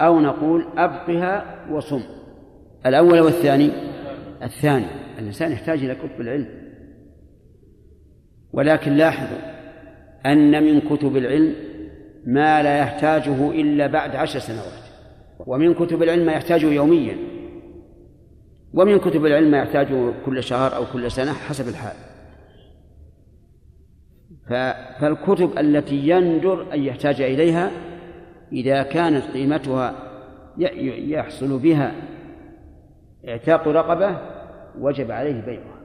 أو 0.00 0.20
نقول 0.20 0.64
أبقها 0.76 1.66
وصم. 1.72 2.02
الأول 2.86 3.20
والثاني؟ 3.20 3.70
الثاني. 4.42 4.86
الإنسان 5.18 5.52
يحتاج 5.52 5.84
إلى 5.84 5.94
كتب 5.94 6.20
العلم. 6.20 6.65
ولكن 8.56 8.92
لاحظوا 8.96 9.38
أن 10.26 10.62
من 10.62 10.80
كتب 10.80 11.16
العلم 11.16 11.54
ما 12.26 12.62
لا 12.62 12.78
يحتاجه 12.78 13.50
إلا 13.50 13.86
بعد 13.86 14.16
عشر 14.16 14.38
سنوات 14.38 14.86
ومن 15.38 15.74
كتب 15.74 16.02
العلم 16.02 16.26
ما 16.26 16.32
يحتاجه 16.32 16.66
يوميا 16.66 17.16
ومن 18.74 18.98
كتب 18.98 19.26
العلم 19.26 19.50
ما 19.50 19.58
يحتاجه 19.58 20.12
كل 20.26 20.42
شهر 20.42 20.76
أو 20.76 20.84
كل 20.92 21.10
سنة 21.10 21.32
حسب 21.32 21.68
الحال. 21.68 21.96
فالكتب 25.00 25.58
التي 25.58 26.08
يندر 26.08 26.74
أن 26.74 26.82
يحتاج 26.82 27.20
إليها 27.20 27.70
إذا 28.52 28.82
كانت 28.82 29.24
قيمتها 29.24 29.94
يحصل 31.08 31.58
بها 31.58 31.92
اعتاق 33.28 33.68
رقبة 33.68 34.18
وجب 34.78 35.10
عليه 35.10 35.40
بيعها. 35.40 35.75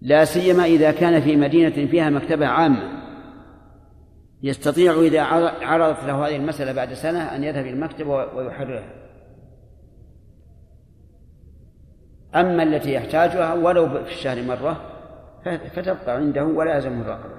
لا 0.00 0.24
سيما 0.24 0.64
إذا 0.64 0.92
كان 0.92 1.20
في 1.20 1.36
مدينة 1.36 1.86
فيها 1.90 2.10
مكتبة 2.10 2.46
عامة. 2.46 3.00
يستطيع 4.42 5.00
إذا 5.00 5.22
عرضت 5.62 6.04
له 6.04 6.26
هذه 6.26 6.36
المسألة 6.36 6.72
بعد 6.72 6.92
سنة 6.92 7.34
أن 7.36 7.44
يذهب 7.44 7.64
إلى 7.64 7.70
المكتبة 7.70 8.10
ويحررها. 8.10 8.92
أما 12.34 12.62
التي 12.62 12.92
يحتاجها 12.92 13.54
ولو 13.54 13.88
في 13.88 14.12
الشهر 14.12 14.42
مرة 14.42 14.80
فتبقى 15.44 16.16
عنده 16.16 16.44
ولا 16.44 16.74
يلزمه 16.74 17.00
الرقبة 17.00 17.34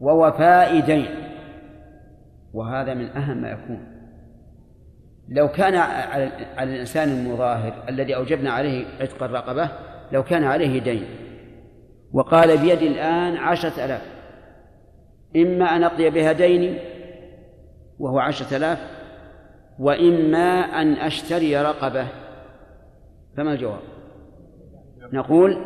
ووفاء 0.00 0.80
دين 0.80 1.06
وهذا 2.52 2.94
من 2.94 3.06
أهم 3.08 3.42
ما 3.42 3.50
يكون. 3.50 3.86
لو 5.28 5.48
كان 5.48 5.74
على 5.74 6.72
الإنسان 6.72 7.08
المظاهر 7.08 7.84
الذي 7.88 8.16
أوجبنا 8.16 8.50
عليه 8.50 8.86
عتق 9.00 9.22
الرقبة 9.22 9.70
لو 10.14 10.22
كان 10.22 10.44
عليه 10.44 10.80
دين. 10.80 11.04
وقال 12.12 12.58
بيدي 12.58 12.88
الآن 12.88 13.36
عشرة 13.36 13.84
آلاف. 13.84 14.02
إما 15.36 15.64
أن 15.64 15.82
أقضي 15.82 16.10
بها 16.10 16.32
ديني 16.32 16.78
وهو 17.98 18.18
عشرة 18.18 18.56
آلاف 18.56 18.78
وإما 19.78 20.60
أن 20.82 20.92
أشتري 20.92 21.56
رقبة. 21.56 22.06
فما 23.36 23.52
الجواب؟ 23.52 23.80
نقول 25.12 25.56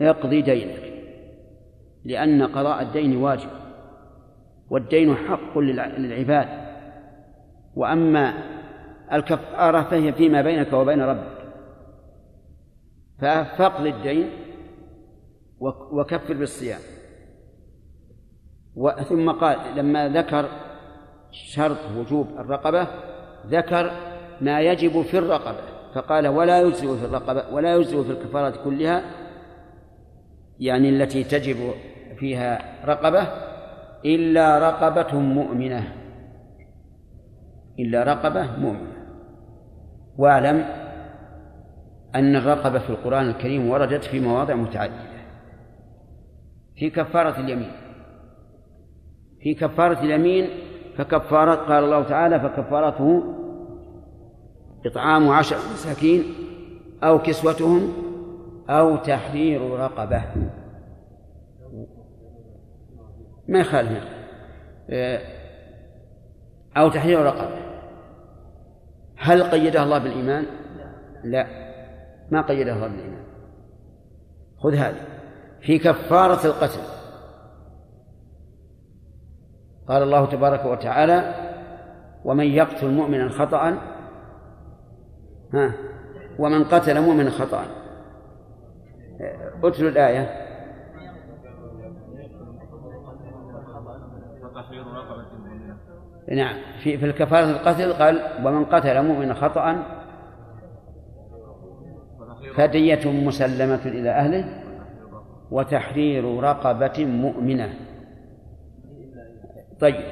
اقضي 0.00 0.42
دينك 0.42 0.82
لأن 2.04 2.42
قضاء 2.42 2.82
الدين 2.82 3.16
واجب 3.16 3.50
والدين 4.70 5.14
حق 5.16 5.58
للعباد. 5.58 6.48
وأما 7.76 8.34
الكفارة 9.12 9.82
فهي 9.82 10.12
فيما 10.12 10.42
بينك 10.42 10.72
وبين 10.72 11.00
ربك. 11.00 11.35
فاقض 13.20 13.86
الدين 13.86 14.30
وكفر 15.92 16.34
بالصيام. 16.34 16.80
ثم 19.08 19.30
قال 19.30 19.58
لما 19.76 20.08
ذكر 20.08 20.48
شرط 21.30 21.78
وجوب 21.96 22.26
الرقبة 22.38 22.86
ذكر 23.46 23.90
ما 24.40 24.60
يجب 24.60 25.02
في 25.02 25.18
الرقبة 25.18 25.60
فقال 25.94 26.28
ولا 26.28 26.60
يجزئ 26.60 26.96
في 26.96 27.04
الرقبة 27.04 27.54
ولا 27.54 27.76
يجزئ 27.76 28.02
في 28.02 28.10
الكفارات 28.10 28.54
كلها 28.64 29.02
يعني 30.60 30.88
التي 30.88 31.24
تجب 31.24 31.56
فيها 32.18 32.58
رقبة 32.86 33.28
إلا 34.04 34.58
رقبة 34.58 35.18
مؤمنة. 35.20 35.92
إلا 37.78 38.02
رقبة 38.02 38.56
مؤمنة. 38.56 38.96
واعلم 40.18 40.85
أن 42.16 42.36
الرقبة 42.36 42.78
في 42.78 42.90
القرآن 42.90 43.28
الكريم 43.28 43.70
وردت 43.70 44.04
في 44.04 44.20
مواضع 44.20 44.54
متعددة. 44.54 45.16
في 46.76 46.90
كفارة 46.90 47.40
اليمين. 47.40 47.72
في 49.40 49.54
كفارة 49.54 50.00
اليمين 50.00 50.48
فكفارة 50.96 51.54
قال 51.54 51.84
الله 51.84 52.02
تعالى 52.02 52.40
فكفارته 52.40 53.22
إطعام 54.86 55.28
عشر 55.30 55.56
مساكين 55.56 56.24
أو 57.02 57.18
كسوتهم 57.18 57.92
أو 58.70 58.96
تحرير 58.96 59.70
رقبة. 59.70 60.22
ما 63.48 63.58
يخالف. 63.58 64.04
أو 66.76 66.88
تحرير 66.88 67.22
رقبة. 67.22 67.58
هل 69.16 69.42
قيدها 69.42 69.84
الله 69.84 69.98
بالإيمان؟ 69.98 70.46
لا. 71.24 71.65
ما 72.30 72.42
قيدها 72.42 72.74
الله 72.74 72.88
بالإيمان 72.88 73.24
خذ 74.58 74.74
هذه 74.74 75.00
في 75.60 75.78
كفارة 75.78 76.46
القتل. 76.46 76.80
قال 79.88 80.02
الله 80.02 80.26
تبارك 80.26 80.64
وتعالى 80.64 81.34
ومن 82.24 82.44
يقتل 82.44 82.90
مؤمنا 82.90 83.28
خطأ 83.28 83.78
ها؟ 85.54 85.74
ومن 86.38 86.64
قتل 86.64 87.00
مؤمنا 87.00 87.30
خطأ. 87.30 87.64
اتلوا 89.64 89.90
الآية. 89.90 90.46
نعم 96.28 96.56
في 96.82 96.98
في 96.98 97.06
الكفارة 97.06 97.50
القتل 97.50 97.92
قال 97.92 98.46
ومن 98.46 98.64
قتل 98.64 99.02
مؤمنا 99.02 99.34
خطأ 99.34 99.95
فدية 102.56 103.10
مسلمة 103.10 103.80
إلى 103.86 104.10
أهله 104.10 104.62
وتحرير 105.50 106.40
رقبة 106.40 107.04
مؤمنة. 107.04 107.74
طيب 109.80 110.04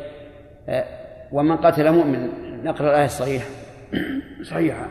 آه، 0.69 0.85
ومن 1.33 1.57
قتل 1.57 1.93
مؤمن 1.93 2.31
نقرأ 2.65 2.91
الآية 2.91 3.05
الصحيحة. 3.05 3.47
صحيحة. 4.51 4.89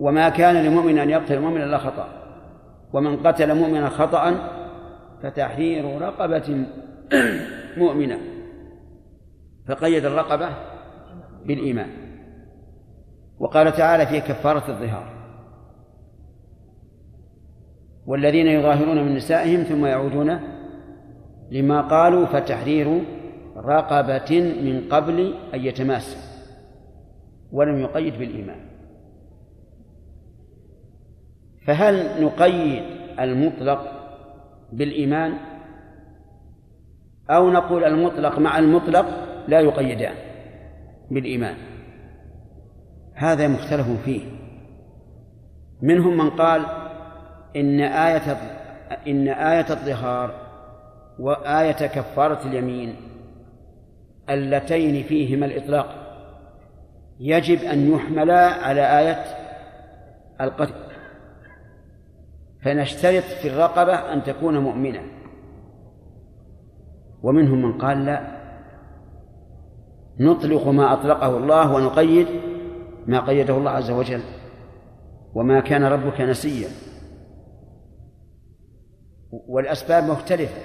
وما 0.00 0.28
كان 0.28 0.64
لمؤمن 0.64 0.98
أن 0.98 1.10
يقتل 1.10 1.40
مؤمنا 1.40 1.64
إلا 1.64 1.78
خطأ. 1.78 2.08
ومن 2.92 3.16
قتل 3.16 3.54
مؤمنا 3.54 3.88
خطأ 3.88 4.34
فتحرير 5.22 6.00
رقبة 6.02 6.66
مؤمنة. 7.82 8.18
فقيد 9.68 10.04
الرقبة 10.04 10.48
بالإيمان. 11.46 11.88
وقال 13.38 13.72
تعالى 13.72 14.06
في 14.06 14.20
كفارة 14.20 14.70
الظهار 14.70 15.15
والذين 18.06 18.46
يظاهرون 18.46 19.04
من 19.04 19.14
نسائهم 19.14 19.62
ثم 19.62 19.86
يعودون 19.86 20.40
لما 21.50 21.80
قالوا 21.80 22.26
فتحرير 22.26 23.02
رقبة 23.56 24.40
من 24.40 24.88
قبل 24.90 25.34
أن 25.54 25.60
يتماسوا 25.60 26.20
ولم 27.52 27.80
يقيد 27.80 28.18
بالإيمان. 28.18 28.60
فهل 31.66 32.24
نقيد 32.24 32.82
المطلق 33.20 33.92
بالإيمان 34.72 35.34
أو 37.30 37.50
نقول 37.50 37.84
المطلق 37.84 38.38
مع 38.38 38.58
المطلق 38.58 39.06
لا 39.48 39.60
يقيدان 39.60 40.14
بالإيمان؟ 41.10 41.54
هذا 43.14 43.48
مختلف 43.48 43.86
فيه. 44.04 44.22
منهم 45.82 46.16
من 46.16 46.30
قال 46.30 46.85
إن 47.56 47.80
آية 47.80 48.36
إن 49.06 49.28
آية 49.28 49.70
الظهار 49.70 50.34
وآية 51.18 51.86
كفارة 51.86 52.48
اليمين 52.48 52.96
اللتين 54.30 55.02
فيهما 55.02 55.46
الإطلاق 55.46 56.06
يجب 57.20 57.64
أن 57.64 57.92
يحملا 57.92 58.46
على 58.46 58.98
آية 58.98 59.24
القتل 60.40 60.86
فنشترط 62.62 63.22
في 63.22 63.48
الرقبة 63.48 64.12
أن 64.12 64.22
تكون 64.22 64.58
مؤمنة. 64.58 65.02
ومنهم 67.22 67.62
من 67.62 67.78
قال 67.78 68.04
لا 68.04 68.20
نطلق 70.20 70.68
ما 70.68 70.92
أطلقه 70.92 71.36
الله 71.36 71.74
ونقيد 71.74 72.26
ما 73.06 73.20
قيده 73.20 73.56
الله 73.56 73.70
عز 73.70 73.90
وجل 73.90 74.22
وما 75.34 75.60
كان 75.60 75.84
ربك 75.84 76.20
نسيا. 76.20 76.68
والأسباب 79.30 80.04
مختلفة. 80.04 80.60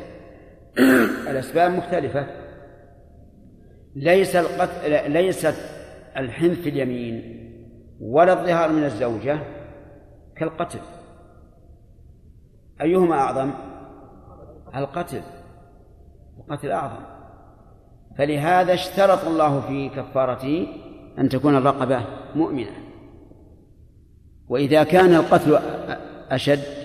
الأسباب 1.30 1.72
مختلفة. 1.72 2.28
ليس 3.96 4.36
القتل 4.36 5.12
ليست 5.12 5.56
الحنث 6.18 6.68
اليمين 6.68 7.42
ولا 8.02 8.34
الظهار 8.34 8.72
من 8.72 8.84
الزوجة 8.84 9.40
كالقتل. 10.38 10.80
أيهما 12.82 13.16
أعظم؟ 13.16 13.52
القتل. 14.76 15.22
القتل 16.38 16.72
أعظم. 16.72 17.04
فلهذا 18.18 18.74
اشترط 18.74 19.26
الله 19.26 19.62
في 19.62 19.90
كفارته 19.90 20.68
أن 21.18 21.30
تكون 21.30 21.58
الرقبة 21.58 22.06
مؤمنة. 22.36 22.72
وإذا 24.48 24.84
كان 24.84 25.14
القتل 25.14 25.60
أشد 26.30 26.81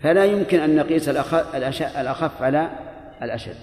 فلا 0.00 0.24
يمكن 0.24 0.60
أن 0.60 0.76
نقيس 0.76 1.08
الأخف 1.08 2.42
على 2.42 2.70
الأشد. 3.22 3.56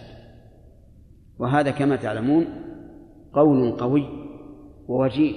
وهذا 1.40 1.72
كما 1.72 1.96
تعلمون 1.96 2.48
قول 3.34 3.72
قوي 3.72 4.08
ووجيه 4.88 5.34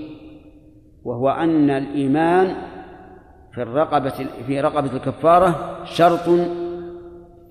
وهو 1.05 1.31
أن 1.31 1.71
الإيمان 1.71 2.57
في 3.55 3.63
الرقبة 3.63 4.27
في 4.47 4.61
رقبة 4.61 4.93
الكفارة 4.97 5.85
شرط 5.85 6.29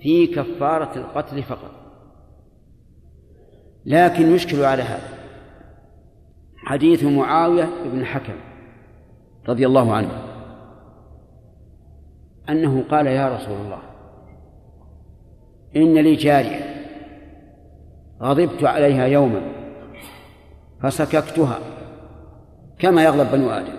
في 0.00 0.26
كفارة 0.26 0.98
القتل 0.98 1.42
فقط. 1.42 1.70
لكن 3.86 4.34
يشكل 4.34 4.64
على 4.64 4.82
هذا 4.82 5.18
حديث 6.56 7.04
معاوية 7.04 7.68
بن 7.92 8.04
حكم 8.04 8.34
رضي 9.48 9.66
الله 9.66 9.94
عنه. 9.94 10.27
أنه 12.50 12.84
قال 12.90 13.06
يا 13.06 13.36
رسول 13.36 13.60
الله 13.60 13.78
إن 15.76 15.94
لي 15.94 16.14
جارية 16.14 16.84
غضبت 18.22 18.64
عليها 18.64 19.06
يوما 19.06 19.40
فسككتها 20.82 21.58
كما 22.78 23.04
يغضب 23.04 23.32
بنو 23.32 23.50
آدم. 23.50 23.78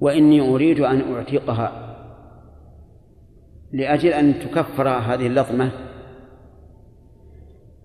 وإني 0.00 0.40
أريد 0.40 0.80
أن 0.80 1.14
أعتقها 1.14 1.96
لأجل 3.72 4.08
أن 4.08 4.40
تكفر 4.40 4.88
هذه 4.88 5.26
اللطمة. 5.26 5.70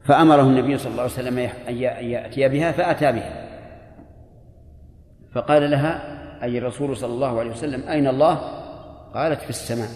فأمره 0.04 0.42
النبي 0.42 0.78
صلى 0.78 0.92
الله 0.92 1.02
عليه 1.02 1.12
وسلم 1.12 1.38
أن 1.68 1.76
يأتي 2.10 2.50
بها 2.50 2.72
فأتى 2.72 3.12
بها. 3.12 3.48
فقال 5.34 5.72
لها 5.72 6.17
أي 6.44 6.58
الرسول 6.58 6.98
صلى 6.98 7.14
الله 7.14 7.40
عليه 7.40 7.52
وسلم 7.52 7.90
أين 7.90 8.08
الله؟ 8.08 8.36
قالت 9.14 9.42
في 9.42 9.50
السماء. 9.50 9.90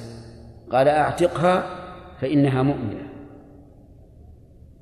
قال 0.71 0.87
أعتقها 0.87 1.63
فإنها 2.21 2.63
مؤمنة. 2.63 3.07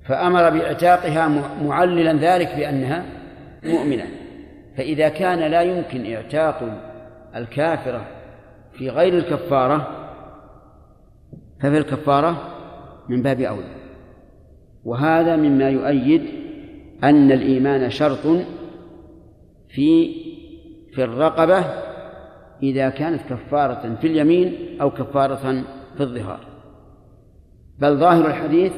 فأمر 0.05 0.49
بإعتاقها 0.49 1.27
معللا 1.63 2.13
ذلك 2.13 2.55
بأنها 2.55 3.05
مؤمنة. 3.63 4.05
فإذا 4.77 5.09
كان 5.09 5.39
لا 5.39 5.61
يمكن 5.61 6.13
إعتاق 6.13 6.81
الكافرة 7.35 8.07
في 8.73 8.89
غير 8.89 9.13
الكفارة 9.13 9.87
ففي 11.61 11.77
الكفارة 11.77 12.37
من 13.09 13.21
باب 13.21 13.41
أولى. 13.41 13.75
وهذا 14.85 15.35
مما 15.35 15.69
يؤيد 15.69 16.21
أن 17.03 17.31
الإيمان 17.31 17.89
شرط 17.89 18.27
في 19.69 20.18
في 20.99 21.05
الرقبة 21.05 21.65
إذا 22.63 22.89
كانت 22.89 23.21
كفارة 23.21 23.95
في 23.95 24.07
اليمين 24.07 24.81
أو 24.81 24.91
كفارة 24.91 25.63
في 25.97 26.03
الظهار. 26.03 26.47
بل 27.79 27.97
ظاهر 27.97 28.27
الحديث 28.27 28.73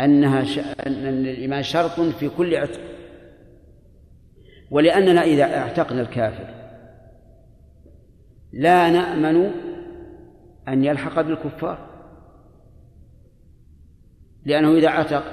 أنها 0.00 0.44
ش... 0.44 0.58
أن 0.58 1.06
الإيمان 1.06 1.62
شرط 1.62 2.00
في 2.00 2.28
كل 2.28 2.54
عتق. 2.54 2.80
ولأننا 4.70 5.22
إذا 5.22 5.44
اعتقنا 5.44 6.00
الكافر 6.00 6.46
لا 8.52 8.90
نأمن 8.90 9.50
أن 10.68 10.84
يلحق 10.84 11.20
بالكفار. 11.20 11.78
لأنه 14.44 14.72
إذا 14.72 14.88
عتق 14.88 15.24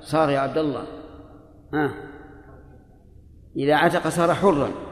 صار 0.00 0.30
يا 0.30 0.38
عبد 0.38 0.58
الله. 0.58 0.84
آه 1.74 1.90
إذا 3.56 3.74
عتق 3.74 4.08
صار 4.08 4.34
حرا. 4.34 4.87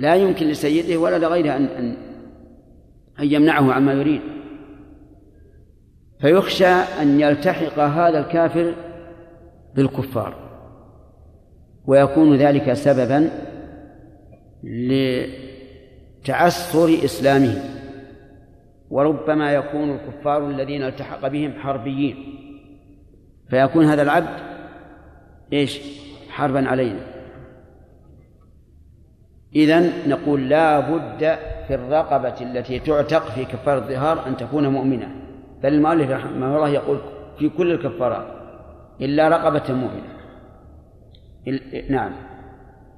لا 0.00 0.14
يمكن 0.14 0.46
لسيده 0.46 0.96
ولا 0.96 1.18
لغيره 1.18 1.56
أن 1.56 1.64
أن 1.64 1.96
أن 3.20 3.32
يمنعه 3.32 3.72
عما 3.72 3.92
يريد. 3.92 4.20
فيخشى 6.20 6.66
أن 6.66 7.20
يلتحق 7.20 7.78
هذا 7.78 8.18
الكافر 8.18 8.74
بالكفار 9.74 10.34
ويكون 11.86 12.36
ذلك 12.36 12.72
سببا 12.72 13.30
لتعسر 16.22 17.04
إسلامه. 17.04 17.64
وربما 18.90 19.52
يكون 19.52 19.90
الكفار 19.90 20.50
الذين 20.50 20.82
التحق 20.82 21.28
بهم 21.28 21.52
حربيين 21.52 22.16
فيكون 23.50 23.84
هذا 23.84 24.02
العبد 24.02 24.50
إيش؟ 25.52 25.80
حربا 26.28 26.68
علينا. 26.68 27.19
إذن 29.54 29.92
نقول 30.06 30.48
لا 30.48 30.80
بد 30.80 31.38
في 31.68 31.74
الرقبة 31.74 32.34
التي 32.40 32.78
تعتق 32.78 33.30
في 33.30 33.44
كفارة 33.44 33.78
الظهار 33.78 34.26
أن 34.26 34.36
تكون 34.36 34.68
مؤمنة. 34.68 35.08
بل 35.62 35.74
المؤلف 35.74 36.10
رحمه 36.10 36.56
الله 36.56 36.68
يقول 36.68 36.98
في 37.38 37.48
كل 37.48 37.72
الكفارات 37.72 38.26
إلا 39.00 39.28
رقبة 39.28 39.74
مؤمنة. 39.74 40.20
نعم. 41.90 42.12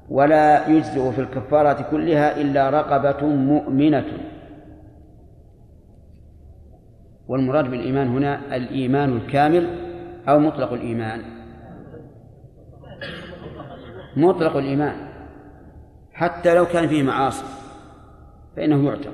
ولا 0.09 0.69
يجزئ 0.69 1.13
في 1.13 1.21
الكفارات 1.21 1.91
كلها 1.91 2.41
إلا 2.41 2.71
رقبة 2.71 3.27
مؤمنة. 3.27 4.07
والمراد 7.29 7.71
بالإيمان 7.71 8.09
هنا 8.09 8.57
الإيمان 8.57 9.17
الكامل 9.17 9.67
أو 10.29 10.39
مطلق 10.39 10.73
الإيمان؟ 10.73 11.23
مطلق 14.17 14.57
الإيمان. 14.57 15.12
حتى 16.13 16.55
لو 16.55 16.67
كان 16.67 16.89
فيه 16.89 17.03
معاصي 17.03 17.45
فإنه 18.57 18.87
يعتق 18.87 19.13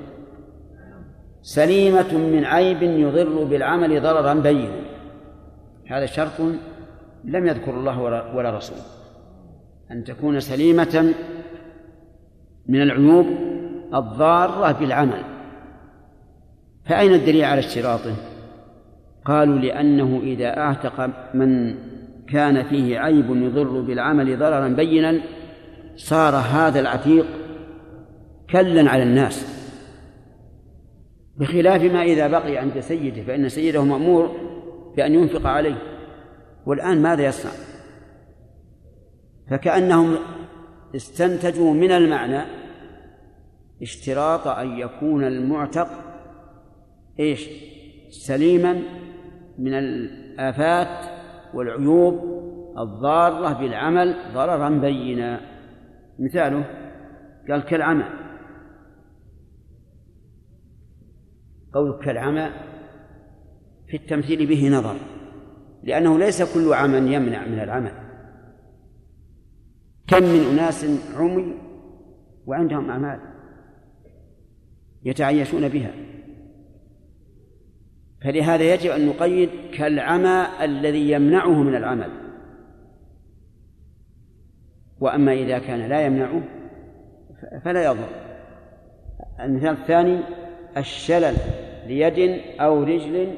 سليمة 1.41 2.17
من 2.17 2.45
عيب 2.45 2.83
يضر 2.83 3.43
بالعمل 3.43 4.01
ضررا 4.01 4.33
بينا 4.33 4.81
هذا 5.87 6.05
شرط 6.05 6.41
لم 7.23 7.47
يذكر 7.47 7.71
الله 7.71 8.01
ولا 8.35 8.57
رسوله 8.57 8.81
أن 9.91 10.03
تكون 10.03 10.39
سليمة 10.39 11.13
من 12.67 12.81
العيوب 12.81 13.25
الضارة 13.93 14.71
بالعمل. 14.71 15.23
فأين 16.85 17.13
الدليل 17.13 17.45
على 17.45 17.59
اشتراطه؟ 17.59 18.15
قالوا 19.25 19.59
لأنه 19.59 20.19
إذا 20.23 20.57
أعتق 20.57 21.09
من 21.33 21.75
كان 22.27 22.63
فيه 22.63 22.99
عيب 22.99 23.29
يضر 23.29 23.81
بالعمل 23.81 24.39
ضررا 24.39 24.67
بينا 24.67 25.19
صار 25.99 26.35
هذا 26.35 26.79
العتيق 26.79 27.25
كلا 28.49 28.91
على 28.91 29.03
الناس 29.03 29.45
بخلاف 31.37 31.81
ما 31.81 32.03
إذا 32.03 32.27
بقي 32.27 32.57
عند 32.57 32.79
سيده 32.79 33.21
فإن 33.23 33.49
سيده 33.49 33.83
مأمور 33.83 34.31
بأن 34.97 35.13
ينفق 35.13 35.47
عليه 35.47 35.77
والآن 36.65 37.01
ماذا 37.01 37.25
يصنع؟ 37.25 37.51
فكأنهم 39.49 40.17
استنتجوا 40.95 41.73
من 41.73 41.91
المعنى 41.91 42.41
اشتراط 43.81 44.47
أن 44.47 44.77
يكون 44.77 45.23
المعتق 45.23 45.87
إيش؟ 47.19 47.49
سليما 48.09 48.81
من 49.59 49.73
الآفات 49.73 51.05
والعيوب 51.53 52.39
الضارة 52.77 53.53
بالعمل 53.53 54.15
ضررا 54.33 54.69
بينا. 54.69 55.58
مثاله 56.19 56.65
قال 57.49 57.61
كالعمى. 57.63 58.03
قول 61.73 62.05
كالعمى 62.05 62.49
في 63.87 63.97
التمثيل 63.97 64.45
به 64.45 64.69
نظر 64.69 64.95
لأنه 65.83 66.19
ليس 66.19 66.53
كل 66.53 66.73
عمى 66.73 67.13
يمنع 67.13 67.47
من 67.47 67.59
العمل. 67.59 67.91
كم 70.07 70.23
من 70.23 70.39
أناس 70.51 70.85
عمي 71.15 71.53
وعندهم 72.45 72.89
أعمال 72.89 73.19
يتعيشون 75.03 75.69
بها. 75.69 75.91
فلهذا 78.23 78.73
يجب 78.73 78.91
أن 78.91 79.07
نقيد 79.07 79.49
كالعمى 79.73 80.45
الذي 80.61 81.11
يمنعه 81.11 81.63
من 81.63 81.75
العمل. 81.75 82.28
وأما 84.99 85.33
إذا 85.33 85.59
كان 85.59 85.79
لا 85.79 86.05
يمنعه 86.05 86.41
فلا 87.63 87.83
يضر. 87.83 88.09
المثال 89.39 89.69
الثاني 89.69 90.19
الشلل 90.77 91.35
ليد 91.87 92.41
أو 92.59 92.83
رجل. 92.83 93.33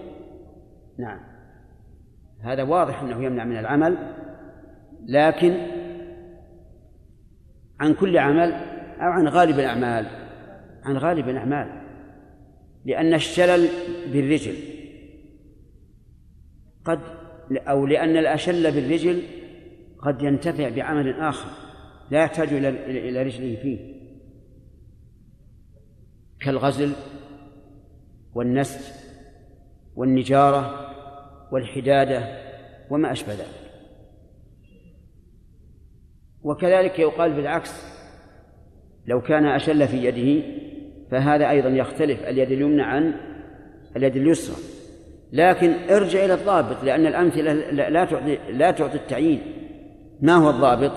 نعم. 0.98 1.20
هذا 2.42 2.64
واضح 2.64 3.02
أنه 3.02 3.24
يمنع 3.24 3.46
من 3.46 3.58
العمل 3.58 3.98
لكن 5.06 5.58
عن 7.80 7.94
كل 7.94 8.18
عمل 8.18 8.54
أو 9.00 9.12
عن 9.12 9.28
غالب 9.28 9.60
الأعمال 9.60 10.06
عن 10.84 10.98
غالب 10.98 11.30
الأعمال. 11.30 11.82
لأن 12.86 13.14
الشلل 13.14 13.68
بالرجل. 14.14 14.56
قد 16.86 17.00
أو 17.58 17.86
لأن 17.86 18.18
الأشل 18.18 18.72
بالرجل 18.72 19.22
قد 20.02 20.22
ينتفع 20.22 20.70
بعمل 20.70 21.14
آخر 21.20 21.50
لا 22.12 22.24
يحتاج 22.24 22.54
إلى 22.54 23.24
رجله 23.24 23.56
فيه. 23.56 24.02
كالغزل 26.40 26.92
والنسج 28.34 28.82
والنجارة 29.96 30.88
والحدادة 31.52 32.42
وما 32.90 33.12
أشبه 33.12 33.34
ذلك. 33.34 33.72
وكذلك 36.44 37.00
يقال 37.00 37.34
بالعكس 37.34 37.72
لو 39.06 39.22
كان 39.22 39.46
أشل 39.46 39.88
في 39.88 39.98
يده 40.06 40.48
فهذا 41.12 41.50
أيضا 41.50 41.70
يختلف 41.70 42.24
اليد 42.24 42.52
اليمنى 42.52 42.82
عن 42.82 43.14
اليد 43.98 44.16
اليسرى. 44.16 44.56
لكن 45.34 45.70
ارجع 45.70 46.26
إلى 46.26 46.34
الضابط 46.34 46.84
لأن 46.84 47.06
الأمثلة 47.06 47.54
لا 47.72 48.06
تعطي 48.06 48.38
لا 48.52 48.72
تعطي 48.72 48.96
التعيين. 48.96 49.61
ما 50.22 50.36
هو 50.36 50.50
الضابط؟ 50.50 50.92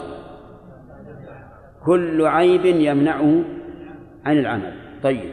كل 1.84 2.26
عيب 2.26 2.64
يمنعه 2.64 3.44
عن 4.24 4.38
العمل. 4.38 5.00
طيب. 5.02 5.32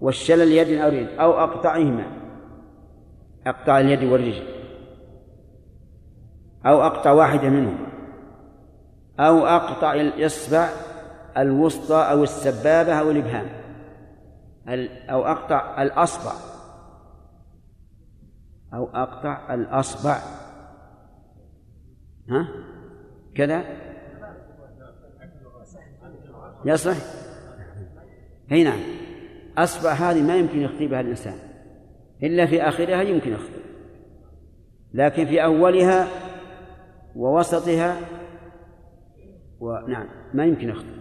والشلل 0.00 0.52
يد 0.52 0.78
أو 0.78 0.88
رجل 0.88 1.18
أو 1.18 1.32
أقطعهما. 1.32 2.04
أقطع 3.46 3.80
اليد 3.80 4.04
والرجل. 4.04 4.46
أو 6.66 6.82
أقطع 6.82 7.12
واحدة 7.12 7.48
منهما 7.48 7.86
أو 9.20 9.46
أقطع 9.46 9.94
الإصبع 9.94 10.68
الوسطى 11.36 11.96
أو 12.10 12.22
السبابة 12.22 12.92
أو 12.92 13.10
الإبهام. 13.10 13.46
أو 15.10 15.26
أقطع 15.26 15.82
الأصبع. 15.82 16.32
أو 18.74 18.88
أقطع 18.94 19.54
الأصبع. 19.54 20.18
ها؟ 22.30 22.48
كذا؟ 23.36 23.64
يصلح 26.64 26.96
أي 28.52 28.64
نعم. 28.64 28.80
أصبع 29.58 29.92
هذه 29.92 30.22
ما 30.22 30.36
يمكن 30.36 30.60
يخطي 30.60 30.86
بها 30.86 31.00
الإنسان. 31.00 31.38
إلا 32.22 32.46
في 32.46 32.62
آخرها 32.62 33.02
يمكن 33.02 33.32
يخطي 33.32 33.60
لكن 34.94 35.26
في 35.26 35.44
أولها 35.44 36.08
ووسطها 37.16 37.96
ونعم 39.60 40.08
ما 40.34 40.44
يمكن 40.44 40.68
يخطي 40.68 40.96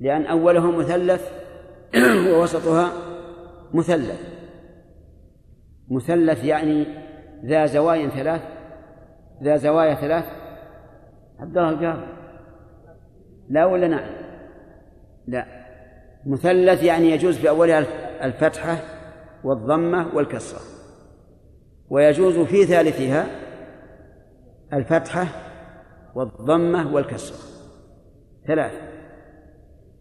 لأن 0.00 0.26
أولها 0.26 0.70
مثلث 0.70 1.32
ووسطها 2.32 2.92
مثلث. 3.74 4.20
مثلث 5.90 6.44
يعني 6.44 6.86
ذا 7.44 7.66
زوايا 7.66 8.08
ثلاث 8.08 8.42
ذا 9.42 9.56
زوايا 9.56 9.94
ثلاث 9.94 10.39
عبد 11.40 11.58
الله 11.58 11.70
القاضي 11.70 12.06
لا 13.48 13.66
ولا 13.66 13.88
نعم؟ 13.88 14.10
لا. 15.26 15.46
مثلث 16.26 16.82
يعني 16.82 17.10
يجوز 17.10 17.36
في 17.36 17.48
أولها 17.48 17.86
الفتحة 18.24 18.76
والضمة 19.44 20.14
والكسرة. 20.14 20.60
ويجوز 21.90 22.38
في 22.38 22.64
ثالثها 22.64 23.26
الفتحة 24.72 25.26
والضمة 26.14 26.94
والكسرة. 26.94 27.38
ثلاث 28.46 28.72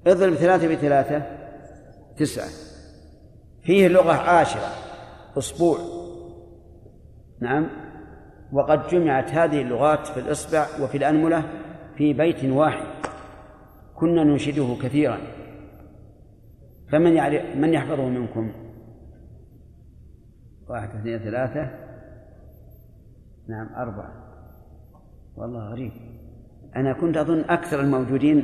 اضرب 0.08 0.34
ثلاثة 0.34 0.68
بثلاثة 0.68 1.22
تسعة. 2.18 2.50
فيه 3.64 3.88
لغة 3.88 4.14
عاشرة 4.14 4.72
أسبوع. 5.38 5.78
نعم؟ 7.42 7.89
وقد 8.54 8.88
جمعت 8.88 9.32
هذه 9.32 9.62
اللغات 9.62 10.08
في 10.08 10.20
الإصبع 10.20 10.66
وفي 10.82 10.98
الأنملة 10.98 11.44
في 11.96 12.14
بيت 12.14 12.46
واحد. 12.46 12.88
كنا 13.96 14.24
ننشده 14.24 14.76
كثيرا. 14.84 15.18
فمن 16.92 17.14
يعرف 17.14 17.56
من 17.56 17.74
يحفظه 17.74 18.10
منكم؟ 18.10 18.52
واحد 20.70 20.90
اثنين 20.90 21.20
ثلاثة. 21.20 21.72
نعم 23.50 23.76
أربعة. 23.76 24.14
والله 25.36 25.72
غريب. 25.72 25.92
أنا 26.76 26.94
كنت 26.94 27.18
أظن 27.18 27.40
أكثر 27.40 27.80
الموجودين 27.80 28.38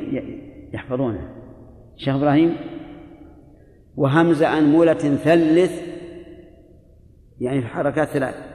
يحفظونه. 0.74 1.30
شيخ 1.96 2.16
إبراهيم؟ 2.16 2.56
وهمزة 3.96 4.58
أنمولة 4.58 4.94
ثلث 4.94 5.82
يعني 7.40 7.62
في 7.62 7.68
حركات 7.68 8.08
ثلاث. 8.08 8.55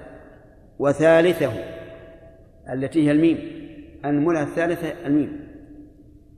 وثالثه 0.80 1.52
التي 2.72 3.06
هي 3.06 3.10
الميم. 3.10 3.38
أنمولة 4.04 4.42
الثالثة 4.42 5.06
الميم. 5.06 5.40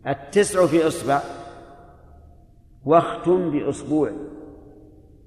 التسع 0.06 0.66
في 0.66 0.86
إصبع 0.86 1.20
واختم 2.84 3.50
بأسبوع 3.50 4.10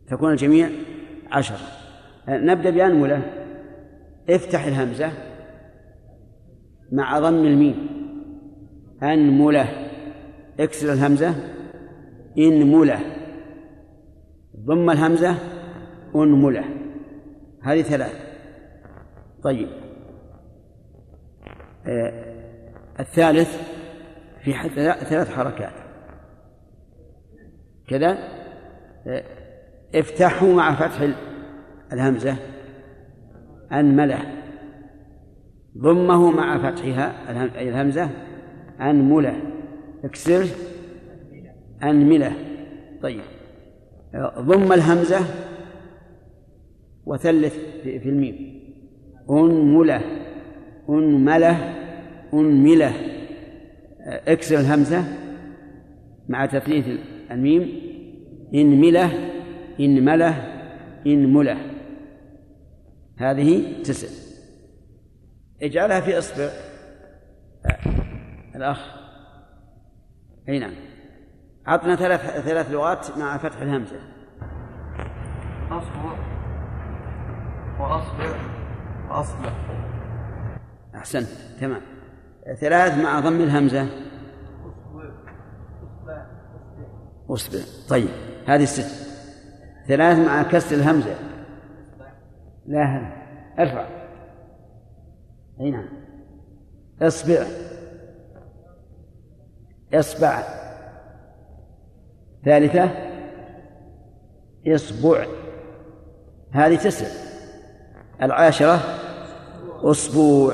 تكون 0.08 0.32
الجميع 0.32 0.70
عشرة 1.32 1.58
نبدأ 2.28 2.70
بأنملة 2.70 3.22
افتح 4.30 4.66
الهمزة 4.66 5.12
مع 6.92 7.20
ضم 7.20 7.46
الميم. 7.46 7.88
أنملة 9.04 9.68
اكسر 10.60 10.94
الهمزة. 10.94 11.36
إنملة 12.38 13.00
ضم 14.66 14.90
الهمزة. 14.90 15.36
أنملة 16.16 16.64
هذه 17.62 17.82
ثلاث. 17.82 18.25
طيب. 19.46 19.68
آه 21.88 22.36
الثالث 23.00 23.58
في 24.44 24.54
ثلاث 25.10 25.30
حركات. 25.30 25.74
كذا. 27.88 28.18
آه 29.08 29.24
افتحه 29.96 30.46
مع 30.48 30.76
فتح 30.76 31.02
ال- 31.02 31.16
الهمزة. 31.94 32.36
أنمله 33.72 34.20
ضمه 35.78 36.32
مع 36.32 36.72
فتحها 36.72 37.32
الهمزة. 37.62 38.10
أنمله 38.82 39.42
اكسره 40.04 40.48
أنمله 41.84 42.36
طيب. 43.02 43.22
ضم 44.40 44.74
الهمزة. 44.74 45.20
وثلث 47.06 47.56
في 47.84 48.10
الميم. 48.10 48.55
أنملة 49.30 50.02
أنملة 50.90 51.76
أنملة. 52.34 52.94
اكسر 54.08 54.60
الهمزة 54.60 55.04
مع 56.30 56.46
تثليث 56.46 57.00
الميم. 57.32 57.82
إنملة 58.54 59.12
إنملة 59.80 60.30
إنملة. 61.08 61.58
هذه 63.18 63.82
تسع. 63.84 64.08
اجعلها 65.62 66.00
في 66.00 66.18
إصبع. 66.18 66.50
الأخ. 68.56 68.96
أي 70.50 70.60
نعم. 70.60 70.74
عطنا 71.66 71.96
ثلاث 71.96 72.22
ثلاث 72.22 72.72
لغات 72.72 73.18
مع 73.18 73.38
فتح 73.38 73.62
الهمزة. 73.62 74.00
أصبر 75.72 76.18
وأصبر 77.80 78.55
وأصبر 79.16 79.52
أحسنت 80.96 81.28
تمام. 81.60 81.82
ثلاث 82.60 82.98
مع 82.98 83.20
ضم 83.20 83.42
الهمزة. 83.42 83.88
أصبع. 87.30 87.60
طيب 87.90 88.10
هذه 88.48 88.64
الست. 88.64 89.06
ثلاث 89.88 90.18
مع 90.18 90.44
كسر 90.44 90.76
الهمزة. 90.76 91.16
لا 92.66 92.84
هذا 92.84 93.14
ارفع. 93.60 93.88
أي 95.60 95.72
نعم. 95.72 95.90
أصبع. 97.02 97.46
أصبع. 99.94 100.44
ثالثة. 102.46 102.92
أصبع. 104.68 105.26
هذه 106.52 106.76
تسع. 106.76 107.08
العاشرة. 108.22 109.05
أسبوع 109.84 110.54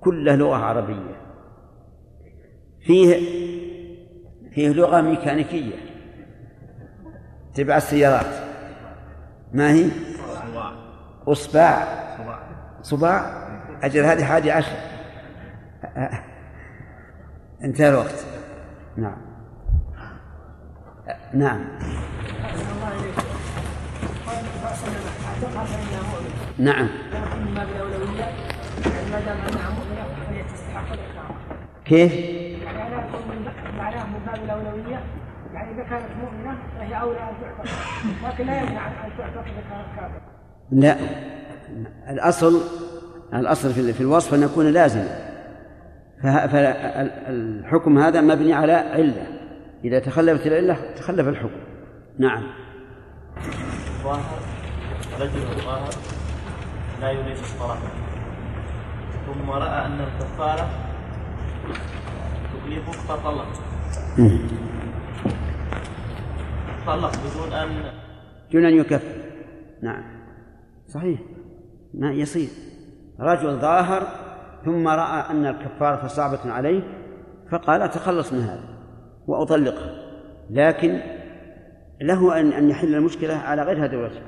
كلها 0.00 0.36
لغة 0.36 0.56
عربية. 0.56 1.16
فيه 2.80 3.16
فيه 4.54 4.68
لغة 4.68 5.00
ميكانيكية. 5.00 5.76
تبع 7.54 7.76
السيارات. 7.76 8.46
ما 9.52 9.72
هي؟ 9.72 9.90
أصبع. 11.28 11.84
صباع 12.82 13.48
أجل 13.82 14.04
هذه 14.04 14.24
حادي 14.24 14.50
عشر. 14.50 14.76
انتهى 17.64 17.88
الوقت. 17.88 18.26
نعم. 18.96 19.16
نعم. 21.34 21.64
نعم. 26.58 26.88
كيف؟ 31.88 32.12
معناه 33.78 34.06
يعني 35.54 35.74
إذا 35.74 35.82
كانت 35.82 36.10
مؤمنة 36.20 36.58
فهي 36.78 36.94
أن 37.20 37.34
تعتق 37.40 37.64
لكن 38.24 38.46
لا. 38.46 38.60
تعتق 39.18 39.44
إذا 39.44 39.62
كانت 39.70 39.86
كافرة 39.96 40.20
لا 40.70 40.96
الأصل 42.10 42.60
الأصل 43.34 43.72
في 43.92 44.00
الوصف 44.00 44.34
أن 44.34 44.42
يكون 44.42 44.66
لازما 44.66 45.26
فالحكم 46.22 47.98
هذا 47.98 48.20
مبني 48.20 48.54
على 48.54 48.72
علة. 48.72 49.26
إذا 49.84 49.98
تخلفت 49.98 50.46
العلة 50.46 50.76
تخلف 50.96 51.28
الحكم. 51.28 51.60
نعم. 52.18 52.42
رجل 55.20 55.40
ظاهر 55.64 55.90
لا 57.00 57.10
يريد 57.10 57.38
الصلاة. 57.38 57.78
ثم 59.26 59.50
رأى 59.50 59.86
أن 59.86 60.00
الكفارة 60.00 60.85
تكلفه 61.66 62.92
فطلق 62.92 63.46
طلق 66.86 67.12
بدون 67.26 67.52
أن 67.52 67.68
دون 68.52 68.64
أن 68.64 68.74
يكفر. 68.74 69.16
نعم. 69.82 70.02
صحيح. 70.88 71.20
ما 71.94 72.12
يصير. 72.12 72.48
رجل 73.20 73.56
ظاهر 73.56 74.02
ثم 74.64 74.88
رأى 74.88 75.30
أن 75.30 75.46
الكفارة 75.46 76.06
صعبة 76.06 76.52
عليه 76.52 76.82
فقال 77.50 77.82
أتخلص 77.82 78.32
من 78.32 78.40
هذا 78.40 78.68
وأطلقها 79.26 79.94
لكن 80.50 81.00
له 82.00 82.40
أن 82.40 82.52
أن 82.52 82.70
يحل 82.70 82.94
المشكلة 82.94 83.34
على 83.34 83.62
غير 83.62 83.84
هذا 83.84 83.92
الوجه. 83.92 84.22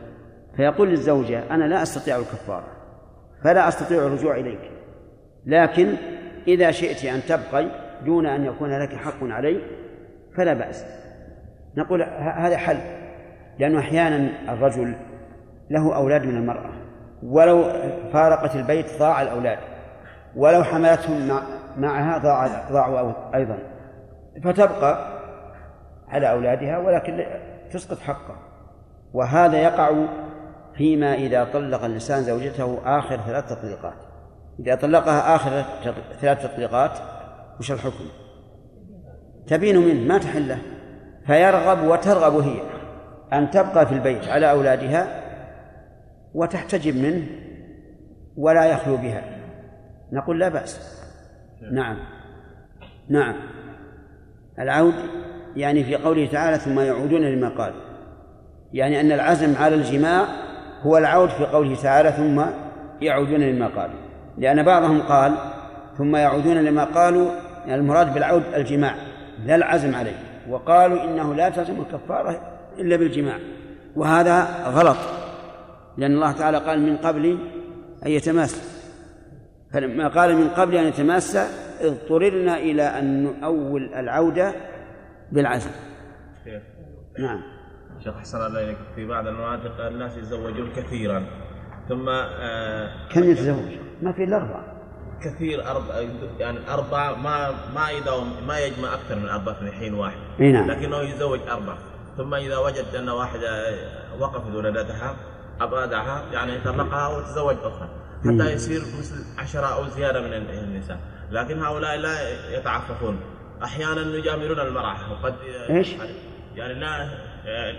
فيقول 0.56 0.88
للزوجة 0.88 1.54
أنا 1.54 1.64
لا 1.64 1.82
أستطيع 1.82 2.16
الكفارة. 2.16 2.66
فلا 3.44 3.68
أستطيع 3.68 4.06
الرجوع 4.06 4.36
إليك. 4.36 4.70
لكن 5.46 5.94
إذا 6.48 6.70
شئت 6.70 7.04
أن 7.04 7.20
تبقي 7.28 7.66
دون 8.04 8.26
أن 8.26 8.44
يكون 8.44 8.78
لك 8.78 8.94
حق 8.94 9.22
علي 9.22 9.60
فلا 10.36 10.54
بأس. 10.54 10.84
نقول 11.76 12.02
هذا 12.18 12.56
حل 12.56 12.78
لأنه 13.58 13.78
أحيانا 13.78 14.30
الرجل 14.52 14.94
له 15.70 15.96
أولاد 15.96 16.24
من 16.24 16.36
المرأة. 16.36 16.70
ولو 17.22 17.64
فارقت 18.12 18.56
البيت 18.56 18.98
ضاع 18.98 19.22
الأولاد. 19.22 19.58
ولو 20.36 20.64
حملتهم 20.64 21.28
مع 21.28 21.42
معها 21.76 22.18
ضاع 22.18 22.70
ضاعوا 22.72 23.12
أيضا. 23.34 23.58
فتبقى 24.44 25.18
على 26.08 26.30
أولادها 26.30 26.78
ولكن 26.78 27.24
تسقط 27.72 27.98
حقه 27.98 28.36
وهذا 29.14 29.62
يقع 29.62 29.90
فيما 30.74 31.14
إذا 31.14 31.44
طلق 31.44 31.84
الإنسان 31.84 32.22
زوجته 32.22 32.78
آخر 32.84 33.16
ثلاث 33.16 33.48
تطليقات. 33.48 34.07
إذا 34.60 34.74
طلقها 34.74 35.34
آخر 35.34 35.64
ثلاث 36.20 36.42
تطليقات 36.42 36.98
وش 37.60 37.72
الحكم؟ 37.72 38.04
تبين 39.46 39.76
منه 39.76 40.08
ما 40.08 40.18
تحله. 40.18 40.58
فيرغب 41.26 41.82
وترغب 41.84 42.40
هي 42.40 42.60
أن 43.32 43.50
تبقى 43.50 43.86
في 43.86 43.94
البيت 43.94 44.28
على 44.28 44.50
أولادها 44.50 45.22
وتحتجب 46.34 46.96
منه 46.96 47.26
ولا 48.36 48.64
يخلو 48.64 48.96
بها. 48.96 49.22
نقول 50.12 50.38
لا 50.40 50.48
بأس. 50.48 51.02
نعم. 51.72 51.96
نعم. 53.08 53.34
العود 54.58 54.94
يعني 55.56 55.84
في 55.84 55.96
قوله 55.96 56.26
تعالى 56.26 56.58
ثم 56.58 56.80
يعودون 56.80 57.20
لما 57.20 57.48
قال. 57.48 57.72
يعني 58.72 59.00
أن 59.00 59.12
العزم 59.12 59.56
على 59.56 59.74
الجماع 59.74 60.24
هو 60.82 60.98
العود 60.98 61.28
في 61.28 61.44
قوله 61.44 61.76
تعالى 61.82 62.12
ثم 62.12 62.42
يعودون 63.00 63.40
لما 63.40 63.66
قال. 63.66 64.07
لأن 64.38 64.62
بعضهم 64.62 65.02
قال 65.02 65.34
ثم 65.98 66.16
يعودون 66.16 66.56
لما 66.56 66.84
قالوا 66.84 67.30
المراد 67.68 68.14
بالعود 68.14 68.42
الجماع 68.54 68.94
لا 69.44 69.54
العزم 69.54 69.94
عليه 69.94 70.16
وقالوا 70.48 71.04
إنه 71.04 71.34
لا 71.34 71.48
تلزم 71.48 71.80
الكفارة 71.80 72.40
إلا 72.78 72.96
بالجماع 72.96 73.38
وهذا 73.96 74.42
غلط 74.64 74.96
لأن 75.96 76.12
الله 76.12 76.32
تعالى 76.32 76.58
قال 76.58 76.80
من 76.80 76.96
قبل 76.96 77.38
أن 78.06 78.10
يتماس 78.10 78.78
فلما 79.72 80.08
قال 80.08 80.36
من 80.36 80.48
قبل 80.48 80.76
أن 80.76 80.86
يتماس 80.86 81.38
اضطررنا 81.80 82.56
إلى 82.56 82.82
أن 82.82 83.22
نؤول 83.22 83.94
العودة 83.94 84.54
بالعزم؟ 85.32 85.70
نعم 87.18 87.42
شيخ 88.04 88.14
حسن 88.14 88.46
الله 88.46 88.64
إليك 88.64 88.76
في 88.94 89.06
بعض 89.06 89.26
المناطق 89.26 89.86
الناس 89.86 90.16
يتزوجون 90.16 90.70
كثيرا 90.76 91.24
ثم 91.88 92.08
آه 92.08 92.88
كم 93.12 93.24
يتزوج؟ 93.30 93.87
ما 94.02 94.12
في 94.12 94.24
إلا 94.24 94.36
أربعة 94.36 94.64
كثير 95.22 95.70
أربع 95.70 95.94
يعني 96.38 96.58
أربعة 96.68 97.14
ما 97.14 97.50
ما 97.74 97.90
يداوم 97.90 98.32
ما 98.46 98.58
يجمع 98.58 98.94
أكثر 98.94 99.16
من 99.16 99.28
أربعة 99.28 99.54
في 99.54 99.72
حين 99.72 99.94
واحد 99.94 100.18
أي 100.40 100.52
نعم. 100.52 100.70
لكنه 100.70 100.96
يتزوج 100.96 101.40
أربعة 101.50 101.78
ثم 102.16 102.34
إذا 102.34 102.58
وجد 102.58 102.94
أن 102.98 103.08
واحدة 103.08 103.74
وقفت 104.20 104.54
ولدتها 104.54 105.16
أبادها 105.60 106.24
يعني 106.32 106.60
طلقها 106.64 107.08
وتزوج 107.08 107.56
أخرى 107.62 107.88
مم. 108.24 108.42
حتى 108.42 108.52
يصير 108.52 108.80
مثل 108.98 109.24
عشرة 109.38 109.66
أو 109.66 109.88
زيادة 109.88 110.20
من 110.20 110.32
النساء 110.32 110.98
لكن 111.30 111.58
هؤلاء 111.58 111.96
لا 111.96 112.14
يتعففون 112.58 113.20
أحيانا 113.64 114.16
يجاملون 114.16 114.60
المرأة 114.60 115.12
وقد 115.12 115.34
إيش؟ 115.70 115.94
يعني 116.56 116.74
لا 116.74 117.08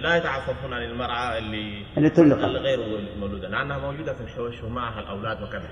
لا 0.02 0.16
يتعففون 0.16 0.74
عن 0.74 0.82
المرأة 0.82 1.38
اللي 1.38 1.86
اللي 1.98 2.10
طلقت. 2.10 2.44
اللي 2.44 2.60
غير 2.60 2.80
مولودة 3.20 3.48
لأنها 3.48 3.78
موجودة 3.78 4.14
في 4.14 4.22
الحوش 4.22 4.64
ومعها 4.64 5.00
الأولاد 5.00 5.42
وكذا 5.44 5.70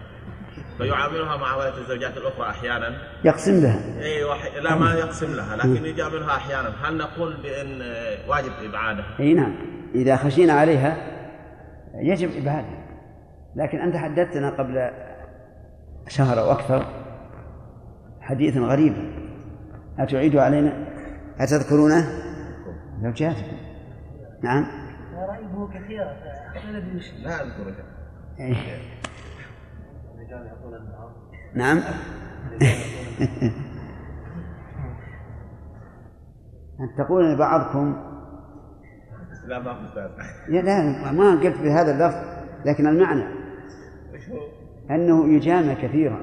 فيعاملها 0.78 1.38
مع 1.38 1.56
ولد 1.56 1.74
الزوجات 1.78 2.18
الأخرى 2.18 2.50
أحيانا. 2.50 2.98
يقسم 3.24 3.62
لها. 3.62 4.02
اي 4.02 4.24
واحد 4.24 4.52
لا 4.64 4.76
ما 4.76 4.94
يقسم 4.94 5.36
لها 5.36 5.56
لكن 5.56 5.86
يجاملها 5.86 6.36
أحيانا. 6.36 6.70
هل 6.84 6.98
نقول 6.98 7.38
بأن 7.44 7.82
واجب 8.28 8.52
إبعادها؟ 8.70 9.20
إي 9.20 9.34
نعم. 9.34 9.56
إذا 9.96 10.16
خشينا 10.16 10.54
عليها 10.54 10.98
يجب 11.96 12.30
إبعادها. 12.42 12.88
لكن 13.56 13.80
أنت 13.80 13.96
حدثتنا 13.96 14.50
قبل 14.50 14.92
شهر 16.08 16.40
أو 16.40 16.52
أكثر 16.52 16.86
حديثا 18.22 18.60
غريبا 18.60 19.14
أتعيد 20.00 20.36
علينا؟ 20.36 20.88
أتذكرونه؟ 21.40 22.08
زوجاتكم. 23.04 23.58
نعم. 24.44 24.66
رأيه 25.30 25.68
كثيرة. 25.74 26.16
فأنا 26.54 26.80
ندري 26.80 26.98
وش 26.98 27.06
لا 27.24 27.44
أذكر 27.44 27.74
إيه. 28.40 28.56
نعم. 31.54 31.78
أن 36.80 36.96
تقول 36.98 37.34
لبعضكم 37.34 37.96
لا 39.46 39.60
ما 39.60 39.90
لا 40.48 41.12
ما 41.12 41.32
قلت 41.32 41.62
بهذا 41.62 41.92
اللفظ 41.92 42.18
لكن 42.66 42.88
المعنى. 42.88 43.24
وش 44.14 44.30
هو؟ 44.30 44.38
أنه 44.92 45.34
يجامع 45.36 45.74
كثيرا. 45.74 46.22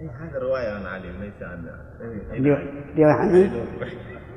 إيه، 0.00 0.10
هذا 0.10 0.38
رواية 0.38 0.74
عن 0.74 0.86
علي 0.86 1.12
ليس 1.12 1.42
عن 1.42 1.66
رواية 2.96 3.12
عنه 3.12 3.66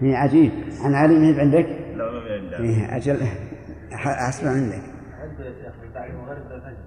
هي 0.01 0.15
عجيب. 0.15 0.51
عن 0.81 0.95
علي 0.95 1.19
ما 1.19 1.26
هي 1.26 1.41
عندك؟ 1.41 1.65
لا 1.95 2.11
ما 2.11 2.59
إيه 2.59 2.97
أجل. 2.97 3.18
أسمع 4.05 4.51
عندك. 4.51 4.81
عنده 5.22 5.45
يا 5.45 5.53
شيخ 5.53 5.93
بعد 5.93 6.11
مغرب 6.11 6.51
الفجر 6.51 6.86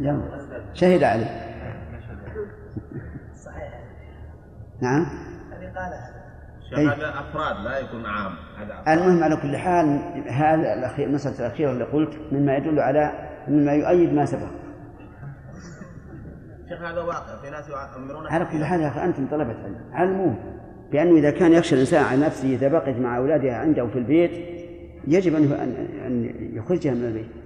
يلا. 0.00 0.22
شهد 0.72 1.02
علي 1.02 1.26
صحيح 3.44 3.80
نعم. 4.80 5.06
هذه 5.52 5.72
قالها 5.74 6.14
شهادة 6.70 7.20
أفراد 7.20 7.64
لا 7.64 7.78
يكون 7.78 8.06
عام. 8.06 8.32
هذا. 8.58 8.94
المهم 8.94 9.24
على 9.24 9.36
كل 9.36 9.56
حال 9.56 10.00
هذا 10.28 10.74
الأخير 10.74 11.06
المسألة 11.06 11.38
الأخيرة 11.38 11.70
اللي 11.70 11.84
قلت 11.84 12.18
مما 12.32 12.56
يدل 12.56 12.80
على 12.80 13.12
مما 13.48 13.72
يؤيد 13.72 14.12
ما 14.12 14.24
سبق. 14.24 14.48
شيخ 16.68 16.82
هذا 16.82 17.00
واقع. 17.00 17.40
في 17.42 17.50
ناس 17.50 17.68
يؤمرون 17.68 18.26
على 18.26 18.44
كل 18.44 18.64
حال 18.64 18.80
يا 18.80 18.88
أخي 18.88 19.04
أنتم 19.04 19.26
طلبة 19.26 19.54
علم. 19.64 19.76
علموه. 19.92 20.34
بأنه 20.92 21.16
إذا 21.18 21.30
كان 21.30 21.52
يخشى 21.52 21.74
الإنسان 21.74 22.04
على 22.04 22.26
نفسه 22.26 22.48
إذا 22.54 22.68
بقيت 22.68 22.96
مع 22.96 23.16
أولادها 23.16 23.56
عنده 23.56 23.86
في 23.86 23.98
البيت 23.98 24.30
يجب 25.08 25.34
أن 25.34 25.52
أن 26.06 26.30
يخرجها 26.56 26.94
من 26.94 27.04
البيت. 27.04 27.43